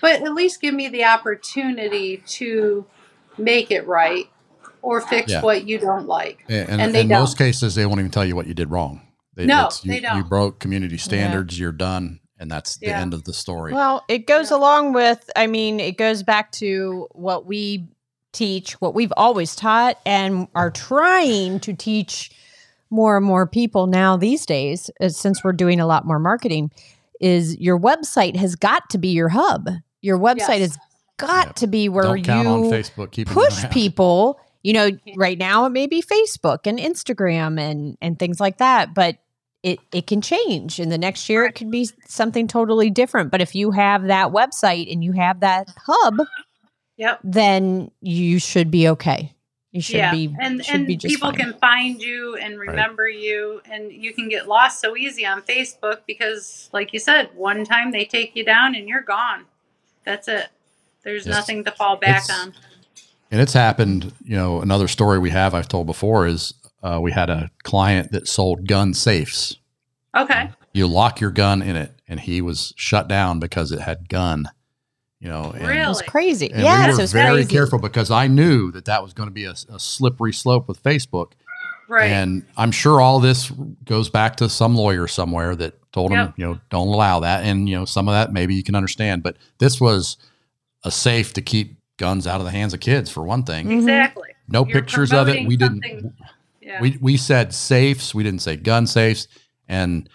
But 0.00 0.22
at 0.22 0.34
least 0.34 0.60
give 0.60 0.74
me 0.74 0.88
the 0.88 1.04
opportunity 1.04 2.22
to 2.26 2.86
make 3.38 3.70
it 3.70 3.86
right 3.86 4.26
or 4.82 5.00
fix 5.00 5.30
Yeah. 5.32 5.42
what 5.42 5.66
you 5.66 5.78
don't 5.78 6.06
like. 6.06 6.44
And, 6.48 6.68
and 6.68 6.82
And 6.82 6.94
they 6.94 7.00
in 7.02 7.08
most 7.08 7.36
don't. 7.38 7.46
cases, 7.46 7.74
they 7.74 7.86
won't 7.86 8.00
even 8.00 8.10
tell 8.10 8.24
you 8.24 8.36
what 8.36 8.46
you 8.46 8.54
did 8.54 8.70
wrong. 8.70 9.02
They, 9.34 9.46
No, 9.46 9.68
you, 9.82 9.92
they 9.92 10.00
don't. 10.00 10.16
You 10.16 10.24
broke 10.24 10.58
community 10.58 10.98
standards. 10.98 11.58
You're 11.58 11.72
done, 11.72 12.20
and 12.38 12.50
that's 12.50 12.76
the 12.76 12.88
end 12.88 13.14
of 13.14 13.24
the 13.24 13.32
story. 13.32 13.72
Well, 13.72 14.04
it 14.08 14.26
goes 14.26 14.50
Yeah. 14.50 14.56
along 14.56 14.92
with, 14.94 15.28
I 15.36 15.46
mean, 15.46 15.78
it 15.80 15.96
goes 15.96 16.22
back 16.22 16.50
to 16.52 17.06
what 17.12 17.46
we 17.46 17.88
teach, 18.32 18.72
what 18.80 18.94
we've 18.94 19.12
always 19.16 19.54
taught, 19.56 19.98
and 20.04 20.48
are 20.54 20.70
trying 20.70 21.60
to 21.60 21.72
teach 21.72 22.30
more 22.90 23.16
and 23.16 23.26
more 23.26 23.46
people 23.46 23.86
now 23.86 24.16
these 24.16 24.44
days, 24.46 24.90
uh, 25.00 25.08
since 25.08 25.44
we're 25.44 25.52
doing 25.52 25.78
a 25.80 25.86
lot 25.86 26.04
more 26.06 26.18
marketing, 26.18 26.70
is 27.20 27.56
your 27.58 27.78
website 27.78 28.36
has 28.36 28.54
got 28.56 28.88
to 28.90 28.98
be 28.98 29.08
your 29.08 29.28
hub. 29.28 29.68
Your 30.00 30.18
website 30.18 30.60
Yes. 30.60 30.60
has 30.60 30.78
got 31.18 31.48
Yep. 31.48 31.56
to 31.56 31.66
be 31.66 31.88
where 31.88 32.04
Don't 32.04 32.22
count 32.22 32.48
on 32.48 32.64
you 32.64 32.70
Facebook 32.70 33.10
keeping 33.10 33.34
push 33.34 33.68
people. 33.70 34.40
You 34.62 34.72
know, 34.72 34.90
right 35.16 35.38
now 35.38 35.66
it 35.66 35.70
may 35.70 35.86
be 35.86 36.02
Facebook 36.02 36.60
and 36.66 36.78
Instagram 36.78 37.60
and 37.60 37.96
and 38.00 38.18
things 38.18 38.40
like 38.40 38.58
that, 38.58 38.94
but 38.94 39.18
it 39.62 39.78
it 39.92 40.06
can 40.06 40.20
change. 40.20 40.80
In 40.80 40.88
the 40.88 40.98
next 40.98 41.28
year, 41.28 41.44
it 41.44 41.52
could 41.54 41.70
be 41.70 41.88
something 42.06 42.46
totally 42.48 42.90
different. 42.90 43.30
But 43.30 43.40
if 43.40 43.54
you 43.54 43.70
have 43.72 44.04
that 44.04 44.28
website 44.28 44.90
and 44.92 45.04
you 45.04 45.12
have 45.12 45.40
that 45.40 45.68
hub, 45.86 46.26
Yep. 46.96 47.20
then 47.22 47.90
you 48.00 48.38
should 48.40 48.70
be 48.70 48.88
okay. 48.88 49.32
You 49.70 49.82
should 49.82 49.96
yeah. 49.96 50.12
be 50.12 50.34
and 50.40 50.64
should 50.64 50.74
and 50.74 50.86
be 50.86 50.96
just 50.96 51.14
people 51.14 51.30
fine. 51.30 51.38
can 51.38 51.52
find 51.54 52.00
you 52.02 52.36
and 52.36 52.58
remember 52.58 53.08
you 53.08 53.60
and 53.70 53.92
you 53.92 54.12
can 54.14 54.28
get 54.28 54.48
lost 54.48 54.80
so 54.80 54.96
easy 54.96 55.24
on 55.26 55.42
Facebook 55.42 55.98
because 56.06 56.70
like 56.72 56.92
you 56.92 56.98
said, 56.98 57.28
one 57.34 57.64
time 57.64 57.92
they 57.92 58.04
take 58.06 58.34
you 58.34 58.44
down 58.44 58.74
and 58.74 58.88
you're 58.88 59.02
gone. 59.02 59.44
That's 60.04 60.26
it. 60.26 60.48
There's 61.08 61.26
Yes. 61.26 61.34
nothing 61.34 61.64
to 61.64 61.70
fall 61.70 61.96
back 61.96 62.24
on. 62.30 62.52
And 63.30 63.40
it's 63.40 63.54
happened, 63.54 64.12
you 64.24 64.36
know, 64.36 64.60
another 64.60 64.88
story 64.88 65.18
we 65.18 65.30
have 65.30 65.54
I've 65.54 65.68
told 65.68 65.86
before 65.86 66.26
is 66.26 66.52
uh, 66.82 66.98
we 67.00 67.12
had 67.12 67.30
a 67.30 67.50
client 67.62 68.12
that 68.12 68.28
sold 68.28 68.68
gun 68.68 68.92
safes. 68.92 69.56
Okay. 70.14 70.50
You 70.74 70.86
lock 70.86 71.18
your 71.20 71.30
gun 71.30 71.62
in 71.62 71.76
it, 71.76 71.92
and 72.06 72.20
he 72.20 72.42
was 72.42 72.74
shut 72.76 73.08
down 73.08 73.40
because 73.40 73.72
it 73.72 73.80
had 73.80 74.08
gun, 74.10 74.46
you 75.18 75.28
know. 75.30 75.50
And, 75.54 75.66
Really? 75.66 75.80
It 75.80 75.88
was 75.88 76.02
crazy. 76.02 76.50
And 76.52 76.62
yes, 76.62 76.86
we 76.86 76.90
it 76.92 76.96
were 76.96 77.00
was 77.02 77.12
very 77.12 77.34
crazy. 77.36 77.50
careful 77.50 77.78
because 77.78 78.10
I 78.10 78.26
knew 78.26 78.70
that 78.72 78.84
that 78.84 79.02
was 79.02 79.14
going 79.14 79.28
to 79.28 79.34
be 79.34 79.44
a, 79.46 79.54
a 79.70 79.78
slippery 79.80 80.32
slope 80.34 80.68
with 80.68 80.82
Facebook. 80.82 81.32
Right. 81.88 82.10
And 82.10 82.44
I'm 82.58 82.70
sure 82.70 83.00
all 83.00 83.18
this 83.18 83.50
goes 83.86 84.10
back 84.10 84.36
to 84.36 84.48
some 84.50 84.76
lawyer 84.76 85.06
somewhere 85.08 85.56
that 85.56 85.74
told 85.92 86.12
him, 86.12 86.34
you 86.36 86.44
know, 86.46 86.60
don't 86.70 86.88
allow 86.88 87.20
that. 87.20 87.44
And, 87.44 87.66
you 87.66 87.76
know, 87.78 87.86
some 87.86 88.08
of 88.08 88.12
that 88.12 88.30
maybe 88.30 88.54
you 88.54 88.62
can 88.62 88.74
understand, 88.74 89.22
but 89.22 89.36
this 89.58 89.80
was 89.80 90.18
a 90.84 90.90
safe 90.90 91.32
to 91.34 91.42
keep 91.42 91.78
guns 91.96 92.26
out 92.26 92.40
of 92.40 92.44
the 92.46 92.52
hands 92.52 92.72
of 92.74 92.80
kids 92.80 93.10
for 93.10 93.24
one 93.24 93.42
thing. 93.42 93.66
Mhm. 93.66 93.78
exactly. 93.78 94.28
No 94.48 94.64
You're 94.64 94.80
pictures 94.80 95.12
of 95.12 95.28
it. 95.28 95.46
We 95.46 95.56
didn't, 95.56 95.84
Yeah. 96.60 96.80
we, 96.80 96.96
we 97.00 97.16
said 97.16 97.52
safes. 97.52 98.14
We 98.14 98.22
didn't 98.22 98.40
say 98.42 98.56
gun 98.56 98.86
safes. 98.86 99.26
And 99.68 100.08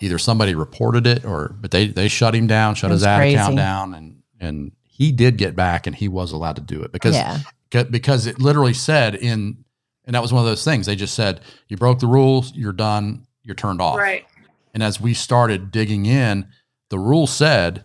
either 0.00 0.18
somebody 0.18 0.54
reported 0.54 1.06
it 1.06 1.24
or, 1.24 1.56
but 1.60 1.70
they, 1.70 1.88
they 1.88 2.08
shut 2.08 2.34
him 2.34 2.46
down, 2.46 2.74
shut 2.74 2.90
his 2.90 3.00
was 3.00 3.06
ad 3.06 3.28
account 3.28 3.56
down. 3.56 3.94
And, 3.94 4.22
and 4.38 4.72
he 4.84 5.10
did 5.10 5.36
get 5.38 5.56
back 5.56 5.86
and 5.86 5.96
he 5.96 6.06
was 6.08 6.32
allowed 6.32 6.56
to 6.56 6.62
do 6.62 6.82
it 6.82 6.92
because 6.92 7.14
yeah. 7.14 7.38
Because 7.70 8.26
it 8.26 8.40
literally 8.40 8.74
said 8.74 9.14
in, 9.14 9.64
and 10.04 10.14
that 10.14 10.22
was 10.22 10.32
one 10.32 10.42
of 10.42 10.48
those 10.48 10.64
things. 10.64 10.86
They 10.86 10.96
just 10.96 11.14
said, 11.14 11.40
you 11.68 11.76
broke 11.76 12.00
the 12.00 12.06
rules, 12.08 12.52
you're 12.54 12.72
done, 12.72 13.26
you're 13.44 13.54
turned 13.54 13.80
off. 13.80 13.96
Right. 13.96 14.26
And 14.74 14.82
as 14.82 15.00
we 15.00 15.14
started 15.14 15.70
digging 15.70 16.04
in, 16.06 16.48
the 16.88 16.98
rule 16.98 17.26
said 17.28 17.84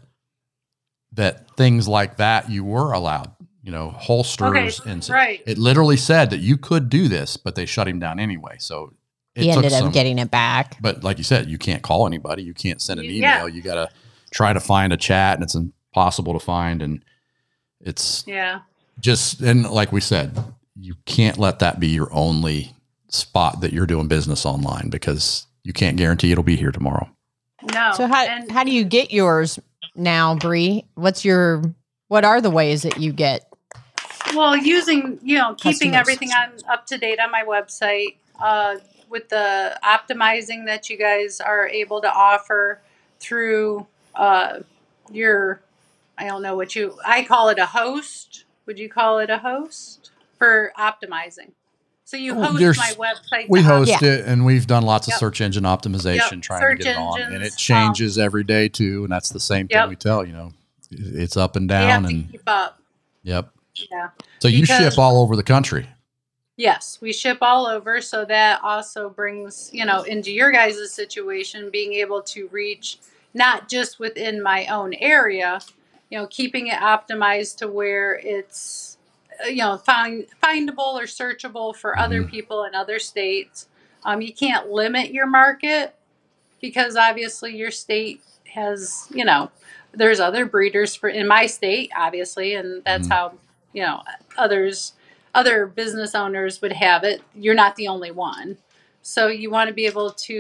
that 1.16 1.56
things 1.58 1.88
like 1.88 2.18
that 2.18 2.50
you 2.50 2.64
were 2.64 2.92
allowed, 2.94 3.32
you 3.64 3.72
know, 3.72 3.90
holsters 3.90 4.80
Okay, 4.80 4.92
and 4.92 5.02
s- 5.02 5.10
right. 5.10 5.42
it 5.46 5.58
literally 5.58 5.98
said 5.98 6.30
that 6.30 6.40
you 6.40 6.58
could 6.58 6.90
do 6.90 7.08
this, 7.08 7.36
but 7.38 7.56
they 7.56 7.66
shut 7.66 7.88
him 7.88 8.00
down 8.00 8.20
anyway. 8.20 8.56
So 8.60 8.94
it 9.36 9.42
he 9.44 9.48
took 9.48 9.58
ended 9.58 9.74
up 9.74 9.80
some- 9.80 9.92
getting 9.92 10.20
it 10.20 10.30
back. 10.32 10.78
but 10.82 11.04
like 11.04 11.18
you 11.18 11.24
said, 11.24 11.50
you 11.50 11.58
can't 11.58 11.82
call 11.82 12.06
anybody, 12.08 12.44
you 12.44 12.54
can't 12.54 12.82
send 12.82 13.00
an 13.00 13.06
Yeah. 13.06 13.38
email, 13.38 13.50
you 13.50 13.62
got 13.62 13.76
to 13.76 13.90
try 14.32 14.54
to 14.54 14.60
find 14.60 14.92
a 14.94 14.98
chat 14.98 15.36
and 15.36 15.44
it's 15.44 15.56
impossible 15.56 16.34
to 16.34 16.40
find 16.40 16.82
and 16.82 17.04
it's 17.82 18.24
Yeah. 18.28 18.60
just 19.00 19.42
and 19.42 19.70
like 19.70 19.92
we 19.92 20.02
said, 20.02 20.38
you 20.80 20.96
can't 21.06 21.38
let 21.38 21.60
that 21.60 21.80
be 21.80 21.88
your 21.88 22.10
only 22.14 22.74
spot 23.10 23.62
that 23.62 23.72
you're 23.72 23.86
doing 23.86 24.08
business 24.08 24.46
online 24.46 24.90
because 24.90 25.48
you 25.64 25.72
can't 25.74 25.96
guarantee 25.98 26.32
it'll 26.32 26.44
be 26.44 26.58
here 26.58 26.72
tomorrow. 26.72 27.10
No. 27.74 27.94
So 27.96 28.08
how 28.08 28.24
and 28.26 28.52
how 28.52 28.64
do 28.64 28.72
you 28.72 28.84
get 28.84 29.12
yours 29.12 29.58
now, 29.96 30.36
Bree? 30.36 30.86
What's 30.96 31.26
your 31.26 31.64
what 32.08 32.24
are 32.26 32.42
the 32.42 32.52
ways 32.52 32.84
that 32.84 33.00
you 33.00 33.12
get? 33.12 33.52
Well, 34.36 34.56
using 34.56 35.20
you 35.24 35.38
know 35.38 35.56
keeping 35.56 35.92
Customers. 35.92 35.96
everything 35.96 36.30
on 36.32 36.52
up 36.72 36.86
to 36.88 36.98
date 36.98 37.20
on 37.20 37.32
my 37.32 37.44
website, 37.44 38.16
uh, 38.42 38.78
with 39.10 39.30
the 39.30 39.78
optimizing 39.84 40.66
that 40.66 40.90
you 40.90 40.98
guys 40.98 41.40
are 41.40 41.68
able 41.68 42.02
to 42.02 42.12
offer 42.12 42.82
through 43.20 43.86
uh, 44.16 44.60
your, 45.12 45.62
I 46.18 46.28
don't 46.28 46.42
know 46.42 46.56
what 46.56 46.76
you, 46.76 46.98
I 47.06 47.24
call 47.24 47.50
it 47.50 47.60
a 47.60 47.66
host. 47.66 48.46
Would 48.66 48.80
you 48.80 48.90
call 48.90 49.20
it 49.20 49.30
a 49.30 49.38
host 49.38 50.12
for 50.38 50.74
optimizing? 50.78 51.52
So 52.08 52.18
you 52.18 52.36
host 52.36 52.60
there's- 52.60 52.78
my 52.78 52.94
website. 52.94 53.50
We 53.50 53.62
host 53.62 53.90
Yeah. 53.90 54.08
it 54.10 54.26
and 54.26 54.46
we've 54.46 54.68
done 54.68 54.84
lots 54.84 55.08
of 55.08 55.14
Yep. 55.14 55.20
search 55.20 55.42
engine 55.42 55.64
optimization 55.64 56.32
Yep. 56.34 56.42
trying 56.44 56.62
Search 56.62 56.78
to 56.80 56.84
get 56.84 56.92
it 56.96 56.98
on 57.00 57.22
and 57.22 57.44
it 57.44 57.52
um, 57.54 57.58
changes 57.58 58.18
every 58.20 58.44
day 58.44 58.70
too 58.70 59.04
and 59.04 59.12
that's 59.12 59.30
the 59.30 59.40
same 59.40 59.68
thing 59.68 59.76
Yep. 59.78 59.90
we 59.90 59.96
tell, 59.96 60.26
you 60.26 60.34
know. 60.34 60.54
It's 60.92 61.36
up 61.36 61.56
and 61.56 61.68
down 61.68 61.90
have 61.90 62.02
to 62.04 62.08
and 62.10 62.32
keep 62.32 62.42
up. 62.48 62.80
yep. 63.24 63.50
Yeah. 63.92 64.10
So 64.40 64.48
you 64.48 64.62
Because- 64.62 64.94
ship 64.94 65.00
all 65.00 65.22
over 65.22 65.36
the 65.36 65.44
country. 65.44 65.90
Yes, 66.58 67.00
we 67.02 67.12
ship 67.12 67.40
all 67.42 67.66
over, 67.66 68.00
so 68.02 68.24
that 68.24 68.62
also 68.64 69.10
brings, 69.10 69.70
you 69.74 69.84
know, 69.84 70.04
into 70.04 70.32
your 70.32 70.52
guys' 70.54 70.94
situation, 70.94 71.70
being 71.70 71.94
able 71.96 72.22
to 72.22 72.48
reach 72.48 72.98
not 73.34 73.68
just 73.68 74.00
within 74.00 74.42
my 74.42 74.66
own 74.68 74.94
area, 74.94 75.60
you 76.10 76.18
know, 76.18 76.28
keeping 76.28 76.68
it 76.68 76.76
optimized 76.80 77.58
to 77.58 77.68
where 77.68 78.16
it's, 78.24 78.95
you 79.48 79.58
know, 79.58 79.78
find, 79.78 80.26
findable 80.44 80.96
or 80.96 81.04
searchable 81.06 81.76
for 81.76 81.98
other 82.00 82.24
people 82.24 82.64
in 82.64 82.76
other 82.76 83.00
states. 83.00 83.68
Um, 84.04 84.22
you 84.22 84.34
can't 84.34 84.70
limit 84.70 85.12
your 85.12 85.28
market 85.28 85.96
because 86.62 86.96
obviously 86.96 87.56
your 87.56 87.72
state 87.72 88.22
has, 88.54 89.08
you 89.12 89.26
know, 89.26 89.52
there's 89.94 90.20
other 90.20 90.46
breeders 90.46 90.96
for 90.96 91.10
in 91.10 91.28
my 91.28 91.46
state, 91.46 91.92
obviously, 91.96 92.54
and 92.56 92.84
that's 92.86 93.08
Mhm. 93.08 93.12
how, 93.12 93.34
you 93.74 93.84
know, 93.84 94.02
others 94.38 94.94
other 95.36 95.66
business 95.68 96.16
owners 96.16 96.62
would 96.62 96.72
have 96.72 97.04
it. 97.04 97.22
You're 97.36 97.56
not 97.56 97.76
the 97.76 97.88
only 97.90 98.12
one. 98.12 98.58
So 99.02 99.28
you 99.28 99.52
want 99.52 99.68
to 99.68 99.74
be 99.74 99.86
able 99.86 100.12
to, 100.12 100.34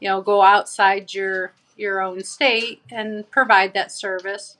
you 0.00 0.08
know, 0.08 0.20
go 0.20 0.42
outside 0.42 1.12
your 1.14 1.52
your 1.76 2.02
own 2.02 2.22
state 2.22 2.82
and 2.90 3.28
provide 3.30 3.74
that 3.74 3.90
service. 3.90 4.58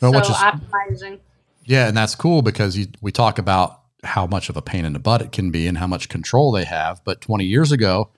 Well, 0.00 0.22
so 0.24 0.34
optimizing. 0.34 1.20
Yeah, 1.68 1.86
and 1.88 1.96
that's 1.96 2.14
cool 2.14 2.40
because 2.40 2.76
you, 2.78 2.86
we 3.02 3.12
talk 3.12 3.38
about 3.38 3.82
how 4.02 4.26
much 4.26 4.48
of 4.48 4.56
a 4.56 4.62
pain 4.62 4.84
in 4.86 4.94
the 4.94 4.98
butt 4.98 5.20
it 5.20 5.32
can 5.32 5.50
be 5.50 5.66
and 5.66 5.76
how 5.76 5.86
much 5.86 6.08
control 6.08 6.50
they 6.50 6.64
have. 6.64 7.02
But 7.04 7.20
20 7.20 7.44
years 7.44 7.72
ago, 7.72 8.10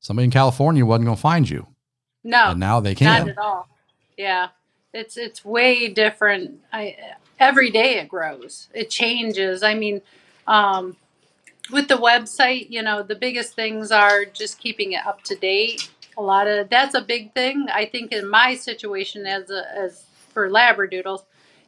somebody 0.00 0.24
in 0.24 0.30
California 0.32 0.84
wasn't 0.84 1.06
going 1.06 1.16
to 1.16 1.20
find 1.22 1.48
you, 1.48 1.68
No, 2.24 2.50
and 2.50 2.60
now 2.60 2.80
they 2.80 2.94
can. 2.96 3.20
not 3.20 3.28
at 3.28 3.38
all. 3.38 3.68
Yeah, 4.18 4.48
it's 4.92 5.16
it's 5.16 5.44
way 5.44 5.88
different. 5.88 6.60
I 6.72 6.96
every 7.38 7.70
day 7.70 7.98
it 8.00 8.08
grows, 8.08 8.68
it 8.74 8.90
changes. 8.90 9.62
I 9.62 9.74
mean, 9.74 10.00
um, 10.48 10.96
with 11.70 11.86
the 11.88 11.96
website, 11.98 12.70
you 12.70 12.82
know, 12.82 13.02
the 13.04 13.14
biggest 13.14 13.54
things 13.54 13.92
are 13.92 14.24
just 14.24 14.58
keeping 14.58 14.92
it 14.92 15.06
up 15.06 15.22
to 15.24 15.36
date. 15.36 15.90
A 16.18 16.22
lot 16.22 16.48
of 16.48 16.70
that's 16.70 16.94
a 16.96 17.02
big 17.02 17.34
thing. 17.34 17.66
I 17.72 17.84
think 17.84 18.10
in 18.10 18.26
my 18.28 18.56
situation 18.56 19.26
as 19.26 19.50
a, 19.50 19.64
as 19.76 20.02
for 20.32 20.48
labradoodles, 20.48 21.22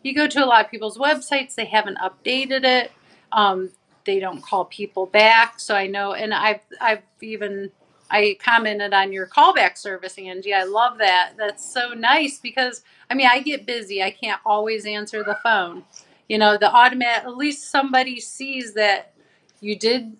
you 0.09 0.17
go 0.17 0.29
to 0.29 0.45
a 0.45 0.47
lot 0.47 0.67
of 0.67 0.73
people's 0.73 0.99
websites, 0.99 1.57
they 1.57 1.67
haven't 1.67 1.99
updated 1.99 2.65
it. 2.65 2.93
Um, 3.33 3.73
they 4.07 4.21
don't 4.21 4.43
call 4.43 4.67
people 4.67 5.07
back. 5.07 5.61
So 5.61 5.77
I 5.77 5.89
know, 5.89 6.15
and 6.15 6.35
I've 6.35 6.63
I've 6.81 7.03
even 7.23 7.73
I 8.11 8.39
commented 8.45 8.95
on 8.95 9.13
your 9.13 9.29
callback 9.29 9.79
service, 9.79 10.19
Angie. 10.19 10.55
I 10.55 10.65
love 10.65 10.99
that. 11.01 11.35
That's 11.39 11.73
so 11.73 11.91
nice 11.95 12.41
because 12.41 12.83
I 13.11 13.15
mean 13.15 13.29
I 13.29 13.41
get 13.43 13.67
busy. 13.67 14.03
I 14.03 14.13
can't 14.13 14.43
always 14.47 14.87
answer 14.87 15.25
the 15.25 15.39
phone. 15.45 15.85
You 16.29 16.39
know, 16.39 16.59
the 16.59 16.73
automatic. 16.75 17.25
At 17.27 17.39
least 17.39 17.71
somebody 17.71 18.21
sees 18.21 18.75
that 18.75 19.15
you 19.61 19.77
did 19.79 20.17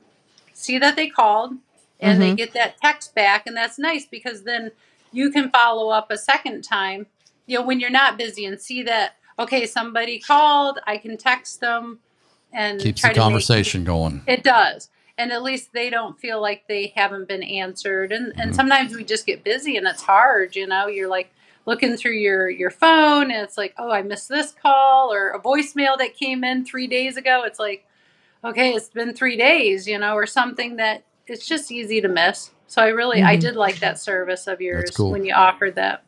see 0.55 0.79
that 0.79 0.97
they 0.97 1.09
called, 1.09 1.55
and 2.01 2.21
they 2.21 2.33
Mhm. 2.33 2.37
get 2.37 2.53
that 2.55 2.79
text 2.79 3.15
back, 3.15 3.47
and 3.47 3.57
that's 3.57 3.79
nice 3.79 4.07
because 4.07 4.45
then 4.45 4.73
you 5.13 5.31
can 5.31 5.51
follow 5.51 5.91
up 5.91 6.11
a 6.11 6.19
second 6.19 6.63
time. 6.65 7.07
You 7.47 7.59
know, 7.61 7.65
when 7.67 7.81
you're 7.81 7.91
not 7.91 8.19
busy 8.19 8.47
and 8.47 8.61
see 8.61 8.83
that 8.85 9.17
okay, 9.39 9.67
somebody 9.67 10.19
called, 10.19 10.79
I 10.87 10.97
can 10.99 11.17
text 11.17 11.61
them 11.61 12.01
and 12.53 12.81
Keeps 12.81 13.01
try 13.03 13.11
the 13.13 13.19
make- 13.19 13.23
conversation 13.25 13.85
going. 13.85 14.23
it 14.27 14.43
does. 14.43 14.91
And 15.17 15.33
at 15.33 15.43
least 15.43 15.73
they 15.73 15.91
don't 15.91 16.19
feel 16.19 16.41
like 16.41 16.65
they 16.69 16.93
haven't 16.95 17.27
been 17.29 17.43
answered. 17.43 18.13
And 18.13 18.33
and 18.39 18.53
Mhm. 18.53 18.55
sometimes 18.55 18.95
we 18.95 19.03
just 19.05 19.27
get 19.27 19.43
busy 19.45 19.77
and 19.77 19.87
it's 19.87 20.03
hard, 20.03 20.55
you 20.55 20.67
know. 20.67 20.87
You're 20.87 21.09
like 21.09 21.31
looking 21.67 21.97
through 21.97 22.13
your 22.13 22.49
your 22.49 22.71
phone 22.71 23.31
and 23.33 23.43
it's 23.43 23.59
like, 23.59 23.75
"Oh, 23.79 23.91
I 23.91 24.03
missed 24.03 24.29
this 24.29 24.53
call 24.53 25.13
or 25.13 25.31
a 25.31 25.41
voicemail 25.41 25.99
that 25.99 26.15
came 26.15 26.45
in 26.45 26.65
3 26.65 26.87
days 26.87 27.17
ago." 27.17 27.43
It's 27.45 27.59
like, 27.59 27.85
"Okay, 28.45 28.73
it's 28.75 28.91
been 28.91 29.13
3 29.13 29.37
days," 29.37 29.89
you 29.89 29.99
know, 29.99 30.15
or 30.15 30.25
something 30.25 30.77
that 30.77 31.03
it's 31.27 31.47
just 31.47 31.73
easy 31.73 32.01
to 32.01 32.09
miss. 32.09 32.51
So 32.69 32.83
I 32.83 32.89
really 32.89 33.23
I 33.23 33.37
Mhm. 33.37 33.41
did 33.41 33.57
like 33.57 33.81
that 33.81 33.99
service 33.99 34.47
of 34.47 34.61
yours 34.61 34.91
cool. 34.97 35.11
when 35.11 35.25
you 35.25 35.35
offered 35.35 35.75
that. 35.77 36.05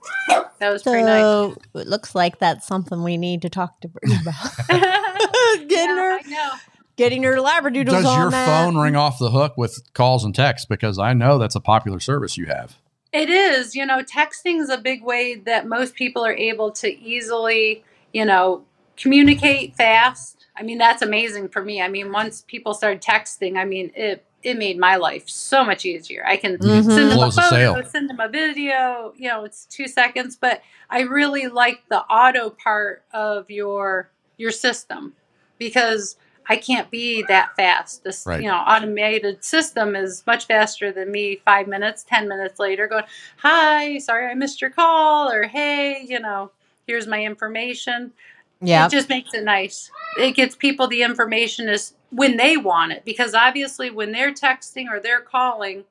That 0.59 0.71
was 0.71 0.83
pretty 0.83 1.03
nice. 1.05 1.57
It 1.75 1.87
looks 1.89 2.15
like 2.15 2.39
that's 2.39 2.67
something 2.67 3.03
we 3.03 3.17
need 3.17 3.43
to 3.43 3.49
talk 3.49 3.81
to 3.81 3.89
Bree 3.89 4.15
about. 4.21 4.35
getting 5.69 5.97
Yeah, 5.97 5.97
her, 5.97 6.19
I 6.19 6.23
know. 6.27 6.51
getting 6.97 7.23
her 7.23 7.37
labradoodles 7.37 7.87
Does 7.87 8.05
on 8.07 8.19
your 8.19 8.31
that. 8.31 8.45
phone 8.45 8.77
ring 8.77 8.95
off 8.95 9.19
the 9.19 9.31
hook 9.31 9.55
with 9.57 9.81
calls 9.95 10.23
and 10.25 10.35
texts? 10.35 10.67
Because 10.67 10.99
I 10.99 11.15
know 11.15 11.39
that's 11.39 11.55
a 11.55 11.61
popular 11.61 11.99
service 11.99 12.37
you 12.37 12.47
have. 12.47 12.77
It 13.13 13.29
is, 13.31 13.75
you 13.75 13.85
know, 13.87 14.03
texting 14.03 14.61
is 14.61 14.69
a 14.69 14.79
big 14.79 15.03
way 15.03 15.35
that 15.35 15.67
most 15.67 15.95
people 15.95 16.25
are 16.25 16.35
able 16.35 16.71
to 16.73 16.89
easily, 17.03 17.83
you 18.13 18.25
know, 18.25 18.63
communicate 18.97 19.75
fast. 19.77 20.37
I 20.57 20.63
mean, 20.63 20.79
that's 20.79 21.01
amazing 21.03 21.49
for 21.49 21.65
me. 21.65 21.81
I 21.81 21.89
mean, 21.89 22.13
once 22.13 22.43
people 22.47 22.75
started 22.75 23.03
texting, 23.03 23.57
I 23.57 23.65
mean, 23.65 23.91
it 23.97 24.25
it 24.43 24.57
made 24.59 24.79
my 24.79 24.97
life 24.97 25.29
so 25.29 25.65
much 25.65 25.85
easier. 25.85 26.25
I 26.27 26.37
can 26.37 26.59
Mhm. 26.59 26.85
send 26.85 27.11
them 27.11 27.13
a 27.13 27.17
Close 27.17 27.37
the 27.37 27.43
photo, 27.43 27.57
sale. 27.75 27.85
send 27.91 28.11
them 28.11 28.21
a 28.21 28.29
video, 28.29 29.13
you 29.17 29.29
know, 29.29 29.45
it's 29.45 29.67
2 29.67 29.87
seconds, 29.89 30.37
but 30.41 30.63
I 30.91 31.01
really 31.03 31.47
like 31.49 31.83
the 31.89 32.01
auto 32.05 32.51
part 32.51 33.03
of 33.13 33.51
your 33.51 34.11
your 34.39 34.51
system 34.51 35.15
because 35.59 36.17
I 36.49 36.57
can't 36.57 36.91
be 36.91 37.23
that 37.25 37.55
fast. 37.57 38.03
This, 38.05 38.27
Right. 38.27 38.43
you 38.43 38.49
know, 38.49 38.57
automated 38.57 39.45
system 39.45 39.95
is 39.95 40.25
much 40.27 40.47
faster 40.47 40.91
than 40.91 41.13
me. 41.13 41.37
Five 41.45 41.69
minutes, 41.69 42.03
ten 42.03 42.27
minutes 42.29 42.59
later, 42.59 42.89
going, 42.89 43.05
"Hi, 43.39 43.99
sorry 43.99 44.27
I 44.31 44.35
missed 44.35 44.61
your 44.61 44.71
call," 44.71 45.31
or 45.31 45.45
"Hey, 45.45 46.03
you 46.09 46.19
know, 46.19 46.51
here's 46.87 47.07
my 47.07 47.23
information." 47.23 48.13
Yeah. 48.61 48.87
It 48.87 48.91
just 48.91 49.09
makes 49.09 49.35
it 49.35 49.45
nice. 49.45 49.91
It 50.19 50.33
gets 50.33 50.57
people 50.57 50.87
the 50.89 51.03
information 51.03 51.69
is 51.69 51.95
when 52.11 52.37
they 52.37 52.57
want 52.57 52.93
it 52.93 53.05
because 53.05 53.35
obviously 53.35 53.91
when 53.91 54.13
they're 54.13 54.33
texting 54.33 54.89
or 54.91 55.01
they're 55.01 55.21
calling, 55.21 55.85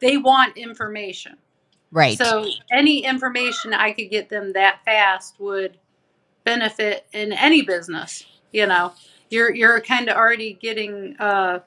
they 0.00 0.16
want 0.16 0.56
information. 0.56 1.36
Right. 1.92 2.18
So 2.18 2.46
any 2.70 3.04
information 3.04 3.72
I 3.72 3.92
could 3.92 4.10
get 4.10 4.28
them 4.28 4.52
that 4.54 4.84
fast 4.84 5.38
would 5.38 5.78
benefit 6.44 7.06
in 7.12 7.32
any 7.32 7.62
business. 7.62 8.24
You 8.52 8.66
know, 8.66 8.92
you're 9.30 9.54
you're 9.54 9.80
kind 9.80 10.08
of 10.08 10.16
already 10.16 10.54
getting, 10.54 11.16
uh, 11.18 11.60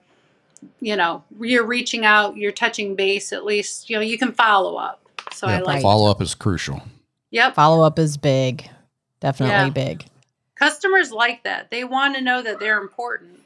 you 0.81 0.95
know, 0.95 1.23
you're 1.39 1.65
reaching 1.65 2.05
out, 2.05 2.35
you're 2.37 2.51
touching 2.51 2.95
base. 2.95 3.31
At 3.31 3.45
least 3.45 3.89
you 3.89 3.95
know 3.95 4.01
you 4.01 4.17
can 4.17 4.31
follow 4.33 4.75
up. 4.75 5.01
So 5.31 5.47
I 5.47 5.59
like. 5.59 5.81
follow 5.81 6.09
up 6.09 6.21
is 6.21 6.35
crucial. 6.35 6.81
Yep, 7.31 7.53
Follow 7.55 7.83
up 7.85 7.99
is 7.99 8.17
big. 8.17 8.67
Definitely 9.19 9.55
Yeah. 9.55 9.69
big. 9.69 10.05
customers 10.55 11.11
like 11.11 11.43
that. 11.43 11.69
They 11.71 11.83
want 11.85 12.15
to 12.15 12.21
know 12.21 12.41
that 12.41 12.59
they're 12.59 12.81
important. 12.81 13.38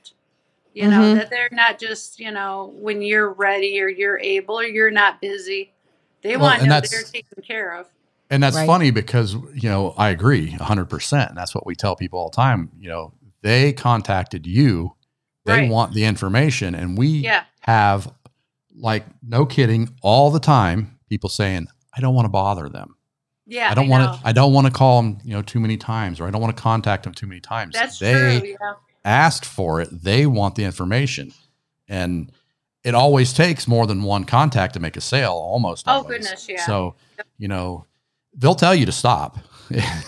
You 0.73 0.87
know 0.89 1.01
Mhm. 1.01 1.15
that 1.15 1.29
they're 1.29 1.49
not 1.51 1.79
just 1.79 2.19
you 2.19 2.31
know 2.31 2.73
when 2.75 3.01
you're 3.01 3.31
ready 3.31 3.79
or 3.81 3.87
you're 3.87 4.19
able 4.19 4.59
or 4.59 4.63
you're 4.65 4.91
not 4.91 5.21
busy. 5.21 5.71
They 6.21 6.35
Well, 6.37 6.45
want 6.45 6.55
to 6.55 6.61
and 6.61 6.69
know 6.69 6.75
that's- 6.75 6.91
they're 6.91 7.03
taken 7.21 7.43
care 7.43 7.77
of. 7.77 7.87
And 8.29 8.41
that's 8.41 8.55
Right. 8.55 8.65
funny 8.65 8.89
because, 8.89 9.33
you 9.33 9.69
know, 9.69 9.93
I 9.97 10.09
agree 10.09 10.51
100%. 10.59 11.29
And 11.29 11.37
that's 11.37 11.53
what 11.53 11.67
we 11.67 11.75
tell 11.75 11.95
people 11.95 12.17
all 12.17 12.29
the 12.29 12.35
time. 12.35 12.71
You 12.79 12.89
know, 12.89 13.13
they 13.41 13.73
contacted 13.73 14.47
you 14.47 14.95
They 15.45 15.51
Right. 15.63 15.69
want 15.69 15.93
the 15.93 16.05
information. 16.05 16.73
And 16.73 16.97
we 16.97 17.07
Yeah. 17.09 17.43
have, 17.59 18.09
like, 18.73 19.03
no 19.21 19.45
kidding, 19.45 19.89
all 20.01 20.31
the 20.31 20.39
time, 20.39 20.97
people 21.09 21.29
saying, 21.29 21.67
I 21.95 21.99
don't 21.99 22.15
want 22.15 22.23
to 22.25 22.29
bother 22.29 22.69
them. 22.69 22.95
Yeah. 23.45 23.69
I 23.69 23.73
don't 23.73 23.89
want 23.89 24.21
to, 24.21 24.25
I 24.25 24.31
don't 24.31 24.53
want 24.53 24.67
to 24.67 24.71
call 24.71 25.01
them, 25.01 25.17
you 25.25 25.33
know, 25.33 25.41
too 25.41 25.59
many 25.59 25.75
times, 25.75 26.21
or 26.21 26.27
I 26.27 26.31
don't 26.31 26.39
want 26.41 26.55
to 26.55 26.63
contact 26.63 27.03
them 27.03 27.13
too 27.13 27.27
many 27.27 27.41
times. 27.41 27.73
That's 27.75 27.99
they 27.99 28.39
true. 28.39 28.49
Yeah. 28.51 28.73
Asked 29.05 29.45
for 29.45 29.81
it. 29.81 29.89
They 29.91 30.25
want 30.25 30.55
the 30.55 30.63
information. 30.63 31.33
And 31.87 32.31
it 32.83 32.95
always 32.95 33.33
takes 33.33 33.67
more 33.67 33.87
than 33.87 34.03
one 34.03 34.25
contact 34.25 34.73
to 34.73 34.79
make 34.79 34.97
a 34.97 35.01
sale, 35.01 35.31
almost. 35.31 35.87
Oh, 35.87 35.93
always. 35.93 36.19
goodness, 36.19 36.47
yeah. 36.49 36.65
So, 36.65 36.95
you 37.37 37.47
know, 37.47 37.85
they'll 38.35 38.55
tell 38.55 38.75
you 38.75 38.85
to 38.85 38.91
stop. 38.91 39.37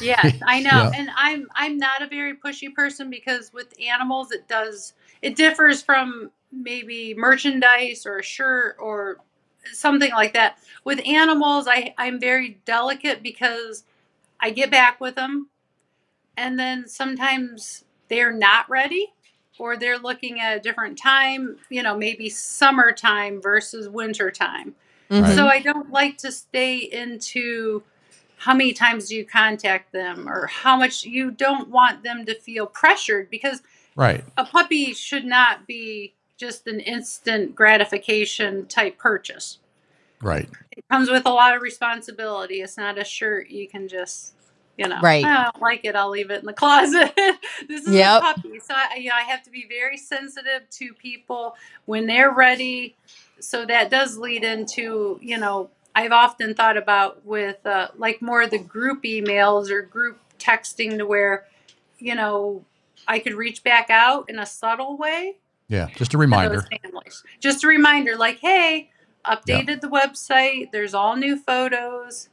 Yes, 0.02 0.36
I 0.46 0.60
know. 0.60 0.70
Yeah. 0.70 0.91
And 0.93 1.10
I'm 1.16 1.48
I'm 1.56 1.78
not 1.78 2.02
a 2.04 2.08
very 2.08 2.36
pushy 2.36 2.72
person 2.72 3.10
because 3.10 3.52
with 3.54 3.74
animals 3.82 4.32
it 4.32 4.48
does 4.48 4.93
it 5.22 5.36
differs 5.36 5.82
from 5.82 6.30
maybe 6.52 7.16
merchandise 7.18 8.06
or 8.06 8.20
a 8.20 8.24
shirt 8.24 8.76
or 8.80 9.18
something 9.74 10.12
like 10.12 10.34
that. 10.34 10.60
With 10.84 11.00
animals 11.08 11.68
I 11.68 11.96
I'm 11.98 12.20
very 12.20 12.60
delicate 12.66 13.24
because 13.24 13.86
I 14.39 14.52
get 14.52 14.70
back 14.70 15.00
with 15.00 15.16
them 15.16 15.50
and 16.38 16.60
then 16.60 16.88
sometimes 16.88 17.85
they're 18.08 18.34
not 18.34 18.70
ready 18.70 19.14
or 19.58 19.78
they're 19.78 19.97
looking 19.97 20.39
at 20.39 20.58
a 20.58 20.60
different 20.60 20.97
time, 20.97 21.58
you 21.70 21.82
know, 21.82 21.97
maybe 21.97 22.30
summertime 22.30 23.41
versus 23.41 23.88
winter 23.88 24.30
time. 24.32 24.76
Mhm. 25.10 25.36
So 25.36 25.47
I 25.47 25.62
don't 25.62 25.91
like 25.91 26.18
to 26.20 26.32
stay 26.32 26.78
into 26.78 27.84
how 28.38 28.53
many 28.53 28.74
times 28.74 29.08
do 29.10 29.16
you 29.16 29.26
contact 29.26 29.91
them 29.91 30.28
or 30.28 30.47
how 30.47 30.76
much 30.76 31.06
you 31.06 31.32
don't 31.32 31.70
want 31.70 32.03
them 32.03 32.26
to 32.26 32.36
feel 32.36 32.68
pressured 32.68 33.30
because 33.30 33.62
right. 33.95 34.24
a 34.38 34.45
puppy 34.45 34.93
should 34.93 35.26
not 35.26 35.66
be 35.66 36.14
just 36.38 36.68
an 36.68 36.82
instant 36.82 37.56
gratification 37.56 38.66
type 38.66 38.97
purchase. 38.97 39.60
Right. 40.22 40.49
It 40.76 40.84
comes 40.89 41.10
with 41.10 41.26
a 41.26 41.30
lot 41.30 41.56
of 41.56 41.62
responsibility. 41.62 42.62
It's 42.62 42.78
not 42.78 42.99
a 42.99 43.06
shirt 43.06 43.49
you 43.49 43.68
can 43.68 43.88
just, 43.88 44.34
you 44.78 44.88
know, 44.88 44.99
Right. 45.01 45.23
I 45.23 45.43
don't 45.45 45.61
like 45.61 45.86
it. 45.86 45.95
I'll 45.95 46.09
leave 46.09 46.32
it 46.32 46.39
in 46.39 46.45
the 46.45 46.53
closet. 46.53 47.13
this 47.67 47.86
is 47.88 47.93
Yep. 47.93 48.21
a 48.21 48.34
puppy. 48.34 48.59
So 48.59 48.73
I, 48.76 48.95
you 48.97 49.09
know, 49.09 49.15
I 49.15 49.21
have 49.23 49.43
to 49.43 49.49
be 49.49 49.65
very 49.69 49.97
sensitive 49.97 50.69
to 50.71 50.93
people 50.93 51.55
when 51.86 52.07
they're 52.07 52.32
ready. 52.32 52.95
So 53.39 53.65
that 53.65 53.89
does 53.89 54.17
lead 54.17 54.43
into, 54.43 55.19
you 55.21 55.38
know, 55.38 55.69
I've 55.93 56.11
often 56.11 56.53
thought 56.55 56.76
about 56.78 57.26
with 57.26 57.65
uh, 57.65 57.88
like 57.97 58.21
more 58.21 58.41
of 58.41 58.51
the 58.51 58.59
group 58.59 59.03
emails 59.03 59.69
or 59.69 59.82
group 59.82 60.19
texting 60.39 60.97
to 60.97 61.05
where, 61.05 61.45
you 61.99 62.15
know, 62.15 62.65
I 63.07 63.19
could 63.19 63.34
reach 63.34 63.63
back 63.63 63.89
out 63.89 64.30
in 64.30 64.39
a 64.39 64.45
subtle 64.45 64.97
way 64.97 65.38
Yeah. 65.69 65.88
Just 65.95 66.13
a 66.13 66.17
reminder. 66.17 66.65
Just 67.39 67.63
a 67.63 67.67
reminder, 67.67 68.15
like, 68.17 68.39
hey, 68.39 68.89
updated 69.26 69.82
the 69.82 69.88
website. 69.88 70.71
There's 70.71 70.93
all 70.93 71.15
new 71.15 71.38
photos. 71.38 72.30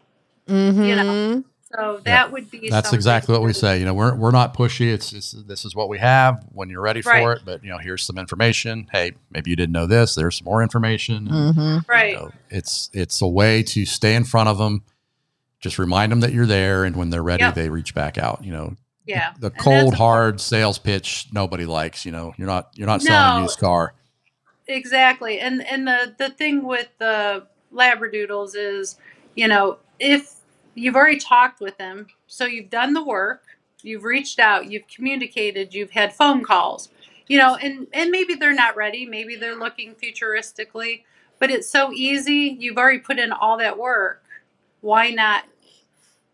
mm-hmm. 0.48 0.82
you 0.82 0.96
know, 0.96 1.44
So 1.74 2.00
that 2.04 2.30
would 2.32 2.50
be. 2.50 2.68
That's 2.68 2.92
exactly 2.92 3.32
what 3.32 3.42
we 3.42 3.52
say. 3.52 3.78
You 3.78 3.84
know, 3.86 3.94
we're, 3.94 4.14
we're 4.14 4.30
not 4.30 4.54
pushy. 4.54 4.92
It's 4.92 5.10
just, 5.10 5.48
this 5.48 5.64
is 5.64 5.74
what 5.74 5.88
we 5.88 5.98
have 5.98 6.44
when 6.52 6.68
you're 6.68 6.82
ready 6.82 7.00
for 7.02 7.32
it. 7.32 7.42
But, 7.44 7.64
you 7.64 7.70
know, 7.70 7.78
here's 7.78 8.02
some 8.02 8.18
information. 8.18 8.88
Hey, 8.92 9.12
maybe 9.30 9.48
you 9.50 9.56
didn't 9.56 9.72
know 9.72 9.86
this. 9.86 10.14
There's 10.14 10.36
some 10.38 10.44
more 10.44 10.62
information. 10.62 11.28
And, 11.28 11.54
Mhm. 11.56 11.88
Right. 11.88 12.10
you 12.12 12.16
know, 12.16 12.30
it's, 12.50 12.90
it's 12.92 13.22
a 13.22 13.26
way 13.26 13.62
to 13.62 13.86
stay 13.86 14.14
in 14.14 14.24
front 14.24 14.48
of 14.50 14.58
them. 14.58 14.82
Just 15.60 15.78
remind 15.78 16.12
them 16.12 16.20
that 16.20 16.32
you're 16.32 16.44
there. 16.46 16.84
And 16.84 16.94
when 16.96 17.10
they're 17.10 17.22
ready, 17.22 17.44
Yep. 17.44 17.54
they 17.54 17.68
reach 17.70 17.94
back 17.94 18.18
out. 18.18 18.44
You 18.44 18.52
know, 18.52 18.76
Yeah. 19.06 19.32
the 19.40 19.46
And 19.48 19.58
cold, 19.58 19.76
that's- 19.92 19.98
hard 19.98 20.40
sales 20.42 20.78
pitch, 20.78 21.28
nobody 21.32 21.64
likes, 21.64 22.04
you 22.04 22.12
know, 22.12 22.34
you're 22.36 22.48
not, 22.48 22.70
you're 22.74 22.86
not 22.86 23.00
selling 23.00 23.36
a 23.36 23.36
No. 23.38 23.42
used 23.44 23.58
car. 23.58 23.94
Exactly. 24.68 25.40
And 25.40 25.66
and 25.66 25.86
the 25.88 26.14
the 26.18 26.30
thing 26.30 26.64
with 26.64 26.88
the 26.98 27.46
labradoodles 27.74 28.52
is, 28.54 28.96
you 29.34 29.48
know, 29.48 29.78
if 29.98 30.34
you've 30.74 30.96
already 30.96 31.18
talked 31.18 31.60
with 31.60 31.76
them, 31.78 32.06
so 32.26 32.44
you've 32.46 32.70
done 32.70 32.94
the 32.94 33.04
work, 33.04 33.42
you've 33.82 34.04
reached 34.04 34.38
out, 34.38 34.70
you've 34.70 34.88
communicated, 34.88 35.74
you've 35.74 35.90
had 35.92 36.14
phone 36.14 36.44
calls. 36.44 36.88
You 37.28 37.38
know, 37.38 37.56
and 37.56 37.86
and 37.92 38.10
maybe 38.10 38.34
they're 38.34 38.54
not 38.54 38.76
ready, 38.76 39.06
maybe 39.06 39.36
they're 39.36 39.56
looking 39.58 39.94
futuristically, 39.94 41.04
but 41.38 41.50
it's 41.50 41.68
so 41.68 41.92
easy. 41.92 42.56
You've 42.58 42.78
already 42.78 42.98
put 42.98 43.18
in 43.18 43.32
all 43.32 43.56
that 43.58 43.78
work. 43.78 44.22
Why 44.80 45.10
not 45.10 45.44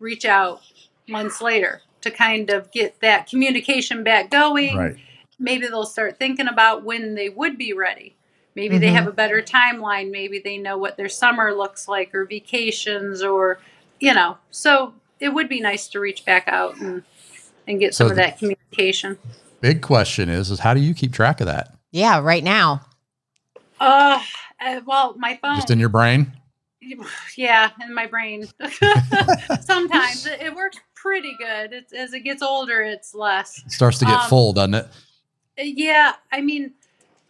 reach 0.01 0.25
out 0.25 0.63
months 1.09 1.41
later 1.41 1.83
to 2.03 2.11
kind 2.11 2.51
of 2.51 2.71
get 2.73 3.01
that 3.01 3.29
communication 3.29 4.05
back 4.05 4.31
going? 4.31 4.77
Right. 4.77 4.97
maybe 5.39 5.67
they'll 5.69 5.87
start 5.87 6.19
thinking 6.19 6.49
about 6.49 6.83
when 6.85 7.15
they 7.15 7.29
would 7.29 7.59
be 7.59 7.73
ready. 7.73 8.17
Maybe 8.57 8.79
they 8.79 8.89
Mhm. 8.89 8.95
have 8.95 9.07
a 9.07 9.13
better 9.13 9.43
timeline. 9.43 10.11
Maybe 10.11 10.39
they 10.41 10.59
know 10.59 10.79
what 10.79 10.97
their 10.97 11.09
summer 11.09 11.55
looks 11.55 11.89
like 11.89 12.15
or 12.15 12.25
vacations 12.25 13.23
or, 13.23 13.61
you 14.01 14.15
know. 14.15 14.39
So 14.51 14.95
it 15.21 15.31
would 15.31 15.49
be 15.49 15.61
nice 15.61 15.89
to 15.89 16.01
reach 16.01 16.25
back 16.25 16.49
out 16.49 16.77
and, 16.81 17.03
and 17.67 17.81
get 17.81 17.95
some 17.95 18.11
of 18.11 18.17
that 18.17 18.39
communication. 18.39 19.19
Big 19.61 19.83
question 19.83 20.29
is, 20.29 20.51
is 20.51 20.61
how 20.61 20.75
do 20.75 20.81
you 20.81 20.95
keep 20.95 21.13
track 21.13 21.41
of 21.41 21.47
that? 21.47 21.75
Yeah, 21.91 22.21
right 22.21 22.45
now. 22.45 22.83
Uh, 23.81 24.21
uh, 24.61 24.81
well, 24.87 25.15
my 25.19 25.39
phone. 25.43 25.57
Just 25.57 25.71
in 25.71 25.79
your 25.79 25.89
brain? 25.89 26.33
yeah, 27.37 27.71
in 27.83 27.95
my 27.95 28.07
brain. 28.07 28.47
Sometimes 29.61 30.27
it, 30.27 30.41
it 30.43 30.55
works 30.55 30.79
pretty 30.95 31.35
good. 31.39 31.73
It's, 31.73 31.93
as 31.93 32.13
it 32.13 32.21
gets 32.21 32.43
older, 32.43 32.83
it's 32.83 33.15
less. 33.15 33.63
It 33.67 33.73
starts 33.73 33.99
to 33.99 34.05
get 34.05 34.21
Um, 34.21 34.29
full, 34.29 34.53
doesn't 34.53 34.75
it? 34.75 34.87
Yeah, 35.59 36.13
I 36.31 36.41
mean, 36.41 36.73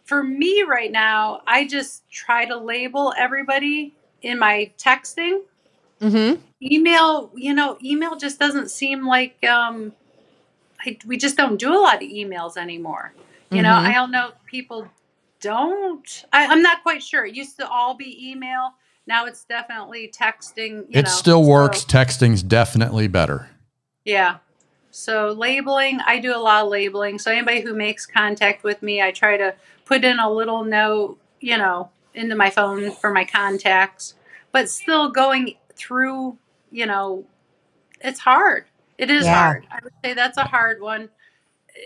for 0.05 0.23
me 0.23 0.63
right 0.63 0.91
now, 0.91 1.41
I 1.47 1.67
just 1.67 2.07
try 2.11 2.45
to 2.45 2.55
label 2.57 3.13
everybody 3.17 3.95
in 4.21 4.37
my 4.37 4.71
texting. 4.77 5.41
Mm-hmm. 6.01 6.41
Email, 6.61 7.31
you 7.35 7.53
know, 7.53 7.77
email 7.83 8.15
just 8.15 8.39
doesn't 8.39 8.69
seem 8.71 9.05
like 9.05 9.43
um, 9.45 9.93
I, 10.85 10.97
we 11.05 11.17
just 11.17 11.37
don't 11.37 11.57
do 11.59 11.73
a 11.73 11.79
lot 11.79 11.95
of 11.95 12.01
emails 12.09 12.57
anymore. 12.57 13.13
You 13.51 13.61
know, 13.61 13.69
Mhm. 13.69 13.87
I 13.89 13.93
don't 13.93 14.11
know 14.11 14.31
people 14.45 14.87
don't. 15.41 16.25
I, 16.31 16.45
I'm 16.47 16.61
not 16.61 16.83
quite 16.83 17.01
sure. 17.01 17.25
It 17.25 17.35
used 17.35 17.57
to 17.59 17.67
all 17.67 17.95
be 17.95 18.29
email. 18.31 18.73
Now 19.07 19.25
it's 19.25 19.43
definitely 19.45 20.11
texting. 20.15 20.81
You 20.89 20.99
It 20.99 21.05
know, 21.05 21.11
still 21.11 21.43
so- 21.43 21.49
works. 21.49 21.83
Texting's 21.85 22.43
definitely 22.43 23.07
better. 23.07 23.49
yeah. 24.05 24.37
So 24.91 25.29
labeling, 25.37 25.99
I 26.05 26.17
do 26.17 26.35
a 26.35 26.39
lot 26.41 26.63
of 26.65 26.69
labeling. 26.71 27.19
So 27.19 27.31
anybody 27.31 27.61
who 27.61 27.75
makes 27.75 28.07
contact 28.07 28.63
with 28.63 28.81
me, 28.81 29.03
I 29.03 29.11
try 29.11 29.37
to 29.37 29.53
put 29.85 30.03
in 30.03 30.17
a 30.19 30.29
little 30.31 30.63
note, 30.63 31.19
you 31.39 31.57
know, 31.57 31.91
into 32.15 32.35
my 32.35 32.49
phone 32.49 32.89
for 32.91 33.11
my 33.13 33.23
contacts. 33.23 34.15
But 34.51 34.67
still 34.67 35.11
going 35.11 35.55
through, 35.79 36.37
you 36.71 36.85
know, 36.87 37.25
it's 38.01 38.21
hard. 38.21 38.65
It 38.97 39.09
is 39.11 39.25
Yeah. 39.25 39.35
hard. 39.37 39.67
I 39.71 39.79
would 39.83 39.93
say 40.03 40.13
that's 40.13 40.37
a 40.37 40.45
hard 40.45 40.81
one. 40.81 41.09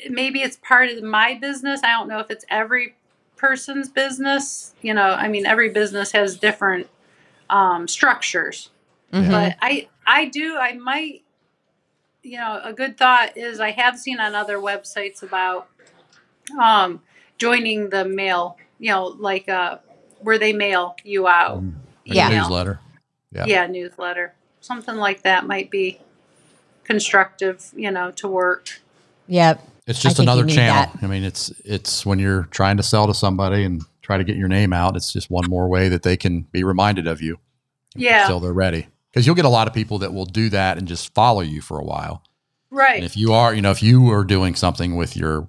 Maybe 0.09 0.41
it's 0.41 0.57
part 0.57 0.89
of 0.89 1.03
my 1.03 1.35
business. 1.35 1.81
I 1.83 1.91
don't 1.91 2.07
know 2.09 2.19
if 2.19 2.31
it's 2.31 2.45
every 2.49 2.95
person's 3.37 3.89
business. 3.89 4.73
You 4.81 4.93
know, 4.93 5.11
I 5.11 5.27
mean, 5.29 5.45
every 5.45 5.69
business 5.69 6.11
has 6.13 6.37
different 6.37 6.87
um, 7.49 7.87
structures 7.87 8.69
Mhm. 9.13 9.31
but 9.31 9.55
I 9.61 9.89
I 10.07 10.25
do 10.25 10.57
I 10.57 10.73
might 10.73 11.23
you 12.23 12.37
know 12.37 12.59
a 12.63 12.73
good 12.73 12.97
thought 12.97 13.37
is 13.37 13.59
I 13.59 13.71
have 13.71 13.97
seen 13.99 14.19
on 14.19 14.35
other 14.35 14.57
websites 14.57 15.23
about 15.23 15.67
um 16.61 17.01
joining 17.37 17.89
the 17.89 18.05
mail 18.05 18.57
you 18.79 18.91
know 18.91 19.05
like 19.05 19.49
uh 19.49 19.77
where 20.21 20.37
they 20.39 20.53
mail 20.53 20.95
you 21.03 21.27
out 21.27 21.61
Mm. 21.61 21.73
Yeah. 22.05 22.29
newsletter. 22.29 22.79
Yeah. 23.33 23.45
yeah. 23.47 23.67
newsletter 23.67 24.33
something 24.61 24.95
like 24.95 25.23
that 25.23 25.45
might 25.45 25.69
be 25.69 25.99
constructive 26.83 27.71
you 27.75 27.91
know 27.91 28.11
to 28.11 28.27
work 28.27 28.81
Yep. 29.27 29.67
It's 29.87 30.01
just 30.01 30.19
another 30.19 30.45
channel. 30.45 30.91
that. 30.93 31.03
I 31.03 31.07
mean, 31.07 31.23
it's 31.23 31.49
it's 31.65 32.05
when 32.05 32.19
you're 32.19 32.43
trying 32.51 32.77
to 32.77 32.83
sell 32.83 33.07
to 33.07 33.13
somebody 33.13 33.63
and 33.63 33.83
try 34.01 34.17
to 34.17 34.23
get 34.23 34.35
your 34.37 34.47
name 34.47 34.71
out. 34.73 34.95
It's 34.95 35.11
just 35.11 35.29
one 35.29 35.45
more 35.49 35.67
way 35.67 35.89
that 35.89 36.03
they 36.03 36.15
can 36.17 36.41
be 36.51 36.63
reminded 36.63 37.07
of 37.07 37.21
you 37.21 37.39
yeah 37.95 38.23
until 38.23 38.39
they're 38.39 38.53
ready. 38.53 38.87
Because 39.11 39.25
you'll 39.25 39.35
get 39.35 39.45
a 39.45 39.49
lot 39.49 39.67
of 39.67 39.73
people 39.73 39.99
that 39.99 40.13
will 40.13 40.25
do 40.25 40.49
that 40.49 40.77
and 40.77 40.87
just 40.87 41.13
follow 41.13 41.41
you 41.41 41.61
for 41.61 41.77
a 41.79 41.83
while. 41.83 42.23
And 42.71 42.79
right 42.79 43.03
if 43.03 43.17
you 43.17 43.33
are, 43.33 43.53
you 43.53 43.61
know, 43.61 43.71
if 43.71 43.83
you 43.83 44.09
are 44.11 44.23
doing 44.23 44.55
something 44.55 44.95
with 44.95 45.15
your 45.17 45.47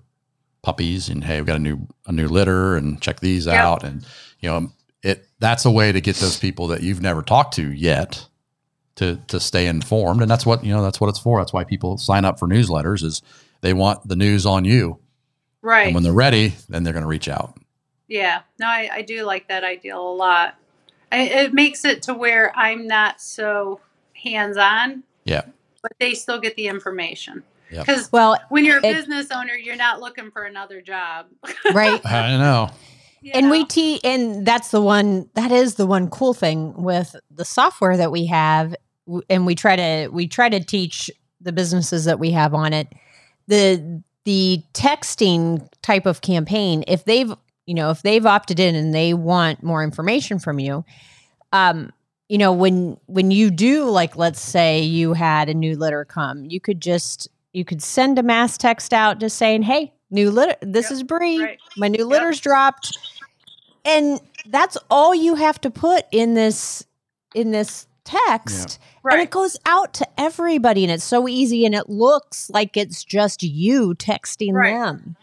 puppies 0.63 1.09
and 1.09 1.23
hey, 1.25 1.37
we've 1.37 1.47
got 1.47 1.57
a 1.57 1.61
new 1.61 1.87
a 2.07 2.13
new 2.13 2.29
litter 2.29 2.77
and 2.77 3.01
check 3.01 3.21
these 3.21 3.47
Yep. 3.47 3.55
out, 3.57 3.85
and 3.85 4.05
you 4.41 4.49
know, 4.49 4.73
it 5.05 5.29
that's 5.39 5.65
a 5.65 5.71
way 5.71 5.93
to 5.93 6.01
get 6.01 6.17
those 6.17 6.39
people 6.39 6.67
that 6.69 6.83
you've 6.83 7.01
never 7.03 7.23
talked 7.23 7.55
to 7.55 7.71
yet 7.73 8.27
to 8.97 9.17
to 9.29 9.39
stay 9.39 9.67
informed, 9.67 10.23
and 10.23 10.31
that's 10.31 10.45
what 10.47 10.65
you 10.65 10.73
know 10.75 10.83
that's 10.83 11.01
what 11.01 11.09
it's 11.09 11.19
for. 11.19 11.41
That's 11.41 11.53
why 11.53 11.65
people 11.65 11.99
sign 11.99 12.25
up 12.25 12.39
for 12.39 12.49
newsletters 12.49 13.05
is 13.05 13.23
they 13.61 13.73
want 13.73 14.07
the 14.09 14.17
news 14.17 14.47
on 14.47 14.65
you, 14.65 14.99
right 15.63 15.87
and 15.87 15.95
when 15.95 16.03
they're 16.05 16.13
ready, 16.13 16.55
then 16.69 16.83
they're 16.85 16.93
going 16.93 17.03
to 17.05 17.09
reach 17.09 17.29
out. 17.29 17.57
Yeah, 18.09 18.43
no, 18.61 18.67
I, 18.67 18.89
I 18.93 19.03
do 19.03 19.25
like 19.25 19.49
that 19.49 19.65
ideal 19.65 20.01
a 20.11 20.15
lot. 20.15 20.57
I, 21.11 21.23
it 21.23 21.55
makes 21.55 21.85
it 21.85 22.03
to 22.03 22.15
where 22.15 22.53
I'm 22.57 22.87
not 22.87 23.21
so 23.21 23.81
hands 24.13 24.57
on, 24.57 25.03
Yeah, 25.25 25.43
but 25.83 25.93
they 25.99 26.15
still 26.15 26.39
get 26.39 26.55
the 26.57 26.67
information. 26.69 27.43
Yep. 27.71 27.87
Because 27.87 28.13
Well, 28.13 28.39
when 28.51 28.65
you're 28.65 28.79
a 28.79 28.87
it- 28.87 28.93
business 28.95 29.29
owner, 29.31 29.55
you're 29.55 29.75
not 29.77 30.01
looking 30.01 30.31
for 30.31 30.45
another 30.45 30.81
job. 30.83 31.27
right. 31.73 32.05
I 32.07 32.37
know. 32.37 32.71
And 33.33 33.51
we 33.51 33.65
te- 33.65 34.01
and 34.05 34.45
that's 34.47 34.71
the 34.71 34.83
one 34.83 35.29
that 35.35 35.51
is 35.51 35.77
the 35.77 35.87
one 35.87 36.09
cool 36.11 36.35
thing 36.35 36.75
with 36.83 37.17
the 37.31 37.45
software 37.45 37.97
that 37.97 38.11
we 38.13 38.27
have 38.27 38.75
and 39.31 39.47
we 39.47 39.55
try 39.55 39.77
to 39.77 40.09
we 40.09 40.27
try 40.27 40.49
to 40.49 40.61
teach 40.63 41.11
the 41.41 41.53
businesses 41.53 42.05
that 42.05 42.19
we 42.19 42.31
have 42.33 42.55
on 42.55 42.73
it. 42.73 42.89
The 43.47 44.03
the 44.25 44.63
texting 44.73 45.69
type 45.83 46.07
of 46.07 46.21
campaign 46.23 46.85
if 46.89 47.05
they've 47.05 47.33
you 47.67 47.75
know 47.75 47.91
if 47.91 48.03
they've 48.03 48.25
opted 48.27 48.59
in 48.61 48.75
and 48.75 48.95
they 48.95 49.15
want 49.15 49.63
more 49.63 49.83
information 49.85 50.39
from 50.39 50.59
you 50.59 50.83
um 51.53 51.93
you 52.31 52.39
know 52.39 52.51
when 52.53 52.99
when 53.07 53.31
you 53.31 53.51
do 53.51 53.85
like 53.91 54.17
let's 54.17 54.41
say 54.41 54.81
you 54.81 55.13
had 55.13 55.51
a 55.51 55.55
new 55.55 55.77
litter 55.77 56.07
come 56.07 56.45
you 56.47 56.59
could 56.59 56.81
just 56.81 57.29
you 57.53 57.65
could 57.67 57.83
send 57.83 58.19
a 58.19 58.23
mass 58.23 58.57
text 58.57 58.95
out 58.95 59.19
just 59.21 59.37
saying 59.37 59.61
hey 59.63 59.93
new 60.11 60.31
litter 60.31 60.57
this 60.63 60.87
Yep, 60.87 60.93
is 60.93 61.03
Bree. 61.03 61.43
Right. 61.43 61.59
my 61.77 61.89
new 61.89 62.07
litter's 62.07 62.41
dropped 62.41 62.97
and 63.85 64.21
that's 64.47 64.77
all 64.91 65.15
you 65.15 65.35
have 65.35 65.61
to 65.61 65.71
put 65.71 66.05
in 66.13 66.35
this 66.35 66.85
in 67.35 67.51
this 67.51 67.87
text 68.05 68.79
and 69.05 69.13
Right. 69.13 69.21
it 69.21 69.31
goes 69.31 69.59
out 69.67 69.95
to 69.95 70.09
everybody 70.19 70.85
and 70.85 70.93
it's 70.93 71.05
so 71.05 71.27
easy 71.29 71.65
and 71.67 71.75
it 71.75 71.89
looks 71.89 72.51
like 72.51 72.77
it's 72.77 73.03
just 73.05 73.43
you 73.43 73.95
texting 73.95 74.53
Right. 74.55 74.73
them 74.73 75.17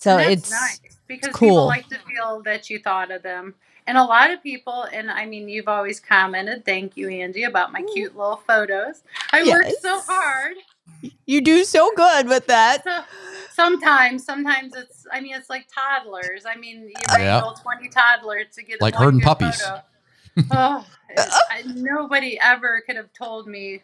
so 0.00 0.16
it's 0.18 0.50
nice 0.50 0.80
because 1.08 1.34
cool. 1.34 1.48
people 1.48 1.66
like 1.66 1.88
to 1.88 1.98
feel 1.98 2.42
that 2.44 2.70
you 2.70 2.78
thought 2.78 3.10
of 3.10 3.22
them. 3.22 3.54
And 3.86 3.96
a 3.96 4.04
lot 4.04 4.30
of 4.30 4.42
people, 4.42 4.82
and 4.92 5.10
I 5.10 5.24
mean, 5.24 5.48
you've 5.48 5.66
always 5.68 5.98
commented, 5.98 6.64
thank 6.66 6.96
you, 6.96 7.08
Angie, 7.08 7.44
about 7.44 7.72
my 7.72 7.82
cute 7.82 8.14
little 8.16 8.36
photos. 8.46 9.02
I 9.32 9.42
worked 9.44 9.80
so 9.80 10.00
hard. 10.06 10.56
You 11.26 11.40
do 11.40 11.64
so 11.64 11.90
good 11.96 12.26
with 12.28 12.46
that 12.46 12.82
So 12.84 13.00
sometimes, 13.52 14.24
sometimes 14.24 14.74
it's, 14.74 15.06
I 15.12 15.20
mean, 15.20 15.34
it's 15.34 15.50
like 15.50 15.66
toddlers. 15.72 16.44
I 16.46 16.56
mean, 16.56 16.82
you 16.88 16.92
uh, 17.10 17.16
Yeah. 17.18 17.34
wrangle 17.40 17.54
20 17.54 17.88
toddlers 17.88 18.46
to 18.54 18.62
get 18.62 18.80
Like 18.80 18.94
herding 18.94 19.20
puppies. 19.20 19.60
photo. 19.60 19.82
oh, 20.52 20.86
it- 21.10 21.32
I, 21.50 21.62
nobody 21.66 22.38
ever 22.40 22.82
could 22.86 22.96
have 22.96 23.12
told 23.12 23.46
me 23.46 23.82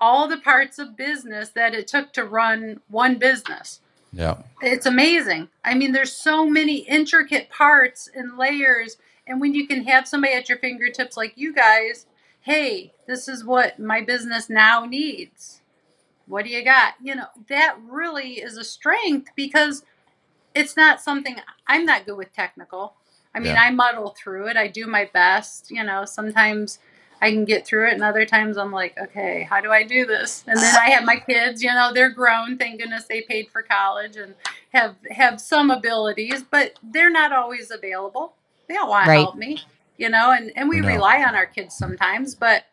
all 0.00 0.28
the 0.28 0.36
parts 0.38 0.78
of 0.78 0.96
business 0.96 1.50
that 1.50 1.74
it 1.74 1.86
took 1.86 2.12
to 2.12 2.24
run 2.24 2.80
one 2.88 3.16
business. 3.18 3.80
Yeah. 4.12 4.36
It's 4.62 4.86
amazing. 4.86 5.48
I 5.64 5.74
mean, 5.74 5.92
there's 5.92 6.12
so 6.12 6.46
many 6.46 6.78
intricate 6.78 7.48
parts 7.50 8.08
and 8.14 8.36
layers. 8.36 8.96
And 9.26 9.40
when 9.40 9.54
you 9.54 9.66
can 9.66 9.84
have 9.84 10.06
somebody 10.06 10.34
at 10.34 10.48
your 10.48 10.58
fingertips 10.58 11.16
like 11.16 11.32
you 11.36 11.52
guys, 11.54 12.06
hey, 12.40 12.92
this 13.06 13.26
is 13.28 13.44
what 13.44 13.78
my 13.78 14.02
business 14.02 14.50
now 14.50 14.84
needs. 14.84 15.62
What 16.26 16.44
do 16.44 16.50
you 16.50 16.64
got? 16.64 16.94
You 17.02 17.14
know, 17.16 17.26
that 17.48 17.76
really 17.88 18.34
is 18.40 18.56
a 18.56 18.64
strength 18.64 19.30
because 19.36 19.84
it's 20.54 20.76
not 20.76 21.00
something 21.00 21.36
I'm 21.66 21.84
not 21.84 22.06
good 22.06 22.16
with 22.16 22.32
technical. 22.32 22.94
I 23.34 23.40
mean, 23.40 23.54
Yeah. 23.54 23.62
I 23.62 23.70
muddle 23.70 24.14
through 24.16 24.48
it. 24.48 24.56
I 24.56 24.68
do 24.68 24.86
my 24.86 25.10
best. 25.12 25.70
You 25.70 25.82
know, 25.84 26.04
sometimes 26.04 26.78
I 27.20 27.30
can 27.30 27.44
get 27.44 27.66
through 27.66 27.88
it, 27.88 27.94
and 27.94 28.02
other 28.02 28.24
times 28.26 28.56
I'm 28.56 28.70
like, 28.72 28.96
okay, 28.98 29.46
how 29.48 29.60
do 29.60 29.70
I 29.72 29.82
do 29.82 30.04
this? 30.06 30.44
And 30.46 30.56
then 30.58 30.76
I 30.76 30.90
have 30.90 31.04
my 31.04 31.16
kids. 31.16 31.62
You 31.62 31.72
know, 31.72 31.92
they're 31.92 32.10
grown. 32.10 32.58
Thank 32.58 32.80
goodness 32.80 33.04
they 33.04 33.22
paid 33.22 33.48
for 33.50 33.62
college 33.62 34.16
and 34.16 34.34
have 34.72 34.96
have 35.10 35.40
some 35.40 35.70
abilities, 35.70 36.42
but 36.42 36.78
they're 36.82 37.10
not 37.10 37.32
always 37.32 37.70
available. 37.70 38.34
They 38.68 38.74
don't 38.74 38.88
want 38.88 39.08
Right. 39.08 39.16
to 39.16 39.22
help 39.22 39.36
me. 39.36 39.62
You 39.96 40.08
know, 40.10 40.32
and 40.32 40.52
and 40.56 40.68
we 40.68 40.80
know. 40.80 40.88
rely 40.88 41.22
on 41.22 41.34
our 41.34 41.46
kids 41.46 41.74
sometimes, 41.76 42.34
but 42.34 42.64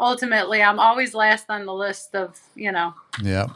ultimately, 0.00 0.62
I'm 0.62 0.80
always 0.80 1.14
last 1.14 1.46
on 1.50 1.66
the 1.66 1.74
list 1.74 2.14
of 2.14 2.38
you 2.56 2.72
know 2.72 2.94
Yeah. 3.22 3.48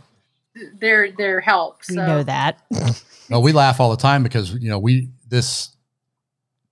their 0.79 1.11
their 1.13 1.41
help. 1.41 1.81
we 1.89 1.97
know 1.97 2.23
that 2.23 2.61
Well, 3.31 3.43
we 3.43 3.53
laugh 3.53 3.81
all 3.81 3.91
the 3.91 3.97
time 3.97 4.23
because 4.23 4.53
you 4.55 4.69
know 4.69 4.79
we 4.79 5.09
this 5.29 5.71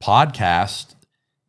podcast, 0.03 0.95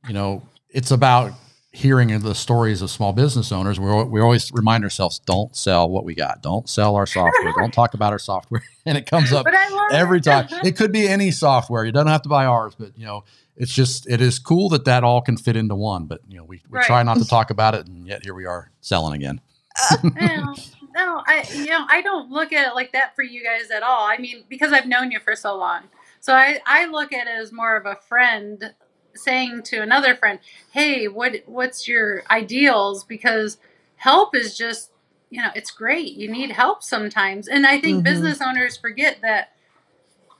you 0.07 0.13
know, 0.13 0.43
it's 0.69 0.91
about 0.91 1.33
hearing 1.71 2.17
the 2.19 2.35
stories 2.35 2.81
of 2.83 2.89
small 2.91 3.13
business 3.13 3.51
owners. 3.51 3.79
We 3.79 4.03
we 4.03 4.21
always 4.21 4.51
remind 4.51 4.83
ourselves, 4.83 5.19
don't 5.19 5.55
sell 5.55 5.89
what 5.89 6.05
we 6.05 6.15
got, 6.15 6.41
don't 6.41 6.69
sell 6.69 6.95
our 6.95 7.05
software, 7.07 7.53
don't 7.57 7.73
talk 7.73 7.93
about 7.93 8.13
our 8.13 8.19
software, 8.19 8.63
and 8.85 8.97
it 8.97 9.05
comes 9.05 9.33
up 9.33 9.43
But 9.45 9.55
I 9.55 9.69
love 9.69 9.91
every 9.91 10.19
it. 10.19 10.23
time. 10.23 10.47
It 10.63 10.77
could 10.77 10.91
be 10.91 11.07
any 11.07 11.31
software. 11.31 11.83
You 11.85 11.91
don't 11.91 12.07
have 12.07 12.21
to 12.23 12.29
buy 12.29 12.45
ours, 12.45 12.73
but 12.77 12.97
you 12.97 13.05
know, 13.05 13.23
it's 13.55 13.73
just 13.73 14.09
it 14.09 14.21
is 14.21 14.39
cool 14.39 14.69
that 14.69 14.85
that 14.85 15.03
all 15.03 15.21
can 15.21 15.37
fit 15.37 15.55
into 15.55 15.75
one. 15.75 16.05
But 16.05 16.21
you 16.27 16.37
know, 16.37 16.43
we, 16.43 16.61
we 16.69 16.77
Right. 16.77 16.85
try 16.85 17.03
not 17.03 17.19
to 17.19 17.27
talk 17.27 17.49
about 17.49 17.75
it, 17.75 17.87
and 17.87 18.07
yet 18.07 18.23
here 18.23 18.33
we 18.33 18.45
are 18.45 18.71
selling 18.81 19.13
again. 19.13 19.41
no, 20.15 20.55
no, 20.95 21.23
I 21.25 21.47
you 21.53 21.69
know 21.69 21.85
I 21.89 22.01
don't 22.01 22.29
look 22.29 22.53
at 22.53 22.67
it 22.67 22.75
like 22.75 22.93
that 22.93 23.15
for 23.15 23.23
you 23.23 23.43
guys 23.43 23.71
at 23.71 23.83
all. 23.83 24.05
I 24.05 24.17
mean, 24.17 24.43
because 24.49 24.71
I've 24.71 24.87
known 24.87 25.11
you 25.11 25.19
for 25.19 25.35
so 25.35 25.55
long, 25.55 25.83
so 26.19 26.33
I 26.33 26.59
I 26.65 26.85
look 26.85 27.11
at 27.13 27.27
it 27.27 27.31
as 27.39 27.51
more 27.51 27.75
of 27.75 27.85
a 27.85 27.95
friend 27.95 28.73
saying 29.15 29.63
to 29.63 29.81
another 29.81 30.15
friend, 30.15 30.39
"Hey, 30.71 31.07
what 31.07 31.35
what's 31.45 31.87
your 31.87 32.23
ideals?" 32.29 33.03
Because 33.03 33.57
help 33.95 34.35
is 34.35 34.57
just 34.57 34.91
you 35.29 35.41
know 35.41 35.49
it's 35.55 35.71
great. 35.71 36.13
You 36.13 36.29
need 36.31 36.51
help 36.51 36.83
sometimes, 36.83 37.47
and 37.47 37.65
I 37.65 37.79
think 37.79 38.01
Mhm. 38.01 38.03
business 38.03 38.41
owners 38.41 38.77
forget 38.77 39.17
that 39.21 39.53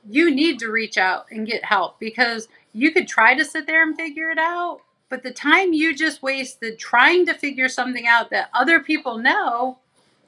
you 0.08 0.30
need 0.34 0.60
to 0.60 0.68
reach 0.70 0.98
out 0.98 1.26
and 1.32 1.48
get 1.48 1.64
help 1.66 2.00
because 2.00 2.48
you 2.74 2.92
could 2.92 3.08
try 3.08 3.36
to 3.36 3.46
sit 3.46 3.68
there 3.68 3.84
and 3.84 3.96
figure 3.96 4.30
it 4.32 4.38
out, 4.38 4.80
but 5.10 5.24
the 5.24 5.32
time 5.32 5.74
you 5.74 5.96
just 5.96 6.22
wasted 6.24 6.80
trying 6.80 7.26
to 7.28 7.34
figure 7.34 7.70
something 7.70 8.08
out 8.08 8.30
that 8.32 8.50
other 8.54 8.80
people 8.80 9.18
know 9.18 9.78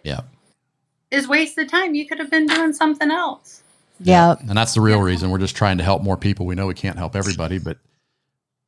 Yeah. 0.03 0.21
is 1.11 1.27
wasted 1.27 1.69
time. 1.69 1.95
You 1.95 2.05
could 2.07 2.19
have 2.19 2.29
been 2.31 2.47
doing 2.47 2.73
something 2.73 3.11
else. 3.11 3.61
yeah 3.99 4.35
And 4.47 4.57
that's 4.57 4.73
the 4.73 4.81
real 4.81 4.97
Yeah. 4.99 5.03
reason 5.05 5.29
we're 5.31 5.37
just 5.39 5.55
trying 5.55 5.77
to 5.77 5.83
help 5.83 6.01
more 6.03 6.17
people. 6.17 6.45
We 6.45 6.55
know 6.55 6.67
we 6.67 6.73
can't 6.73 6.97
help 6.97 7.15
everybody, 7.15 7.57
but 7.59 7.77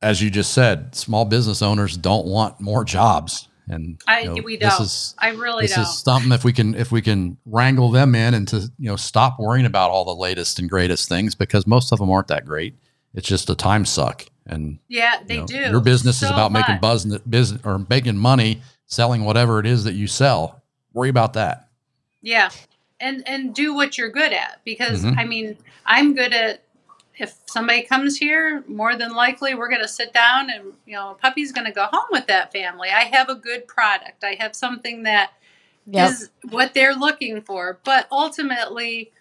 as 0.00 0.22
you 0.22 0.30
just 0.30 0.52
said, 0.52 0.94
small 0.94 1.24
business 1.24 1.60
owners 1.62 1.96
don't 1.96 2.26
want 2.26 2.60
more 2.60 2.84
jobs. 2.84 3.48
And 3.68 3.98
I 4.06 4.20
you 4.20 4.28
know, 4.28 4.34
we 4.42 4.56
don't. 4.56 4.80
is 4.80 5.14
I 5.18 5.30
really 5.30 5.64
this 5.64 5.74
don't. 5.74 5.84
This 5.84 5.92
is 5.94 5.98
something 6.02 6.32
if 6.32 6.44
we 6.44 6.52
can 6.54 6.74
if 6.74 6.90
we 6.90 7.02
can 7.02 7.36
wrangle 7.44 7.90
them 7.90 8.14
in 8.14 8.32
and 8.34 8.48
to 8.48 8.70
you 8.78 8.88
know 8.88 8.96
stop 8.96 9.38
worrying 9.38 9.66
about 9.66 9.90
all 9.90 10.04
the 10.06 10.14
latest 10.14 10.58
and 10.58 10.70
greatest 10.70 11.08
things 11.08 11.34
because 11.34 11.66
most 11.66 11.92
of 11.92 11.98
them 11.98 12.10
aren't 12.10 12.28
that 12.28 12.46
great. 12.46 12.74
It's 13.14 13.26
just 13.28 13.50
a 13.50 13.54
time 13.54 13.84
suck. 13.84 14.24
And 14.46 14.78
yeah, 14.88 15.20
they 15.26 15.34
you 15.34 15.40
know, 15.40 15.46
do. 15.46 15.56
Your 15.58 15.80
business 15.80 16.22
is 16.22 16.28
so 16.28 16.34
about 16.34 16.52
making 16.52 16.78
buzz 16.80 17.04
business 17.18 17.60
or 17.64 17.84
making 17.90 18.16
money 18.16 18.62
selling 18.86 19.24
whatever 19.24 19.60
it 19.60 19.66
is 19.66 19.84
that 19.84 19.94
you 19.94 20.06
sell. 20.06 20.62
Worry 20.94 21.10
about 21.10 21.34
that. 21.34 21.68
Yeah. 22.22 22.50
And 23.00 23.22
and 23.28 23.54
do 23.54 23.74
what 23.74 23.98
you're 23.98 24.10
good 24.10 24.32
at 24.32 24.60
because 24.64 25.04
Mhm. 25.04 25.18
I 25.18 25.24
mean, 25.24 25.56
I'm 25.84 26.14
good 26.14 26.32
at 26.32 26.64
if 27.18 27.34
somebody 27.46 27.82
comes 27.82 28.16
here, 28.16 28.64
more 28.68 28.94
than 28.96 29.12
likely 29.12 29.54
we're 29.54 29.68
going 29.68 29.82
to 29.82 29.88
sit 29.88 30.12
down 30.12 30.50
and 30.50 30.72
you 30.86 30.94
know, 30.94 31.16
puppy's 31.20 31.52
going 31.52 31.66
to 31.66 31.72
go 31.72 31.86
home 31.92 32.06
with 32.10 32.26
that 32.28 32.52
family. 32.52 32.88
I 32.90 33.04
have 33.04 33.28
a 33.28 33.34
good 33.34 33.66
product. 33.68 34.24
I 34.24 34.36
have 34.40 34.54
something 34.56 35.02
that 35.02 35.32
is 35.92 36.30
yep 36.44 36.52
what 36.52 36.74
they're 36.74 36.94
looking 36.94 37.40
for. 37.42 37.78
But 37.84 38.06
ultimately, 38.10 39.12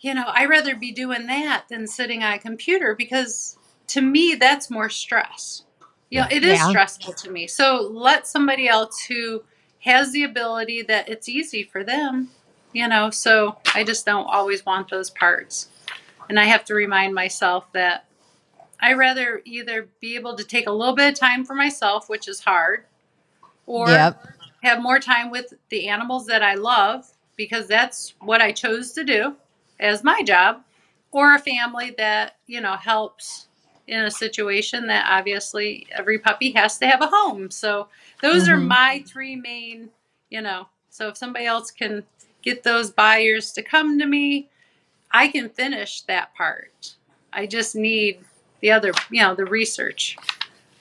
you 0.00 0.14
know, 0.14 0.24
I'd 0.28 0.48
rather 0.48 0.74
be 0.74 0.92
doing 0.92 1.26
that 1.26 1.64
than 1.68 1.86
sitting 1.86 2.22
on 2.22 2.34
a 2.34 2.38
computer 2.38 2.94
because 2.94 3.58
to 3.88 4.00
me 4.00 4.34
that's 4.34 4.70
more 4.70 4.88
stress. 4.88 5.64
You 6.10 6.20
know, 6.20 6.26
it 6.30 6.42
is 6.42 6.58
Yeah. 6.58 6.68
stressful 6.68 7.12
to 7.14 7.30
me. 7.30 7.46
So 7.46 7.88
let 7.92 8.26
somebody 8.26 8.68
else 8.68 9.04
who 9.04 9.44
has 9.80 10.12
the 10.12 10.24
ability 10.24 10.82
that 10.82 11.08
it's 11.08 11.28
easy 11.28 11.62
for 11.62 11.84
them, 11.84 12.30
you 12.72 12.88
know. 12.88 13.10
So 13.10 13.56
I 13.74 13.84
just 13.84 14.06
don't 14.06 14.26
always 14.26 14.66
want 14.66 14.90
those 14.90 15.10
parts. 15.10 15.68
And 16.28 16.38
I 16.38 16.44
have 16.44 16.64
to 16.66 16.74
remind 16.74 17.14
myself 17.14 17.70
that 17.72 18.06
I 18.80 18.94
rather 18.94 19.42
either 19.44 19.88
be 20.00 20.16
able 20.16 20.36
to 20.36 20.44
take 20.44 20.66
a 20.66 20.72
little 20.72 20.94
bit 20.94 21.12
of 21.12 21.18
time 21.18 21.44
for 21.44 21.54
myself, 21.54 22.08
which 22.08 22.28
is 22.28 22.40
hard, 22.40 22.84
or 23.66 23.86
yep 23.88 24.26
have 24.62 24.82
more 24.82 24.98
time 24.98 25.30
with 25.30 25.54
the 25.70 25.88
animals 25.88 26.26
that 26.26 26.42
I 26.42 26.54
love 26.54 27.06
because 27.36 27.66
that's 27.66 28.14
what 28.20 28.42
I 28.42 28.52
chose 28.52 28.92
to 28.92 29.04
do 29.04 29.36
as 29.80 30.04
my 30.04 30.22
job, 30.22 30.62
or 31.10 31.34
a 31.34 31.38
family 31.38 31.94
that, 31.98 32.36
you 32.46 32.60
know, 32.60 32.76
helps 32.76 33.48
in 33.88 34.04
a 34.04 34.10
situation 34.10 34.86
that 34.86 35.06
obviously 35.10 35.86
every 35.90 36.18
puppy 36.18 36.52
has 36.52 36.78
to 36.78 36.86
have 36.86 37.02
a 37.02 37.08
home. 37.08 37.50
So 37.50 37.88
those 38.22 38.48
are 38.48 38.56
Mhm. 38.58 38.68
my 38.68 39.04
three 39.06 39.34
main, 39.34 39.90
you 40.28 40.40
know. 40.40 40.68
So 40.90 41.08
if 41.08 41.16
somebody 41.16 41.46
else 41.46 41.70
can 41.72 42.04
get 42.42 42.62
those 42.62 42.90
buyers 42.92 43.52
to 43.52 43.62
come 43.62 43.98
to 43.98 44.06
me, 44.06 44.48
I 45.10 45.26
can 45.28 45.48
finish 45.48 46.02
that 46.02 46.34
part. 46.34 46.94
I 47.32 47.46
just 47.46 47.74
need 47.74 48.20
the 48.60 48.70
other, 48.70 48.92
you 49.10 49.22
know, 49.22 49.34
the 49.34 49.44
research 49.44 50.16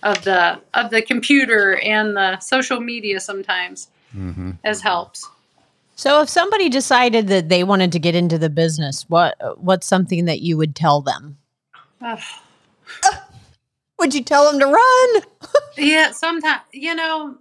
of 0.03 0.23
the 0.23 0.61
of 0.73 0.91
the 0.91 1.01
computer 1.01 1.77
and 1.77 2.15
the 2.15 2.39
social 2.39 2.79
media 2.79 3.19
sometimes 3.19 3.89
Mm-hmm. 4.15 4.51
as 4.63 4.81
helps. 4.81 5.29
So 5.99 6.21
if 6.21 6.29
somebody 6.29 6.69
decided 6.69 7.27
that 7.27 7.49
they 7.49 7.63
wanted 7.63 7.91
to 7.91 7.99
get 7.99 8.15
into 8.15 8.37
the 8.37 8.49
business 8.49 9.05
what 9.09 9.35
what's 9.59 9.85
something 9.85 10.25
that 10.25 10.41
you 10.41 10.57
would 10.57 10.75
tell 10.75 11.01
them 11.01 11.37
Ugh. 12.01 12.19
would 13.99 14.15
you 14.15 14.23
tell 14.23 14.49
them 14.49 14.59
to 14.59 14.65
run 14.65 15.23
Yeah, 15.77 16.11
sometimes 16.11 16.61
you 16.71 16.95
know, 16.95 17.37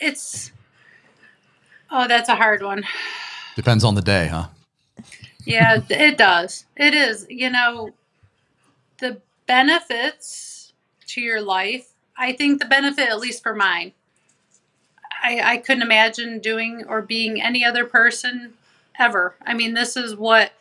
it's 0.00 0.52
Oh, 1.90 2.06
that's 2.06 2.28
a 2.28 2.34
hard 2.34 2.62
one. 2.62 2.84
Depends 3.56 3.82
on 3.82 3.94
the 3.94 4.02
day, 4.02 4.26
huh? 4.26 4.48
Yeah, 5.44 5.80
it 5.88 6.18
does. 6.18 6.66
It 6.76 6.94
is. 6.94 7.26
You 7.28 7.50
know, 7.50 7.94
the 8.98 9.20
benefits 9.46 10.72
to 11.08 11.20
your 11.20 11.40
life, 11.40 11.88
I 12.16 12.32
think 12.32 12.60
the 12.60 12.66
benefit, 12.66 13.08
at 13.08 13.18
least 13.18 13.42
for 13.42 13.54
mine, 13.54 13.92
I, 15.22 15.40
I 15.44 15.56
couldn't 15.58 15.82
imagine 15.82 16.38
doing 16.38 16.84
or 16.88 17.02
being 17.02 17.40
any 17.40 17.64
other 17.64 17.84
person 17.84 18.54
ever. 18.98 19.34
I 19.44 19.54
mean, 19.54 19.74
this 19.74 19.96
is 19.96 20.14
what, 20.16 20.52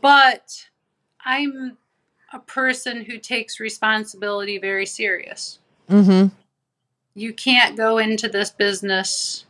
but 0.00 0.68
I'm 1.24 1.76
a 2.32 2.38
person 2.38 3.04
who 3.04 3.18
takes 3.18 3.60
responsibility 3.60 4.58
very 4.58 4.86
serious. 4.86 5.58
Mm-hmm. 5.88 6.34
You 7.14 7.32
can't 7.32 7.76
go 7.76 7.98
into 7.98 8.28
this 8.28 8.50
business 8.50 9.44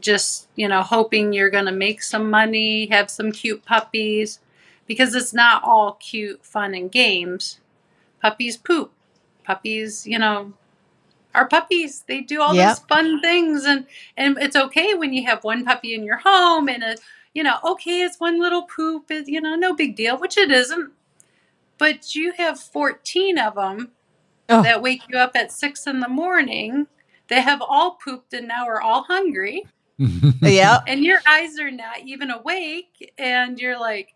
just, 0.00 0.48
you 0.56 0.68
know, 0.68 0.82
hoping 0.82 1.32
you're 1.32 1.50
going 1.50 1.66
to 1.66 1.72
make 1.72 2.02
some 2.02 2.30
money, 2.30 2.86
have 2.86 3.10
some 3.10 3.32
cute 3.32 3.64
puppies, 3.64 4.40
because 4.86 5.14
it's 5.14 5.34
not 5.34 5.62
all 5.64 5.92
cute, 5.94 6.44
fun, 6.44 6.74
and 6.74 6.90
games. 6.90 7.60
Puppies 8.20 8.56
poop. 8.56 8.92
Puppies, 9.44 10.06
you 10.06 10.18
know, 10.18 10.52
are 11.38 11.48
puppies. 11.48 12.04
They 12.08 12.20
do 12.22 12.42
all 12.42 12.54
Yep. 12.54 12.68
these 12.68 12.78
fun 12.80 13.20
things, 13.20 13.64
and 13.64 13.86
and 14.16 14.38
it's 14.40 14.56
okay 14.56 14.94
when 14.94 15.12
you 15.14 15.24
have 15.26 15.44
one 15.44 15.64
puppy 15.64 15.94
in 15.94 16.04
your 16.04 16.18
home, 16.18 16.68
and 16.68 16.82
a, 16.82 16.96
you 17.34 17.42
know, 17.44 17.58
okay, 17.64 18.02
it's 18.02 18.20
one 18.20 18.40
little 18.40 18.62
poop, 18.64 19.10
it, 19.10 19.28
you 19.28 19.40
know, 19.40 19.54
no 19.56 19.74
big 19.74 19.96
deal, 19.96 20.18
which 20.18 20.36
it 20.38 20.50
isn't. 20.50 20.90
But 21.78 22.14
you 22.14 22.32
have 22.32 22.60
14 22.60 23.38
of 23.38 23.54
them 23.56 23.92
Oh. 24.50 24.62
that 24.62 24.82
wake 24.82 25.02
you 25.08 25.18
up 25.18 25.32
at 25.36 25.52
six 25.52 25.86
in 25.86 26.00
the 26.00 26.08
morning. 26.08 26.86
They 27.28 27.40
have 27.42 27.62
all 27.62 27.92
pooped 27.92 28.32
and 28.34 28.48
now 28.48 28.66
are 28.66 28.80
all 28.80 29.02
hungry 29.04 29.64
Yeah. 30.42 30.80
and 30.86 31.04
your 31.04 31.20
eyes 31.26 31.58
are 31.58 31.70
not 31.70 32.00
even 32.04 32.30
awake 32.30 33.12
and 33.18 33.58
you're 33.60 33.78
like 33.78 34.14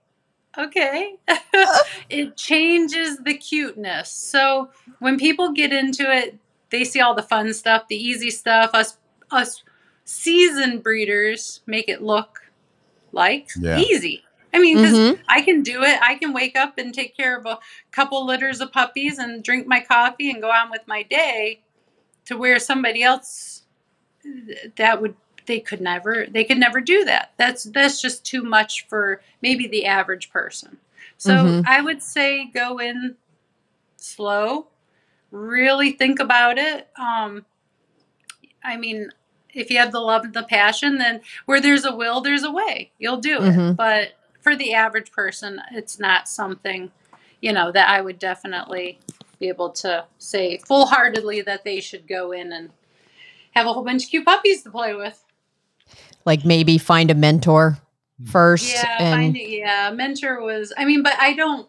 okay 0.59 1.16
uh. 1.29 1.79
it 2.11 2.37
changes 2.37 3.18
the 3.18 3.35
cuteness 3.35 4.11
so 4.11 4.70
when 5.01 5.18
people 5.18 5.53
get 5.53 5.73
into 5.73 6.11
it 6.11 6.39
they 6.73 6.83
see 6.85 7.01
all 7.01 7.14
the 7.14 7.23
fun 7.23 7.53
stuff 7.55 7.87
the 7.89 7.97
easy 7.97 8.31
stuff 8.31 8.70
us 8.75 8.97
us 9.31 9.62
seasoned 10.05 10.83
breeders 10.83 11.61
make 11.66 11.89
it 11.89 12.03
look 12.03 12.41
like 13.12 13.49
Yeah. 13.61 13.79
easy 13.79 14.25
i 14.53 14.59
mean 14.59 14.79
because 14.79 14.99
Mhm. 14.99 15.20
i 15.29 15.41
can 15.43 15.62
do 15.62 15.85
it 15.85 15.99
i 16.03 16.16
can 16.16 16.33
wake 16.33 16.57
up 16.57 16.79
and 16.79 16.93
take 16.93 17.16
care 17.16 17.37
of 17.39 17.47
a 17.47 17.59
couple 17.93 18.25
litters 18.27 18.61
of 18.61 18.73
puppies 18.73 19.18
and 19.18 19.45
drink 19.45 19.66
my 19.68 19.81
coffee 19.81 20.31
and 20.31 20.43
go 20.43 20.51
on 20.51 20.70
with 20.70 20.83
my 20.89 21.03
day 21.05 21.61
to 22.25 22.37
where 22.37 22.59
somebody 22.59 23.03
else 23.03 23.62
that 24.77 25.01
would 25.01 25.14
they 25.47 25.59
could 25.61 25.81
never 25.81 26.27
they 26.31 26.45
could 26.45 26.59
never 26.59 26.81
do 26.81 27.05
that 27.05 27.33
that's 27.37 27.64
that's 27.64 28.01
just 28.01 28.25
too 28.25 28.43
much 28.43 28.87
for 28.89 29.20
maybe 29.43 29.66
the 29.66 29.85
average 29.87 30.31
person 30.31 30.79
so 31.18 31.35
Mhm. 31.35 31.64
i 31.66 31.81
would 31.81 32.01
say 32.03 32.47
go 32.47 32.79
in 32.79 33.16
slow 33.97 34.66
really 35.33 35.93
think 35.93 36.20
about 36.20 36.59
it 36.59 36.89
um 36.99 37.45
i 38.62 38.76
mean 38.76 39.11
if 39.55 39.70
you 39.70 39.78
have 39.78 39.91
the 39.93 39.99
love 40.01 40.24
and 40.24 40.35
the 40.35 40.43
passion 40.45 40.99
then 40.99 41.20
where 41.47 41.61
there's 41.61 41.85
a 41.85 41.95
will 41.97 42.20
there's 42.20 42.45
a 42.45 42.51
way 42.53 42.93
you'll 42.99 43.16
do 43.16 43.37
it 43.39 43.55
Mhm. 43.55 43.74
but 43.76 44.12
for 44.41 44.55
the 44.55 44.74
average 44.74 45.11
person 45.11 45.61
it's 45.72 45.99
not 45.99 46.28
something 46.28 46.91
you 47.41 47.53
know 47.53 47.72
that 47.72 47.89
i 47.89 48.01
would 48.01 48.18
definitely 48.18 48.99
be 49.41 49.49
able 49.49 49.70
to 49.70 50.05
say 50.18 50.59
full-heartedly 50.59 51.41
that 51.43 51.64
they 51.64 51.80
should 51.80 52.07
go 52.07 52.30
in 52.33 52.53
and 52.53 52.70
have 53.55 53.66
a 53.66 53.72
whole 53.72 53.83
bunch 53.85 54.05
of 54.05 54.11
cute 54.11 54.24
puppies 54.24 54.62
to 54.62 54.70
play 54.70 54.95
with 54.95 55.24
Like 56.24 56.45
maybe 56.45 56.76
find 56.78 57.11
a 57.11 57.14
mentor 57.14 57.78
first. 58.30 58.72
yeah 58.72 58.97
and 59.01 59.14
find 59.14 59.37
it, 59.37 59.49
yeah 59.49 59.91
mentor 59.91 60.41
was 60.43 60.72
i 60.76 60.85
mean 60.85 61.03
but 61.03 61.14
i 61.18 61.33
don't 61.35 61.68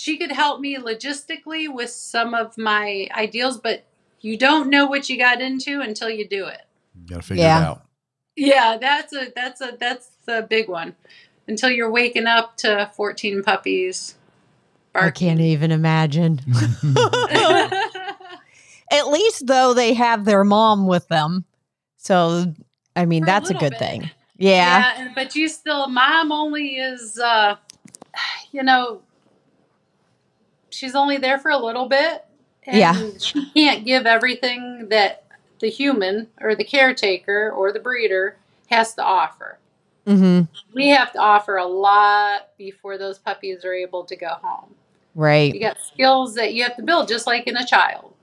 she 0.00 0.16
could 0.16 0.30
help 0.32 0.60
me 0.60 0.76
logistically 0.76 1.72
with 1.72 1.90
some 1.90 2.34
of 2.34 2.56
my 2.56 3.08
ideals 3.16 3.58
but 3.58 3.84
you 4.20 4.36
don't 4.36 4.68
know 4.70 4.86
what 4.86 5.08
you 5.08 5.18
got 5.18 5.40
into 5.40 5.80
until 5.80 6.08
you 6.10 6.26
do 6.28 6.46
it 6.46 6.62
You 6.94 7.06
Got 7.06 7.22
to 7.22 7.26
figure 7.28 7.44
Yeah. 7.44 7.60
it 7.60 7.64
out. 7.66 7.82
yeah 8.36 8.76
that's 8.80 9.12
a 9.12 9.32
that's 9.34 9.60
a 9.60 9.76
that's 9.78 10.10
the 10.26 10.46
big 10.48 10.68
one 10.68 10.94
until 11.48 11.70
you're 11.70 11.90
waking 11.90 12.26
up 12.26 12.56
to 12.58 12.90
14 12.94 13.42
puppies 13.42 14.14
I 14.94 15.10
can't 15.10 15.40
even 15.40 15.70
imagine. 15.70 16.40
At 18.90 19.08
least 19.08 19.46
though 19.46 19.74
they 19.74 19.92
have 19.94 20.24
their 20.24 20.44
mom 20.44 20.86
with 20.86 21.06
them. 21.08 21.44
So 21.98 22.54
I 22.96 23.04
mean 23.04 23.22
For 23.22 23.26
that's 23.26 23.50
a, 23.50 23.52
little 23.52 23.68
good 23.68 23.78
bit. 23.78 23.80
thing. 23.88 24.10
Yeah. 24.38 24.94
and- 24.96 25.14
but 25.14 25.34
you 25.36 25.48
still 25.48 25.88
mom 25.88 26.32
only 26.32 26.76
is 26.76 27.18
uh 27.18 27.56
you 28.50 28.62
know 28.62 29.02
she's 30.78 30.94
only 30.94 31.16
there 31.18 31.38
for 31.38 31.50
a 31.50 31.58
little 31.58 31.88
bit 31.88 32.24
and 32.64 32.76
Yeah. 32.76 33.10
she 33.18 33.50
can't 33.50 33.84
give 33.84 34.06
everything 34.06 34.88
that 34.90 35.24
the 35.60 35.68
human 35.68 36.28
or 36.40 36.54
the 36.54 36.64
caretaker 36.64 37.50
or 37.50 37.72
the 37.72 37.80
breeder 37.80 38.36
has 38.70 38.94
to 38.94 39.02
offer. 39.02 39.58
Mm-hmm. 40.06 40.44
we 40.72 40.88
have 40.88 41.12
to 41.12 41.18
offer 41.18 41.56
a 41.58 41.66
lot 41.66 42.48
before 42.56 42.96
those 42.96 43.18
puppies 43.18 43.62
are 43.62 43.74
able 43.74 44.04
to 44.04 44.16
go 44.16 44.28
home. 44.40 44.74
Right. 45.14 45.52
you 45.52 45.60
got 45.60 45.78
skills 45.80 46.34
that 46.36 46.54
you 46.54 46.62
have 46.62 46.76
to 46.76 46.82
build 46.82 47.08
just 47.08 47.26
like 47.26 47.46
in 47.46 47.56
a 47.56 47.66
child. 47.66 48.14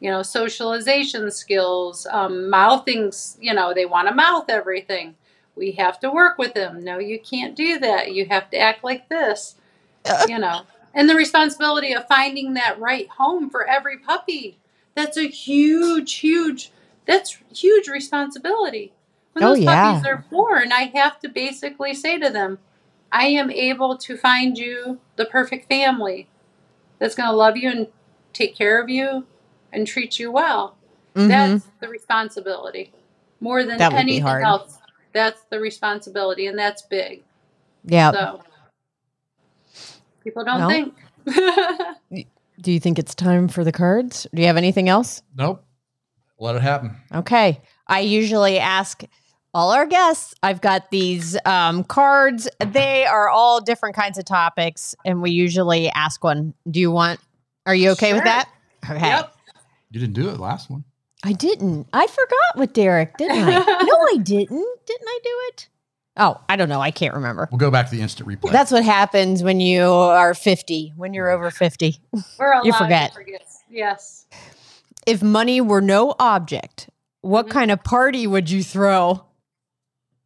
You 0.00 0.10
know 0.10 0.22
socialization 0.22 1.30
skills 1.30 2.06
um, 2.10 2.50
mouthing 2.50 3.12
you 3.40 3.54
know 3.54 3.72
they 3.72 3.86
want 3.86 4.08
to 4.08 4.14
mouth 4.14 4.46
everything. 4.50 5.14
We 5.56 5.72
have 5.72 6.00
to 6.00 6.10
work 6.10 6.36
with 6.38 6.52
them. 6.54 6.82
No 6.84 6.98
you 6.98 7.18
can't 7.20 7.54
do 7.56 7.78
that. 7.78 8.12
You 8.12 8.26
have 8.26 8.50
to 8.50 8.58
act 8.58 8.82
like 8.84 9.08
this 9.08 9.54
you 10.28 10.38
know 10.38 10.62
and 10.94 11.08
the 11.08 11.14
responsibility 11.14 11.92
of 11.94 12.06
finding 12.08 12.54
that 12.54 12.80
right 12.80 13.08
home 13.10 13.50
for 13.50 13.66
every 13.68 13.98
puppy 13.98 14.58
that's 14.94 15.16
a 15.16 15.28
huge 15.28 16.14
huge 16.16 16.72
that's 17.06 17.38
huge 17.54 17.88
responsibility 17.88 18.92
when 19.32 19.44
Oh, 19.44 19.50
those 19.54 19.64
yeah. 19.64 19.94
puppies 19.94 20.06
are 20.06 20.24
born 20.30 20.72
i 20.72 20.90
have 20.94 21.20
to 21.20 21.28
basically 21.28 21.94
say 21.94 22.18
to 22.18 22.30
them 22.30 22.58
i 23.12 23.26
am 23.26 23.50
able 23.50 23.96
to 23.98 24.16
find 24.16 24.58
you 24.58 25.00
the 25.16 25.26
perfect 25.26 25.68
family 25.68 26.28
that's 26.98 27.14
going 27.16 27.28
to 27.30 27.36
love 27.36 27.56
you 27.56 27.70
and 27.70 27.88
take 28.32 28.56
care 28.56 28.82
of 28.82 28.88
you 28.90 29.26
and 29.72 29.86
treat 29.86 30.18
you 30.18 30.32
well 30.32 30.76
Mhm. 31.16 31.28
that's 31.28 31.66
the 31.80 31.88
responsibility 31.88 32.92
more 33.40 33.64
than 33.64 33.78
That 33.78 33.92
would 33.92 34.06
be 34.06 34.18
anything 34.18 34.26
else 34.44 34.78
that's 35.12 35.42
the 35.50 35.60
responsibility 35.60 36.46
and 36.46 36.58
that's 36.58 36.82
big 36.82 37.22
Yeah. 37.84 38.12
so 38.12 38.42
people 40.22 40.44
don't 40.44 40.58
Well. 40.60 40.68
think 40.70 40.94
Do 42.60 42.70
you 42.70 42.78
think 42.80 42.98
it's 42.98 43.14
time 43.14 43.48
for 43.48 43.64
the 43.64 43.72
cards? 43.72 44.26
Do 44.32 44.40
you 44.40 44.46
have 44.46 44.56
anything 44.56 44.88
else? 44.88 45.22
Nope. 45.36 45.64
Let 46.38 46.54
it 46.56 46.62
happen. 46.62 46.96
Okay. 47.12 47.60
I 47.88 48.00
usually 48.00 48.58
ask 48.58 49.02
all 49.54 49.70
our 49.72 49.86
guests. 49.86 50.34
I've 50.42 50.60
got 50.60 50.90
these 50.90 51.36
um, 51.44 51.82
cards. 51.84 52.48
They 52.64 53.04
are 53.04 53.28
all 53.28 53.60
different 53.60 53.96
kinds 53.96 54.16
of 54.18 54.24
topics, 54.24 54.94
and 55.04 55.22
we 55.22 55.30
usually 55.30 55.88
ask 55.90 56.22
one. 56.22 56.54
Do 56.70 56.78
you 56.80 56.90
want? 56.90 57.20
Are 57.66 57.74
you 57.74 57.90
okay 57.90 58.12
with 58.12 58.24
that? 58.24 58.48
Okay. 58.88 59.00
yep 59.08 59.34
You 59.90 60.00
didn't 60.00 60.14
do 60.14 60.28
it 60.28 60.38
last 60.38 60.70
one. 60.70 60.84
I 61.24 61.32
didn't. 61.32 61.86
I 61.92 62.06
forgot 62.06 62.56
with 62.56 62.72
Derek, 62.72 63.16
didn't 63.16 63.38
I? 63.48 63.58
no, 63.84 63.96
I 64.12 64.16
didn't. 64.22 64.48
Didn't 64.86 65.08
I 65.08 65.18
do 65.22 65.30
it? 65.48 65.68
Oh, 66.16 66.40
I 66.48 66.56
don't 66.56 66.68
know. 66.68 66.80
I 66.80 66.90
can't 66.90 67.14
remember. 67.14 67.48
We'll 67.50 67.58
go 67.58 67.70
back 67.70 67.88
to 67.88 67.96
the 67.96 68.02
instant 68.02 68.28
replay. 68.28 68.52
That's 68.52 68.70
what 68.70 68.84
happens 68.84 69.42
when 69.42 69.60
you 69.60 69.84
are 69.84 70.34
50, 70.34 70.92
when 70.96 71.14
you're 71.14 71.30
over 71.30 71.50
50. 71.50 71.98
we're 72.38 72.54
You 72.64 72.72
forget. 72.74 73.14
forget 73.14 73.46
yes 73.70 74.26
If 75.06 75.22
money 75.22 75.60
were 75.60 75.80
no 75.80 76.14
object, 76.18 76.90
what 77.22 77.46
Mhm. 77.46 77.50
kind 77.50 77.70
of 77.70 77.82
party 77.82 78.26
would 78.26 78.50
you 78.50 78.62
throw? 78.62 79.24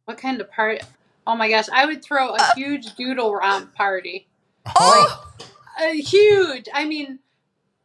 what 0.05 0.17
kind 0.17 0.39
of 0.39 0.49
party 0.49 0.79
oh 1.25 1.35
my 1.35 1.49
gosh 1.49 1.65
i 1.73 1.85
would 1.85 2.01
throw 2.01 2.33
a 2.33 2.53
huge 2.55 2.95
doodle 2.95 3.33
romp 3.35 3.75
party 3.75 4.25
Oh, 4.79 5.29
a 5.81 5.99
huge 5.99 6.69
i 6.73 6.85
mean 6.85 7.19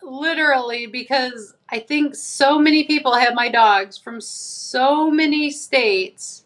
literally 0.00 0.86
because 0.86 1.52
i 1.68 1.80
think 1.80 2.14
so 2.14 2.60
many 2.60 2.84
people 2.84 3.12
have 3.14 3.34
my 3.34 3.48
dogs 3.48 3.98
from 3.98 4.20
so 4.20 5.10
many 5.10 5.50
states 5.50 6.41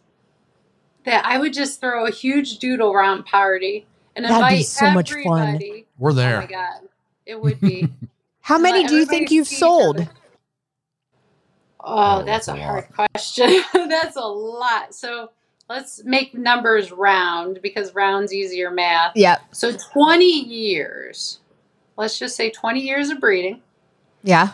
that 1.06 1.24
i 1.24 1.38
would 1.38 1.54
just 1.54 1.80
throw 1.80 2.06
a 2.06 2.10
huge 2.10 2.58
doodle 2.58 2.92
romp 2.94 3.26
party 3.26 3.86
and 4.14 4.24
That'd 4.24 4.36
be 4.36 4.42
invite 4.42 4.66
so 4.66 4.90
much 4.92 5.12
fun. 5.12 5.54
everybody. 5.54 5.86
We're 5.98 6.10
oh 6.10 6.14
there. 6.14 6.40
my 6.40 6.46
god 6.46 6.80
it 7.24 7.40
would 7.40 7.60
be 7.60 7.88
how 8.40 8.58
many 8.58 8.86
do 8.86 8.94
you 8.94 9.06
think 9.06 9.30
you've 9.30 9.48
sold? 9.48 10.00
Oh, 10.00 10.08
Oh, 11.86 12.22
that's 12.24 12.48
a 12.48 12.52
that's 12.52 12.60
a 12.60 12.64
hard 12.64 12.88
question. 12.92 13.62
that's 13.88 14.16
a 14.16 14.20
lot. 14.20 14.92
So 14.92 15.30
let's 15.70 16.02
make 16.04 16.34
numbers 16.34 16.90
round 16.90 17.60
because 17.62 17.94
round's 17.94 18.34
easier 18.34 18.72
math. 18.72 19.12
Yeah. 19.14 19.38
So 19.52 19.72
20 19.92 20.24
years. 20.24 21.38
Let's 21.96 22.18
just 22.18 22.36
say 22.36 22.50
20 22.50 22.80
years 22.80 23.08
of 23.08 23.20
breeding. 23.20 23.62
Yeah. 24.22 24.50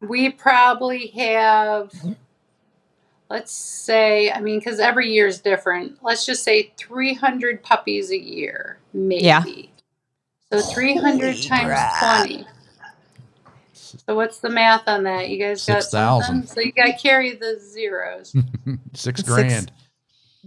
We 0.00 0.30
probably 0.30 1.08
have 1.08 1.90
mm-hmm. 1.90 2.12
Let's 3.30 3.52
say, 3.52 4.30
I 4.30 4.40
mean, 4.40 4.58
because 4.58 4.80
every 4.80 5.10
year 5.12 5.26
is 5.26 5.40
different. 5.40 5.98
Let's 6.02 6.24
just 6.26 6.44
say 6.44 6.72
300 6.76 7.62
puppies 7.62 8.10
a 8.10 8.18
year, 8.18 8.78
maybe. 8.92 9.24
Yeah. 9.24 9.42
So 10.52 10.60
300 10.60 11.34
Holy 11.34 11.42
times 11.42 11.66
crap. 11.66 12.26
20. 12.26 12.46
So 13.74 14.14
what's 14.14 14.38
the 14.38 14.50
math 14.50 14.86
on 14.86 15.04
that? 15.04 15.28
You 15.28 15.38
guys 15.38 15.64
got 15.66 15.82
6,000. 15.82 16.48
So 16.48 16.60
you 16.60 16.72
got 16.72 16.86
to 16.86 16.92
carry 16.92 17.34
the 17.34 17.58
zeros. 17.60 18.32
Six 18.32 18.84
Six- 18.94 19.22
grand. 19.22 19.72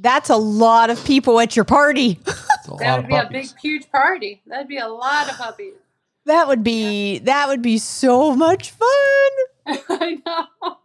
That's 0.01 0.29
a 0.29 0.37
lot 0.37 0.89
of 0.89 1.03
people 1.03 1.39
at 1.41 1.55
your 1.55 1.65
party. 1.65 2.19
That 2.77 2.97
would 2.97 3.05
of 3.05 3.07
be 3.07 3.15
a 3.15 3.27
big, 3.31 3.47
huge 3.59 3.89
party. 3.89 4.43
That'd 4.45 4.67
be 4.67 4.77
a 4.77 4.87
lot 4.87 5.27
of 5.27 5.37
puppies. 5.37 5.73
That 6.25 6.47
would 6.47 6.63
be 6.63 7.17
that 7.19 7.47
would 7.47 7.63
be 7.63 7.79
so 7.79 8.35
much 8.35 8.69
fun. 8.69 9.31
I 9.65 10.19
know. 10.23 10.77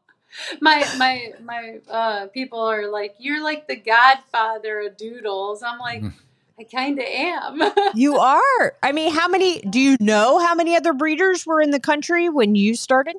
My 0.61 0.85
my 0.99 1.33
my 1.43 1.79
uh, 1.89 2.27
people 2.29 2.61
are 2.61 2.89
like, 2.89 3.15
you're 3.19 3.43
like 3.43 3.67
the 3.69 3.77
godfather 3.77 4.81
of 4.87 4.97
doodles. 4.97 5.63
I'm 5.63 5.79
like, 5.79 6.03
Mhm. 6.03 6.13
I 6.59 6.63
kind 6.65 6.99
of 6.99 7.05
am. 7.05 7.73
You 7.95 8.17
are. 8.19 8.75
I 8.83 8.93
mean, 8.93 9.13
how 9.13 9.29
many 9.29 9.61
do 9.61 9.79
you 9.81 9.97
know 10.01 10.39
how 10.39 10.55
many 10.55 10.75
other 10.77 10.93
breeders 10.93 11.47
were 11.47 11.61
in 11.61 11.71
the 11.71 11.81
country 11.81 12.29
when 12.29 12.55
you 12.55 12.75
started? 12.75 13.17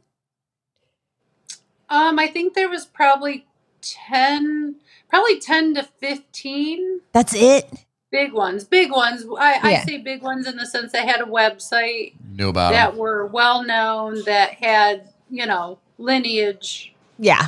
um, 1.89 2.17
I 2.19 2.27
think 2.27 2.53
there 2.53 2.69
was 2.69 2.85
probably 2.85 3.45
ten, 3.81 4.75
probably 5.09 5.39
ten 5.39 5.73
to 5.75 5.83
fifteen 5.83 7.01
That's 7.13 7.33
it. 7.35 7.69
big 8.11 8.33
ones. 8.33 8.63
Big 8.63 8.91
ones. 8.91 9.23
I, 9.37 9.59
I 9.61 9.75
say 9.85 9.97
big 9.97 10.21
ones 10.23 10.47
in 10.47 10.57
the 10.57 10.65
sense 10.65 10.91
they 10.91 11.05
had 11.05 11.21
a 11.21 11.25
website 11.25 12.13
Knew 12.27 12.49
about 12.49 12.71
that 12.71 12.93
it. 12.93 12.99
were 12.99 13.25
well 13.27 13.63
known, 13.63 14.23
that 14.25 14.53
had 14.55 15.09
you 15.29 15.45
know 15.45 15.79
lineage. 15.97 16.94
Yeah. 17.17 17.47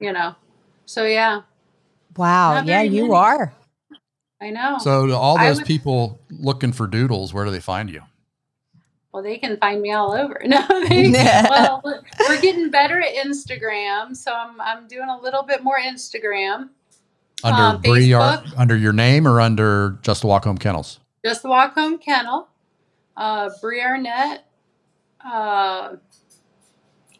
You 0.00 0.12
know, 0.12 0.34
so 0.86 1.04
yeah, 1.04 1.42
Wow. 2.16 2.54
Not 2.54 2.66
Yeah, 2.66 2.78
very 2.82 2.88
you 2.88 3.02
many. 3.02 3.14
are. 3.14 3.52
I 4.40 4.50
know. 4.50 4.78
So, 4.78 5.06
to 5.06 5.16
all 5.16 5.38
those 5.38 5.58
would- 5.58 5.66
people 5.66 6.20
looking 6.30 6.72
for 6.72 6.86
doodles, 6.86 7.32
where 7.34 7.44
do 7.44 7.50
they 7.50 7.60
find 7.60 7.88
you? 7.90 8.02
Well, 9.12 9.22
they 9.22 9.38
can 9.38 9.56
find 9.58 9.80
me 9.80 9.92
all 9.92 10.12
over. 10.12 10.40
No, 10.46 10.66
they, 10.88 11.10
well, 11.48 11.80
we're- 11.84 12.00
we're 12.28 12.40
getting 12.40 12.70
better 12.70 13.00
at 13.00 13.14
Instagram, 13.14 14.14
so 14.16 14.32
I'm 14.34 14.60
I'm 14.60 14.86
doing 14.88 15.08
a 15.08 15.18
little 15.20 15.42
bit 15.42 15.62
more 15.64 15.78
Instagram. 15.80 16.70
Under 17.42 17.62
Um, 17.62 17.80
Bree, 17.82 18.12
under 18.14 18.76
your 18.76 18.92
name, 18.92 19.26
or 19.28 19.40
under 19.40 19.98
Just 20.02 20.24
a 20.24 20.26
Walk 20.26 20.44
Home 20.44 20.56
Kennels? 20.58 20.98
Just 21.24 21.42
the 21.42 21.48
Walk 21.48 21.74
Home 21.74 21.98
Kennel, 21.98 22.48
uh, 23.16 23.50
Bree 23.60 23.82
Arnett. 23.82 24.44
Uh, 25.24 25.96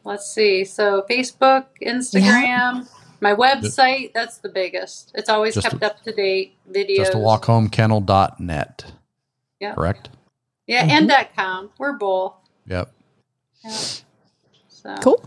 let's 0.04 0.30
see. 0.30 0.64
So 0.64 1.04
Facebook, 1.10 1.66
Instagram, 1.82 2.88
my 3.20 3.34
website. 3.34 4.12
That's 4.12 4.38
the 4.38 4.48
biggest. 4.48 5.12
It's 5.14 5.28
always 5.28 5.54
Just 5.54 5.68
kept 5.68 5.82
a- 5.82 5.86
up 5.86 6.02
to 6.04 6.12
date. 6.12 6.56
Videos. 6.70 6.96
Just 6.96 7.14
a 7.14 7.18
Walk 7.18 7.44
Home 7.46 7.68
Kennel.net. 7.68 8.92
Yeah. 9.60 9.74
Correct. 9.74 10.10
Yeah, 10.66 10.82
mm-hmm. 10.82 10.90
and 10.90 11.08
dot 11.08 11.28
com. 11.36 11.70
We're 11.78 11.92
both. 11.94 12.34
Yep. 12.66 12.90
Yeah. 13.64 13.70
So. 14.68 14.94
Cool. 15.00 15.24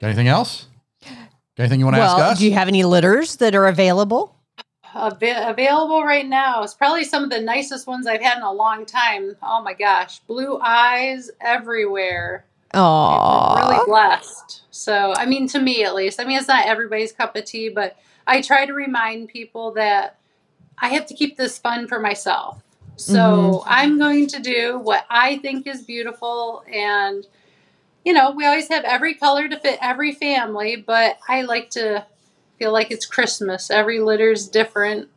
Got 0.00 0.06
anything 0.08 0.28
else? 0.28 0.66
Got 1.04 1.10
anything 1.58 1.80
you 1.80 1.86
want 1.86 1.96
to 1.96 2.00
Well, 2.00 2.18
ask 2.20 2.32
us? 2.32 2.38
do 2.38 2.46
you 2.46 2.52
have 2.54 2.68
any 2.68 2.84
litters 2.84 3.36
that 3.36 3.54
are 3.54 3.66
available? 3.66 4.34
Ava- 4.94 5.48
available 5.50 6.02
right 6.02 6.26
now. 6.26 6.62
It's 6.62 6.74
probably 6.74 7.04
some 7.04 7.22
of 7.22 7.30
the 7.30 7.40
nicest 7.40 7.86
ones 7.86 8.06
I've 8.06 8.22
had 8.22 8.38
in 8.38 8.42
a 8.42 8.52
long 8.52 8.86
time. 8.86 9.36
Oh 9.42 9.62
my 9.62 9.74
gosh, 9.74 10.18
blue 10.20 10.58
eyes 10.60 11.30
everywhere. 11.40 12.44
Oh, 12.74 13.56
Really 13.56 13.84
blessed. 13.86 14.62
So, 14.70 15.12
I 15.16 15.26
mean, 15.26 15.48
to 15.48 15.58
me 15.60 15.84
at 15.84 15.94
least. 15.94 16.20
I 16.20 16.24
mean, 16.24 16.38
it's 16.38 16.48
not 16.48 16.66
everybody's 16.66 17.12
cup 17.12 17.34
of 17.36 17.44
tea, 17.44 17.68
but 17.68 17.96
I 18.26 18.40
try 18.42 18.66
to 18.66 18.72
remind 18.72 19.28
people 19.28 19.72
that 19.72 20.18
I 20.78 20.88
have 20.90 21.06
to 21.06 21.14
keep 21.14 21.36
this 21.36 21.58
fun 21.58 21.88
for 21.88 21.98
myself. 21.98 22.62
So, 22.96 23.14
mm-hmm. 23.18 23.68
I'm 23.68 23.98
going 23.98 24.26
to 24.28 24.40
do 24.40 24.78
what 24.78 25.06
I 25.10 25.38
think 25.38 25.66
is 25.66 25.82
beautiful 25.82 26.62
and 26.72 27.26
you 28.04 28.14
know, 28.14 28.30
we 28.30 28.46
always 28.46 28.68
have 28.68 28.84
every 28.84 29.14
color 29.14 29.46
to 29.48 29.58
fit 29.60 29.78
every 29.82 30.12
family, 30.12 30.76
but 30.76 31.18
I 31.28 31.42
like 31.42 31.68
to 31.70 32.06
feel 32.58 32.72
like 32.72 32.90
it's 32.90 33.04
Christmas. 33.04 33.70
Every 33.70 34.00
litter's 34.00 34.48
different, 34.48 35.08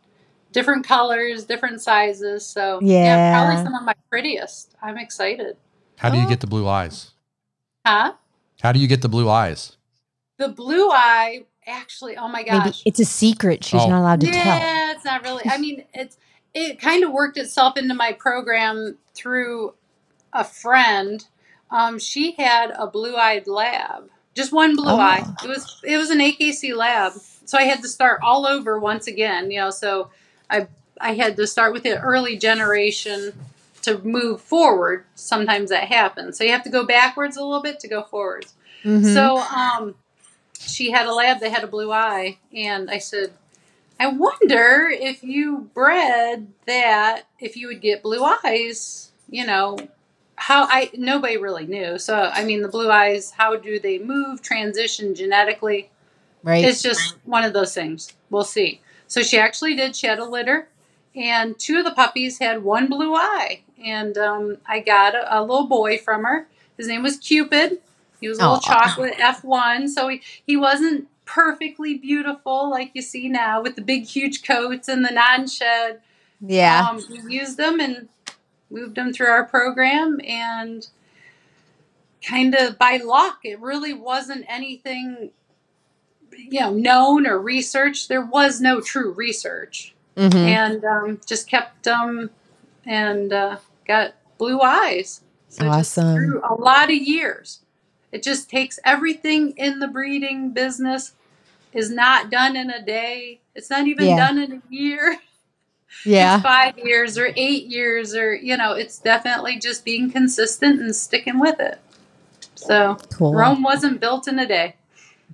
different 0.51 0.85
colors, 0.85 1.45
different 1.45 1.81
sizes. 1.81 2.45
So 2.45 2.79
Yeah. 2.81 3.33
probably 3.39 3.63
some 3.63 3.73
of 3.73 3.83
my 3.83 3.95
prettiest. 4.09 4.75
I'm 4.81 4.97
excited. 4.97 5.55
How 5.95 6.09
do 6.09 6.17
you 6.17 6.25
Oh. 6.25 6.29
get 6.29 6.41
the 6.41 6.47
blue 6.47 6.67
eyes? 6.67 7.12
Huh? 7.85 8.13
How 8.61 8.71
do 8.71 8.79
you 8.79 8.87
get 8.87 9.01
the 9.01 9.09
blue 9.09 9.29
eyes? 9.29 9.77
The 10.37 10.47
blue 10.49 10.89
eye, 10.89 11.43
actually, 11.67 12.17
oh 12.17 12.27
my 12.27 12.39
maybe 12.39 12.49
gosh. 12.49 12.81
it's 12.85 12.99
a 12.99 13.05
secret. 13.05 13.63
She's 13.63 13.81
Oh. 13.81 13.89
not 13.89 13.99
allowed 14.01 14.21
to 14.21 14.27
tell. 14.27 14.35
yeah, 14.57 14.91
it's 14.91 15.05
not 15.05 15.23
really. 15.23 15.43
I 15.49 15.57
mean, 15.59 15.83
it's 15.93 16.17
it 16.53 16.79
kind 16.79 17.03
of 17.03 17.11
worked 17.11 17.37
itself 17.37 17.77
into 17.77 17.93
my 17.93 18.13
program 18.13 18.97
through 19.13 19.73
a 20.31 20.43
friend. 20.43 21.25
Um, 21.71 21.97
she 21.99 22.33
had 22.33 22.71
a 22.77 22.85
blue-eyed 22.87 23.47
lab, 23.47 24.09
just 24.35 24.51
one 24.53 24.75
blue 24.75 24.91
Oh. 24.91 24.99
eye. 24.99 25.25
It 25.43 25.47
was 25.47 25.81
it 25.83 25.97
was 25.97 26.09
an 26.09 26.19
AKC 26.19 26.75
lab, 26.75 27.13
so 27.45 27.57
I 27.57 27.63
had 27.63 27.81
to 27.81 27.87
start 27.87 28.21
all 28.23 28.45
over 28.47 28.79
once 28.79 29.07
again. 29.07 29.51
You 29.51 29.59
know, 29.61 29.69
so 29.71 30.09
I 30.49 30.67
I 31.01 31.13
had 31.15 31.35
to 31.37 31.47
start 31.47 31.73
with 31.73 31.83
the 31.83 31.99
early 31.99 32.37
generation 32.37 33.33
to 33.83 33.99
move 33.99 34.41
forward. 34.41 35.05
Sometimes 35.15 35.69
that 35.69 35.85
happens, 35.85 36.37
so 36.37 36.43
you 36.43 36.51
have 36.51 36.63
to 36.63 36.69
go 36.69 36.85
backwards 36.85 37.37
a 37.37 37.43
little 37.43 37.61
bit 37.61 37.79
to 37.81 37.87
go 37.87 38.03
forwards. 38.03 38.53
Mhm. 38.83 39.13
So 39.13 39.37
um, 39.37 39.95
she 40.59 40.91
had 40.91 41.07
a 41.07 41.13
lab 41.13 41.39
that 41.39 41.51
had 41.51 41.63
a 41.63 41.67
blue 41.67 41.91
eye, 41.91 42.37
and 42.53 42.89
I 42.89 42.97
said, 42.97 43.33
I 43.99 44.07
wonder 44.07 44.89
if 44.91 45.23
you 45.23 45.69
bred 45.73 46.47
that, 46.65 47.23
if 47.39 47.55
you 47.55 47.67
would 47.67 47.81
get 47.81 48.03
blue 48.03 48.23
eyes. 48.43 49.11
You 49.29 49.45
know, 49.47 49.77
how 50.35 50.65
I 50.65 50.91
nobody 50.95 51.37
really 51.37 51.65
knew. 51.65 51.97
So 51.97 52.29
I 52.33 52.43
mean, 52.43 52.61
the 52.61 52.67
blue 52.67 52.91
eyes, 52.91 53.31
how 53.31 53.55
do 53.55 53.79
they 53.79 53.99
move, 53.99 54.41
transition 54.41 55.15
genetically? 55.15 55.89
right. 56.43 56.65
It's 56.65 56.81
just 56.81 57.15
one 57.25 57.43
of 57.43 57.53
those 57.53 57.73
things. 57.73 58.13
We'll 58.29 58.43
see. 58.43 58.81
So 59.07 59.21
she 59.21 59.37
actually 59.39 59.75
did. 59.75 59.95
She 59.95 60.07
had 60.07 60.19
a 60.19 60.25
litter, 60.25 60.67
and 61.15 61.57
two 61.57 61.77
of 61.79 61.85
the 61.85 61.91
puppies 61.91 62.39
had 62.39 62.63
one 62.63 62.87
blue 62.87 63.15
eye. 63.15 63.61
And 63.83 64.17
um, 64.17 64.57
I 64.65 64.79
got 64.79 65.15
a, 65.15 65.39
a 65.39 65.41
little 65.41 65.67
boy 65.67 65.97
from 65.97 66.23
her. 66.23 66.47
His 66.77 66.87
name 66.87 67.03
was 67.03 67.17
Cupid. 67.17 67.79
He 68.19 68.27
was 68.29 68.39
a 68.39 68.41
little 68.41 68.57
Aw. 68.57 68.59
chocolate 68.59 69.15
F1. 69.15 69.89
So 69.89 70.07
he, 70.07 70.21
he 70.45 70.55
wasn't 70.55 71.07
perfectly 71.25 71.95
beautiful 71.95 72.69
like 72.69 72.91
you 72.93 73.01
see 73.01 73.29
now 73.29 73.61
with 73.61 73.75
the 73.75 73.81
big, 73.81 74.05
huge 74.05 74.43
coats 74.43 74.87
and 74.87 75.05
the 75.05 75.11
non 75.11 75.47
shed. 75.47 76.01
yeah. 76.41 76.87
Um, 76.89 77.01
we 77.09 77.33
used 77.35 77.57
them 77.57 77.79
and 77.79 78.07
moved 78.69 78.95
them 78.95 79.13
through 79.13 79.27
our 79.27 79.45
program 79.45 80.19
and 80.27 80.87
kind 82.25 82.55
of 82.55 82.77
by 82.77 82.97
luck. 82.97 83.39
It 83.43 83.59
really 83.59 83.93
wasn't 83.93 84.45
anything, 84.47 85.31
you 86.35 86.59
know, 86.59 86.73
known 86.73 87.27
or 87.27 87.39
researched. 87.39 88.09
There 88.09 88.25
was 88.25 88.61
no 88.61 88.81
true 88.81 89.11
research, 89.11 89.92
Mhm. 90.15 90.35
and 90.35 90.85
um, 90.85 91.21
just 91.25 91.47
kept 91.49 91.83
them 91.83 92.29
and 92.85 93.33
uh, 93.33 93.57
got 93.87 94.15
blue 94.37 94.61
eyes. 94.61 95.21
So 95.49 95.67
Awesome. 95.67 96.15
through 96.15 96.41
a 96.47 96.53
lot 96.55 96.89
of 96.89 96.95
years. 96.95 97.59
It 98.11 98.23
just 98.23 98.49
takes 98.49 98.79
everything 98.85 99.53
in 99.57 99.79
the 99.79 99.87
breeding 99.87 100.51
business 100.51 101.13
is 101.73 101.89
not 101.89 102.29
done 102.29 102.55
in 102.55 102.69
a 102.69 102.83
day. 102.83 103.41
It's 103.55 103.69
not 103.69 103.87
even 103.87 104.05
Yeah. 104.07 104.17
done 104.17 104.37
in 104.37 104.51
a 104.53 104.61
year 104.73 105.17
yeah. 106.05 106.41
five 106.41 106.77
years 106.77 107.17
or 107.17 107.29
eight 107.35 107.65
years 107.67 108.15
or 108.15 108.35
you 108.35 108.57
know 108.57 108.73
it's 108.73 108.99
definitely 108.99 109.59
just 109.59 109.85
being 109.85 110.11
consistent 110.11 110.81
and 110.81 110.95
sticking 110.95 111.39
with 111.39 111.59
it 111.59 111.79
so 112.55 112.97
Cool. 113.13 113.33
rome 113.33 113.61
wasn't 113.63 113.99
built 113.99 114.27
in 114.27 114.39
a 114.39 114.47
day 114.47 114.75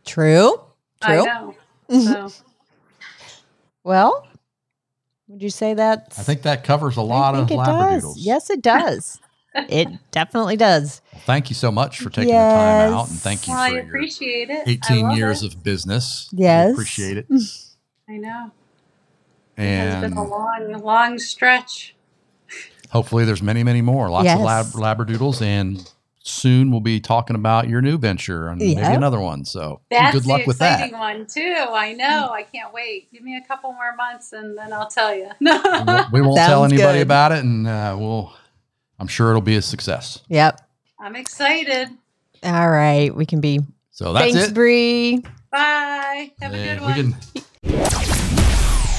True. 0.06 0.60
i 1.02 1.16
True. 1.16 1.26
know 1.26 1.56
so 1.90 2.32
Well, 3.84 4.28
would 5.30 5.42
you 5.42 5.50
say 5.50 5.74
that? 5.76 6.14
I 6.18 6.24
think 6.24 6.42
that 6.42 6.64
covers 6.64 6.98
a 6.98 7.02
lot 7.02 7.36
of 7.36 7.48
think 7.48 7.64
does. 7.64 8.04
labradoodles. 8.04 8.16
Yes, 8.18 8.50
it 8.50 8.62
does. 8.62 9.20
it 9.56 9.88
definitely 10.12 10.58
does. 10.58 11.02
Thank 11.26 11.50
you 11.50 11.56
so 11.56 11.72
much 11.72 12.00
for 12.00 12.10
taking 12.10 12.36
the 12.36 12.54
time 12.54 12.94
out, 12.94 13.10
and 13.10 13.18
thank 13.20 13.48
you 13.48 13.54
well, 13.54 13.62
i 13.64 13.70
for 13.70 13.76
your 13.76 13.86
appreciate 13.86 14.50
it 14.50 14.68
18 14.68 15.12
years 15.12 15.44
it. 15.44 15.54
of 15.54 15.64
business. 15.64 16.28
We 16.32 16.40
Yes. 16.40 16.72
appreciate 16.72 17.18
it. 17.18 17.28
i 18.10 18.18
know 18.18 18.52
It's 19.56 20.02
been 20.02 20.14
a 20.14 20.28
long 20.28 20.82
long 20.84 21.20
stretch 21.20 21.96
hopefully, 22.90 23.26
there's 23.26 23.42
many, 23.44 23.64
many 23.64 23.82
more. 23.82 24.10
Lots 24.10 24.30
of 24.34 24.42
lab, 24.42 24.66
Yes. 24.66 24.76
labradoodles, 24.76 25.42
and 25.42 25.90
soon 26.30 26.72
we'll 26.72 26.80
be 26.80 27.00
talking 27.00 27.36
about 27.36 27.68
your 27.68 27.82
new 27.82 27.98
venture 27.98 28.48
and 28.48 28.60
maybe 28.60 28.80
another 28.82 29.20
one. 29.20 29.44
So 29.46 29.82
that's 29.90 30.16
good 30.16 30.26
luck 30.26 30.42
the 30.42 30.48
with 30.48 30.58
that. 30.60 30.92
one 30.92 31.26
too 31.28 31.66
i 31.72 31.94
know 31.94 32.30
i 32.32 32.44
can't 32.44 32.74
wait 32.74 33.12
give 33.12 33.22
me 33.24 33.38
a 33.38 33.42
couple 33.48 33.72
more 33.74 33.96
months 33.96 34.34
and 34.34 34.58
then 34.58 34.72
i'll 34.74 34.88
tell 34.88 35.14
you 35.14 35.30
We 35.42 35.52
won't, 35.52 36.12
we 36.12 36.22
won't 36.22 36.38
tell 36.38 36.64
anybody 36.66 37.00
good. 37.00 37.08
about 37.08 37.32
it, 37.34 37.44
and 37.44 37.68
uh, 37.68 37.96
we'll. 38.00 38.34
I'm 39.00 39.08
sure 39.08 39.30
it'll 39.30 39.42
be 39.42 39.56
a 39.56 39.62
success. 39.62 40.20
Yep. 40.30 40.60
i'm 41.00 41.16
excited 41.16 41.90
All 42.44 42.70
right. 42.70 43.14
We 43.16 43.26
can 43.26 43.40
be. 43.42 43.60
So 43.92 44.14
that's 44.14 44.32
Thanks, 44.34 44.50
it. 44.50 44.54
Bree. 44.54 45.24
Bye. 45.52 46.32
Have 46.42 46.54
a 46.54 46.58
good 46.58 46.82
one. 46.82 46.94
can 46.94 47.14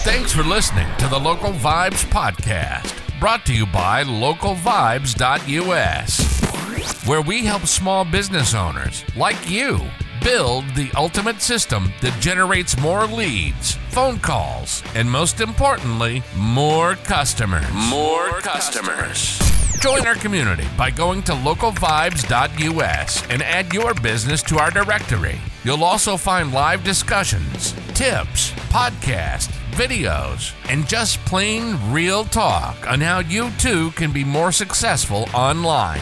Thanks 0.03 0.33
for 0.33 0.43
listening 0.43 0.87
to 0.99 1.07
the 1.09 1.19
Local 1.19 1.53
Vibes 1.53 2.05
Podcast, 2.07 2.95
brought 3.21 3.45
to 3.47 3.55
you 3.55 3.67
by 3.67 4.03
localvibes.us, 4.05 6.50
where 7.07 7.23
we 7.23 7.45
help 7.45 7.67
small 7.67 8.05
business 8.05 8.55
owners 8.55 9.05
like 9.17 9.51
you 9.51 9.81
build 10.23 10.65
the 10.75 10.91
ultimate 10.97 11.41
system 11.41 11.93
that 12.01 12.21
generates 12.21 12.79
more 12.79 13.07
leads, 13.07 13.75
phone 13.91 14.19
calls, 14.19 14.83
and 14.95 15.11
most 15.11 15.41
importantly, 15.41 16.23
more 16.37 16.95
customers. 16.97 17.65
More 17.73 18.41
customers. 18.41 19.39
Join 19.81 20.07
our 20.07 20.15
community 20.15 20.67
by 20.77 20.91
going 20.91 21.23
to 21.23 21.33
localvibes.us 21.33 23.31
and 23.31 23.43
add 23.43 23.73
your 23.73 23.95
business 23.95 24.43
to 24.43 24.59
our 24.59 24.71
directory. 24.71 25.41
You'll 25.65 25.85
also 25.85 26.19
find 26.19 26.53
live 26.53 26.85
discussions, 26.85 27.73
tips, 27.95 28.51
podcasts, 28.69 29.53
videos, 29.73 30.53
and 30.69 30.87
just 30.87 31.19
plain 31.25 31.79
real 31.91 32.25
talk 32.25 32.87
on 32.87 33.01
how 33.01 33.21
you 33.21 33.51
too 33.59 33.91
can 33.93 34.13
be 34.13 34.25
more 34.25 34.53
successful 34.53 35.27
online. 35.33 36.01